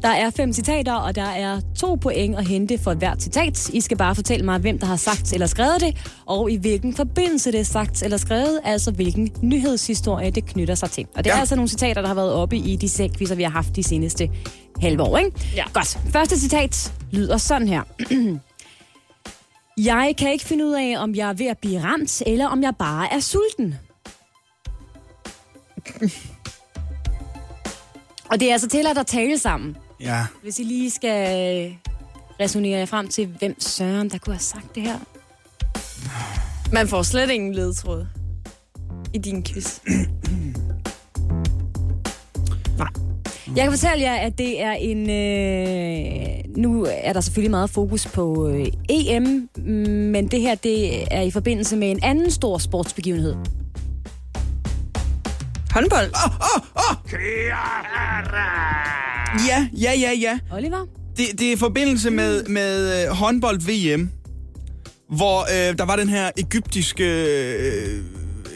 [0.02, 3.70] Der er fem citater, og der er to point at hente for hvert citat.
[3.70, 6.95] I skal bare fortælle mig, hvem der har sagt eller skrevet det, og i hvilken
[6.95, 11.06] forbindelse det er sagt eller skrevet, altså hvilken nyhedshistorie det knytter sig til.
[11.16, 11.39] Og det er Ja.
[11.39, 14.30] altså nogle citater, der har været oppe i de sækquizzer, vi har haft de seneste
[14.82, 15.32] halve år, ikke?
[15.56, 15.64] Ja.
[15.74, 16.00] Godt.
[16.14, 17.82] Første citat lyder sådan her.
[19.78, 22.64] Jeg kan ikke finde ud af, om jeg er ved at blive ramt, eller om
[22.64, 23.76] jeg bare er sulten.
[28.32, 29.76] Og det er altså til at tale sammen.
[30.02, 30.26] Ja.
[30.43, 31.76] Hvis I lige skal
[32.39, 35.00] resonere jer frem til, hvem Søren, der kunne have sagt det her.
[36.74, 38.06] Man får slet ingen ledtråd
[39.14, 39.80] i din quiz.
[43.56, 45.10] Jeg kan fortælle jer, at det er en...
[45.10, 49.50] Øh, nu er der selvfølgelig meget fokus på øh, EM,
[50.14, 53.36] men det her det er i forbindelse med en anden stor sportsbegivenhed.
[55.72, 56.12] Håndbold.
[59.48, 60.40] Ja, ja, ja, ja.
[60.52, 60.86] Oliver?
[61.18, 64.10] Det, det er i forbindelse med, med øh, håndbold-VM,
[65.10, 67.04] hvor øh, der var den her egyptiske...
[67.04, 68.04] Øh,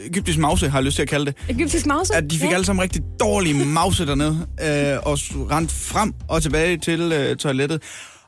[0.06, 1.34] egyptisk mause, har jeg lyst til at kalde det.
[1.48, 2.14] Egyptisk mause?
[2.14, 2.54] At de fik ja.
[2.54, 5.18] alle sammen rigtig dårlige mause dernede, øh, og
[5.50, 7.82] rendte frem og tilbage til øh, toilettet.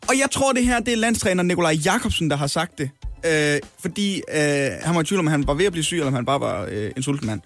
[0.09, 2.91] Og jeg tror, det her det er landstræner Nikolaj Jakobsen, der har sagt det.
[3.27, 6.07] Øh, fordi øh, han var i tvivl om, han var ved at blive syg, eller
[6.07, 7.41] om han bare var øh, en sulten mand.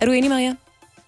[0.00, 0.54] Er du enig, Maria?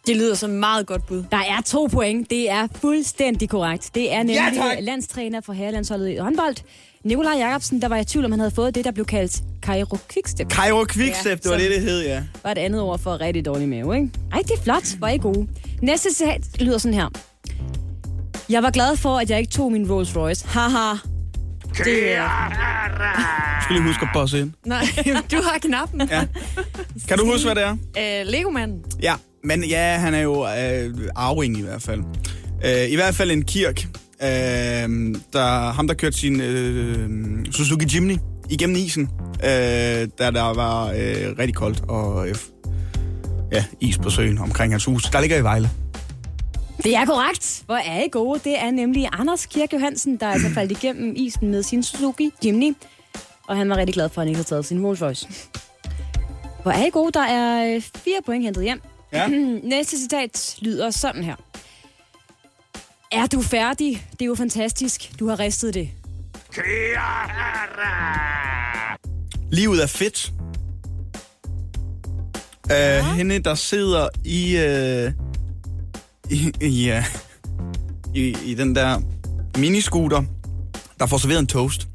[0.07, 1.25] Det lyder som et meget godt bud.
[1.31, 2.31] Der er to point.
[2.31, 3.91] Det er fuldstændig korrekt.
[3.95, 4.77] Det er nemlig Ja, tak.
[4.81, 6.57] landstræner for herrelandsholdet i håndbold.
[7.05, 9.99] Nikolaj Jacobsen, der var i tvivl om, han havde fået det, der blev kaldt Cairo
[10.13, 10.51] Quickstep.
[10.53, 12.23] Cairo Quickstep, Ja, det var det, det hed, ja.
[12.43, 14.11] var et andet ord for rigtig dårlig mave, ikke?
[14.33, 14.95] Ej, det er flot.
[14.99, 15.49] Hvor er I gode.
[15.83, 17.09] Næste citat lyder sådan her.
[18.49, 20.47] Jeg var glad for, at jeg ikke tog min Rolls Royce.
[20.47, 20.95] Haha.
[21.85, 22.29] Det er...
[23.59, 24.53] Du skal lige huske at bosse ind.
[24.67, 24.83] Nej,
[25.33, 26.09] du har knappen.
[26.11, 26.25] Ja.
[27.09, 28.21] Kan du huske, hvad det er?
[28.21, 28.83] Øh, Lego-manden.
[29.03, 29.15] Ja,
[29.45, 32.03] men ja, han er jo øh, arving i hvert fald.
[32.65, 33.87] Øh, I hvert fald en kirk.
[34.23, 34.29] Øh,
[35.33, 37.09] der, ham, der kørte sin øh,
[37.51, 38.17] Suzuki Jimny
[38.51, 39.11] igennem isen,
[39.45, 39.49] øh,
[40.19, 42.35] da der var øh, rigtig koldt og øh,
[43.53, 45.03] ja, is på søen omkring hans hus.
[45.03, 45.71] Der ligger i Vejle.
[46.83, 47.63] Det er korrekt.
[47.67, 48.41] Hvor er I gode?
[48.45, 52.31] Det er nemlig Anders Kirk Johansen, der er altså faldt igennem isen med sin Suzuki
[52.45, 52.77] Jimny.
[53.49, 55.29] Og han var rigtig glad for, at han ikke har taget sin Rolls Royce.
[56.63, 57.13] Hvor er I gode?
[57.13, 58.81] Der er øh, fire point hentet hjem.
[59.13, 59.29] Ja.
[59.63, 61.37] Næste citat lyder sådan her.
[63.13, 64.07] Er du færdig?
[64.13, 65.19] Det er jo fantastisk.
[65.19, 65.89] Du har ristet det.
[69.51, 70.33] Livet er fedt.
[72.71, 73.01] Ja.
[73.01, 75.13] Uh, hende, der sidder i, uh,
[76.31, 77.05] i, i, uh,
[78.15, 79.01] i, i den der
[79.59, 80.23] miniscooter,
[80.99, 81.89] der får serveret en toast.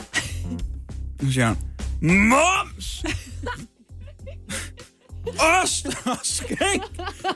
[1.21, 1.57] Nu siger han,
[2.01, 3.05] Moms!
[5.63, 6.79] Ost og skæg!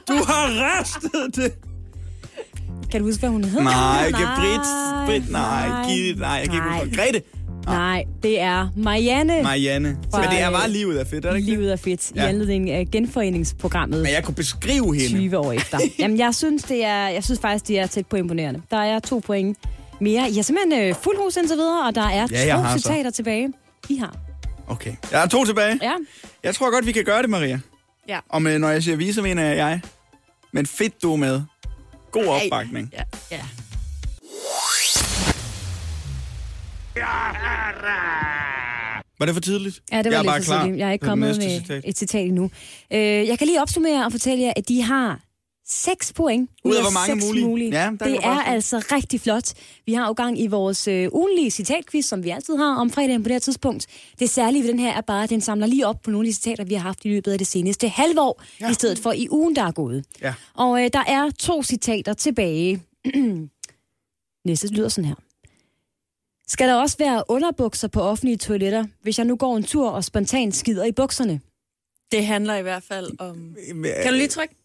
[0.08, 1.54] Du har restet det!
[2.92, 3.64] Kan du huske, hvad hun hedder?
[3.64, 4.68] Nej, ikke Britt.
[5.06, 5.90] Britt, nej.
[5.90, 6.80] Gitte, nej, jeg kan ikke nej.
[6.80, 6.96] huske.
[6.96, 7.22] Grete.
[7.68, 9.44] Nej, det er Marianne.
[9.44, 9.98] Marianne.
[10.12, 11.50] Fra, Men det er bare øh, livet er fedt, er det ikke?
[11.50, 12.12] Livet er fedt.
[12.16, 12.26] Ja.
[12.26, 14.02] I anledning af genforeningsprogrammet.
[14.02, 15.08] Men jeg kunne beskrive hende.
[15.08, 15.80] 20 år efter.
[16.00, 18.62] Jamen, jeg synes, det er, jeg synes faktisk, det er tæt på imponerende.
[18.72, 19.58] Der er to point
[20.02, 20.24] mere.
[20.24, 22.82] Jeg har simpelthen øh, fuld hus indtil videre, og der er Ja, to har så.
[22.82, 23.54] citater tilbage.
[23.90, 24.16] I har.
[24.68, 24.94] Okay.
[25.12, 25.80] Jeg har to tilbage.
[25.82, 25.94] Ja.
[26.44, 27.60] Jeg tror godt, vi kan gøre det, Maria.
[28.10, 28.20] Ja.
[28.30, 29.82] Og øh, når jeg siger vi, så mener jeg jeg.
[30.54, 31.42] Men fedt, du er med.
[32.12, 32.90] God opbakning.
[32.94, 33.02] Ja,
[33.32, 33.40] ja.
[39.20, 39.82] Var det for tidligt?
[39.92, 40.80] Ja, det var jeg er lidt bare for tidligt.
[40.80, 41.84] Jeg er ikke kommet med citat.
[41.86, 42.52] et citat endnu.
[42.94, 45.20] Øh, jeg kan lige opsummere og fortælle jer, at de har
[45.70, 47.70] 6 point Ud af hvor mange seks mulige?
[47.72, 49.54] Ja, det er altså rigtig flot.
[49.86, 53.24] Vi har jo gang i vores øh, ugenlige citatquiz, som vi altid har om fredagen
[53.24, 53.88] på det her tidspunkt.
[54.20, 56.32] Det særlige ved den her er bare, at den samler lige op på nogle af
[56.32, 58.70] de citater, vi har haft i løbet af det seneste halve år, ja.
[58.70, 60.06] i stedet for i ugen, der er gået.
[60.22, 60.34] Ja.
[60.54, 62.82] Og øh, der er to citater tilbage.
[64.48, 65.16] Næste lyder sådan her.
[66.50, 70.04] Skal der også være underbukser på offentlige toiletter, hvis jeg nu går en tur og
[70.04, 71.42] spontant skider i bukserne?
[72.12, 73.56] Det handler i hvert fald om...
[74.04, 74.56] Kan du lige trykke?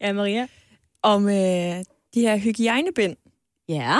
[0.00, 0.46] Ja, Maria?
[1.02, 1.34] Om øh,
[2.14, 3.16] de her hygiejnebind.
[3.68, 3.98] Ja.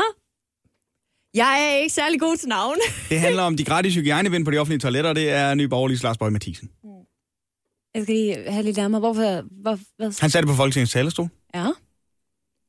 [1.35, 2.81] Jeg er ikke særlig god til navne.
[3.09, 5.13] Det handler om de gratis hygiejnevind på de offentlige toiletter.
[5.13, 6.71] Det er Nye Borgerlige Lars Bøge Mathisen.
[7.95, 9.01] Jeg skal lige have lidt nærmere.
[9.01, 9.45] Hvorfor?
[9.63, 10.21] Hvor, hvad?
[10.21, 11.29] Han satte det på Folketingets talerstol.
[11.55, 11.67] Ja.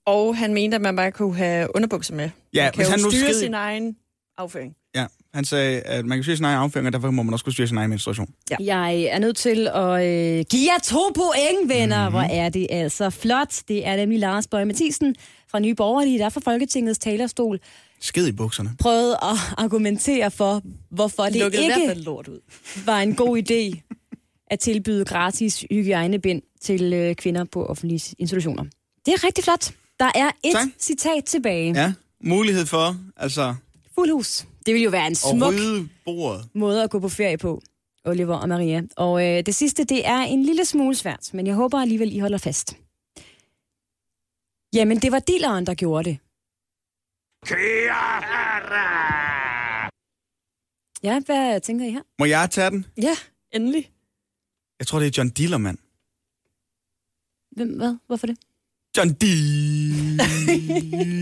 [0.06, 2.30] Og han mente, at man bare kunne have underbukser med.
[2.54, 3.96] Ja, man kan hvis jo han nu styre sked- sin egen
[4.38, 4.76] afføring.
[4.96, 7.46] Ja, han sagde, at man kan styre sin egen afføring, og derfor må man også
[7.46, 8.34] kunne styre sin egen menstruation.
[8.52, 8.56] Ja.
[8.60, 11.98] Jeg er nødt til at øh, give jer to point, venner.
[12.10, 12.12] Mm-hmm.
[12.14, 13.54] Hvor er det altså flot.
[13.68, 15.16] Det er nemlig Lars Bøge Mathisen
[15.52, 17.60] fra Nye Borgerlige, der fra Folketingets talerstol
[18.00, 18.70] Skid i bukserne.
[18.80, 22.40] prøvede at argumentere for, hvorfor det lukkede ikke lort ud.
[22.86, 23.82] var en god idé
[24.52, 28.64] at tilbyde gratis hygiejnebind til øh, kvinder på offentlige institutioner.
[29.06, 29.72] Det er rigtig flot.
[30.02, 30.68] Der er et Tak.
[30.80, 31.74] citat tilbage.
[31.74, 31.94] Ja,
[32.24, 33.56] mulighed for, altså,
[33.96, 34.46] Fuld hus.
[34.66, 35.54] Det vil jo være en smuk
[36.06, 36.50] bordet.
[36.54, 37.62] måde at gå på ferie på,
[38.06, 38.82] Oliver og Maria.
[38.96, 42.20] Og øh, det sidste, det er en lille smule svært, men jeg håber alligevel, I
[42.20, 42.78] holder fast.
[44.74, 46.18] Jamen, det var dealeren, der gjorde det.
[51.04, 52.02] Ja, hvad tænker I her?
[52.20, 52.86] Må jeg tage den?
[52.98, 53.16] Ja,
[53.52, 53.92] endelig.
[54.80, 55.78] Jeg tror, det er John Dillermand.
[57.52, 57.96] Hvem, hvad?
[58.08, 58.38] Hvorfor det?
[58.98, 59.14] John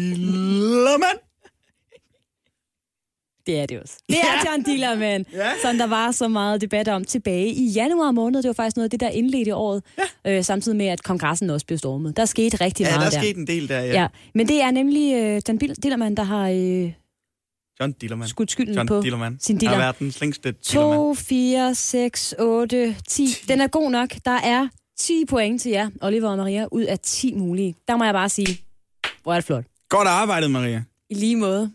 [0.09, 1.19] Dillermand.
[3.45, 3.93] Det er det også.
[4.09, 5.51] Det er John Dillermand, Ja.
[5.61, 8.41] som der var så meget debat om tilbage i januar måned.
[8.43, 9.83] Det var faktisk noget af det, der indledte året,
[10.25, 10.37] ja.
[10.37, 12.17] øh, samtidig med, at kongressen også blev stormet.
[12.17, 13.21] Der skete rigtig Ja, der meget er der.
[13.25, 14.01] sket en del der, ja.
[14.01, 14.07] Ja.
[14.35, 16.91] Men det er nemlig øh, John Dillermand, der har øh,
[17.79, 18.29] John Dillermand.
[18.29, 19.39] skudt skylden John på Dillermand.
[19.39, 19.77] sin Han dealer.
[19.77, 20.95] er verdens længste Dillermand.
[20.95, 23.27] 2, 4, 6, 8, 10.
[23.47, 24.09] Den er god nok.
[24.25, 24.67] Der er
[24.99, 27.75] 10 point til jer, Oliver og Maria, ud af 10 mulige.
[27.87, 28.61] Der må jeg bare sige,
[29.23, 29.63] hvor er det flot.
[29.89, 30.83] Godt arbejdet, Maria.
[31.09, 31.71] I lige måde.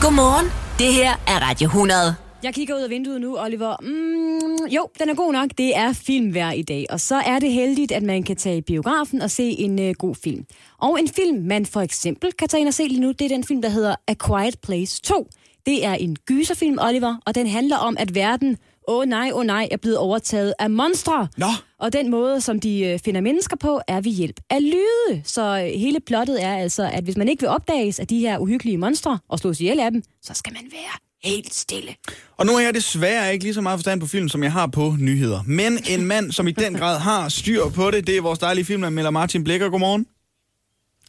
[0.00, 0.46] Godmorgen.
[0.78, 2.14] Det her er Radio 100.
[2.42, 3.76] Jeg kigger ud af vinduet nu, Oliver.
[3.82, 5.50] Mm, jo, den er god nok.
[5.58, 8.60] Det er filmvejr i dag, og så er det heldigt, at man kan tage i
[8.60, 10.44] biografen og se en uh, god film.
[10.78, 13.28] Og en film, man for eksempel kan tage ind og se lige nu, det er
[13.28, 15.28] den film, der hedder A Quiet Place 2.
[15.66, 18.56] Det er en gyserfilm, Oliver, og den handler om, at verden,
[18.88, 21.28] åh oh nej, åh oh nej, er blevet overtaget af monstre.
[21.36, 21.46] Nå,
[21.78, 25.22] Og den måde, som de øh, finder mennesker på, er ved hjælp af lyde.
[25.24, 28.38] Så øh, hele plottet er altså, at hvis man ikke vil opdages af de her
[28.38, 31.94] uhyggelige monstre og slås ihjel af dem, så skal man være helt stille.
[32.36, 34.66] og nu har jeg desværre ikke lige så meget forstand på film, som jeg har
[34.66, 35.42] på nyheder.
[35.46, 38.64] Men en mand, som i den grad har styr på det, det er vores dejlige
[38.64, 39.68] filmanmelder Martin Blikker.
[39.68, 40.06] Godmorgen.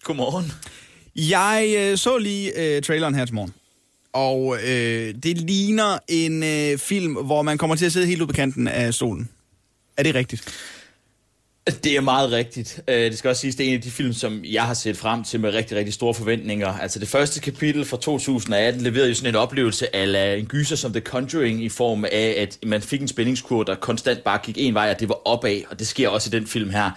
[0.03, 0.52] Godmorgen.
[1.15, 3.53] Jeg øh, så lige øh, traileren her til morgen.
[4.15, 8.27] Og øh, det ligner en øh, film, hvor man kommer til at sidde helt ude
[8.27, 9.29] på kanten af stolen.
[9.97, 10.43] Er det rigtigt?
[11.67, 12.79] Det er meget rigtigt.
[12.87, 14.97] Øh, det skal også siges, det er en af de film, som jeg har set
[14.97, 16.67] frem til med rigtig, rigtig store forventninger.
[16.67, 20.93] Altså det første kapitel fra 2018 leverede jo sådan en oplevelse af en gyser som
[20.93, 24.73] The Conjuring i form af, at man fik en spændingskurve, der konstant bare gik en
[24.73, 26.91] vej, og det var opad, og det sker også i den film her.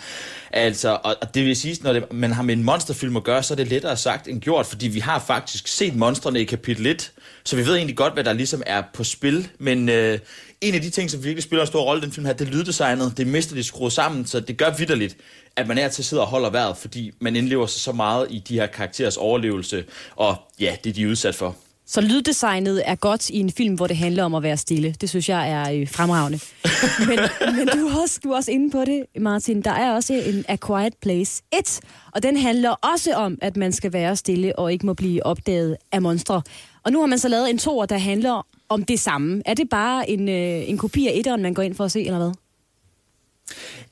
[0.52, 3.42] Altså, og, og det vil sige, når det, man har med en monsterfilm at gøre,
[3.42, 6.86] så er det lettere sagt end gjort, fordi vi har faktisk set monstrene i kapitel
[6.86, 7.12] 1,
[7.44, 10.18] så vi ved egentlig godt, hvad der ligesom er på spil, men øh,
[10.60, 12.48] en af de ting, som virkelig spiller en stor rolle i den film her, det
[12.48, 13.16] er lyddesignet.
[13.16, 15.16] Det mister de skruet sammen, så det gør vidderligt,
[15.56, 18.26] at man er til at sidde og holder vejret, fordi man indlever sig så meget
[18.30, 19.84] i de her karakterers overlevelse,
[20.16, 21.56] og ja, det de er udsat for.
[21.86, 24.94] Så lyddesignet er godt i en film, hvor det handler om at være stille.
[25.00, 26.40] Det synes jeg er øh, fremragende.
[27.08, 27.18] Men,
[27.56, 29.62] men du, er også, du er også inde på det, Martin.
[29.62, 31.80] Der er også en A Quiet Place 1,
[32.12, 35.76] og den handler også om, at man skal være stille og ikke må blive opdaget
[35.92, 36.42] af monstre.
[36.84, 39.42] Og nu har man så lavet en toer, der handler om det samme.
[39.46, 42.00] Er det bare en, øh, en kopi af etteren, man går ind for at se,
[42.00, 42.32] eller hvad?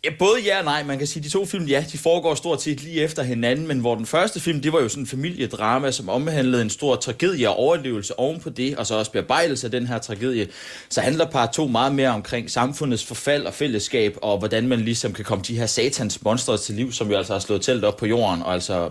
[0.05, 0.83] Ja, både ja og nej.
[0.83, 3.67] Man kan sige, at de to film, ja, de foregår stort set lige efter hinanden,
[3.67, 6.97] men hvor den første film, det var jo sådan en familiedrama, som omhandlede en stor
[6.97, 10.49] tragedie og overlevelse oven på det, og så også bearbejdelse af den her tragedie,
[10.89, 15.13] så handler part to meget mere omkring samfundets forfald og fællesskab, og hvordan man ligesom
[15.13, 17.97] kan komme de her satans monstre til liv, som jo altså har slået telt op
[17.97, 18.91] på jorden, og altså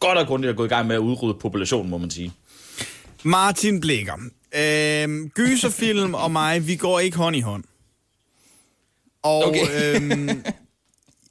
[0.00, 2.32] godt og grundigt er gået i gang med at udrydde populationen, må man sige.
[3.22, 4.14] Martin Blikker.
[4.54, 7.64] Øh, gyserfilm og mig, vi går ikke hånd i hånd.
[9.22, 9.94] Og Okay.
[9.96, 10.42] øhm,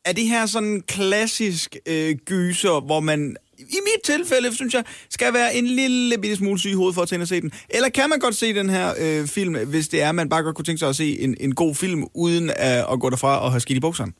[0.06, 4.84] er det her sådan en klassisk øh, gyser, hvor man i mit tilfælde, synes jeg,
[5.10, 7.52] skal være en lille bitte smule syg i hovedet for at tænde at se den?
[7.70, 10.56] Eller kan man godt se den her øh, film, hvis det er, man bare godt
[10.56, 13.52] kunne tænke sig at se en, en god film, uden at, at gå derfra og
[13.52, 14.12] have skidt i bukserne?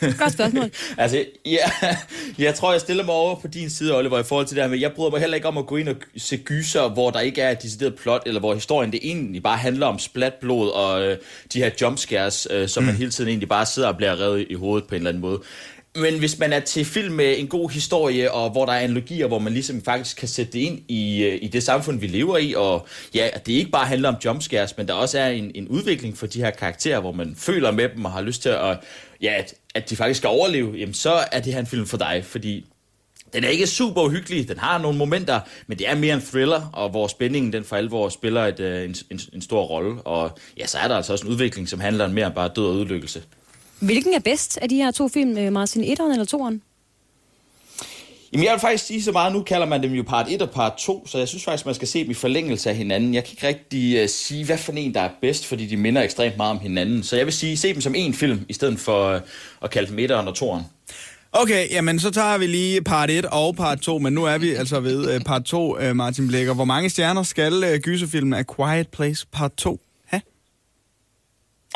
[0.00, 0.70] Godt spørgsmål.
[0.98, 1.70] Altså, ja,
[2.38, 4.70] jeg tror, jeg stiller mig over på din side, Oliver, i forhold til det her
[4.70, 7.20] med, jeg bryder mig heller ikke om at gå ind og se gyser, hvor der
[7.20, 11.02] ikke er et decideret plot, eller hvor historien det egentlig bare handler om splatblod og
[11.02, 11.18] øh,
[11.52, 12.86] de her jumpscares, øh, som mm.
[12.86, 15.20] man hele tiden egentlig bare sidder og bliver revet i hovedet på en eller anden
[15.20, 15.40] måde.
[15.96, 19.26] Men hvis man er til film med en god historie, og hvor der er analogier,
[19.26, 22.36] hvor man ligesom faktisk kan sætte det ind i, øh, i det samfund, vi lever
[22.36, 25.68] i, og ja, det ikke bare handler om jumpscares, men der også er en, en
[25.68, 28.78] udvikling for de her karakterer, hvor man føler med dem og har lyst til at,
[29.20, 31.96] ja, at, at de faktisk skal overleve, jamen så er det her en film for
[31.96, 32.66] dig, fordi
[33.32, 36.70] den er ikke super uhyggelig, den har nogle momenter, men det er mere en thriller,
[36.72, 40.02] og hvor spændingen den for alvor spiller et, øh, en, en, en stor rolle.
[40.02, 42.66] Og ja, så er der altså også en udvikling, som handler mere om bare død
[42.66, 43.22] og udlykkelse.
[43.80, 45.84] Hvilken er bedst af de her to film, øh, Martin?
[45.84, 46.62] Etteren eller toeren?
[48.32, 50.50] Jamen jeg vil faktisk sige så meget, nu kalder man dem jo part 1 og
[50.50, 53.14] part 2, så jeg synes faktisk, man skal se dem i forlængelse af hinanden.
[53.14, 56.02] Jeg kan ikke rigtig uh, sige, hvad for en, der er bedst, fordi de minder
[56.02, 57.02] ekstremt meget om hinanden.
[57.02, 59.20] Så jeg vil sige, se dem som en film, i stedet for uh,
[59.62, 60.64] at kalde dem etteren og toeren.
[61.32, 64.54] Okay, jamen så tager vi lige part 1 og part 2, men nu er vi
[64.54, 66.54] altså ved uh, part 2, uh, Martin Blækker.
[66.54, 69.80] Hvor mange stjerner skal uh, gyserfilmen A Quiet Place part 2?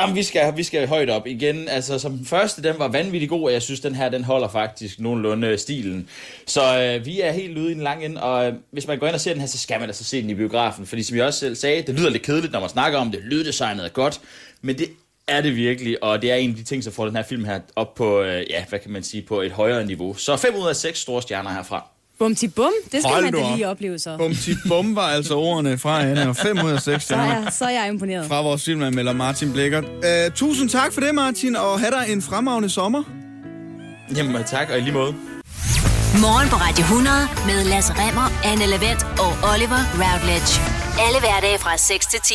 [0.01, 1.69] Jamen, vi skal, vi skal højt op igen.
[1.69, 4.49] Altså, som den første, den var vanvittig god, og jeg synes, den her, den holder
[4.49, 6.09] faktisk nogenlunde øh, stilen.
[6.47, 9.07] Så øh, vi er helt ude i den lang ende, og øh, hvis man går
[9.07, 10.87] ind og ser den her, så skal man altså se den i biografen.
[10.87, 13.21] Fordi som jeg også selv sagde, det lyder lidt kedeligt, når man snakker om det.
[13.25, 14.21] Lyddesignet er godt,
[14.63, 14.89] men det
[15.29, 17.45] er det virkelig, og det er en af de ting, som får den her film
[17.45, 20.15] her op på, øh, ja, hvad kan man sige, på et højere niveau.
[20.15, 21.89] Så 5 ud af 6 store stjerner herfra.
[22.23, 23.57] Bum til bum, det skal Hold man da op.
[23.57, 24.17] lige opleve så.
[24.17, 27.23] Bum til bum var altså ordene fra Anne, og 5 ud af 6 Så er
[27.23, 28.27] jeg, så er jeg imponeret.
[28.29, 29.83] fra vores filmanmelder Martin Blikker.
[29.83, 33.03] Uh, tusind tak for det, Martin, og have dig en fremragende sommer.
[34.17, 35.13] Jamen tak, og i lige måde.
[36.21, 37.17] Morgen på Radio 100
[37.47, 40.53] med Lasse Remmer, Anne Lavendt og Oliver Routledge.
[41.07, 42.35] Alle hverdage fra 6 til 10.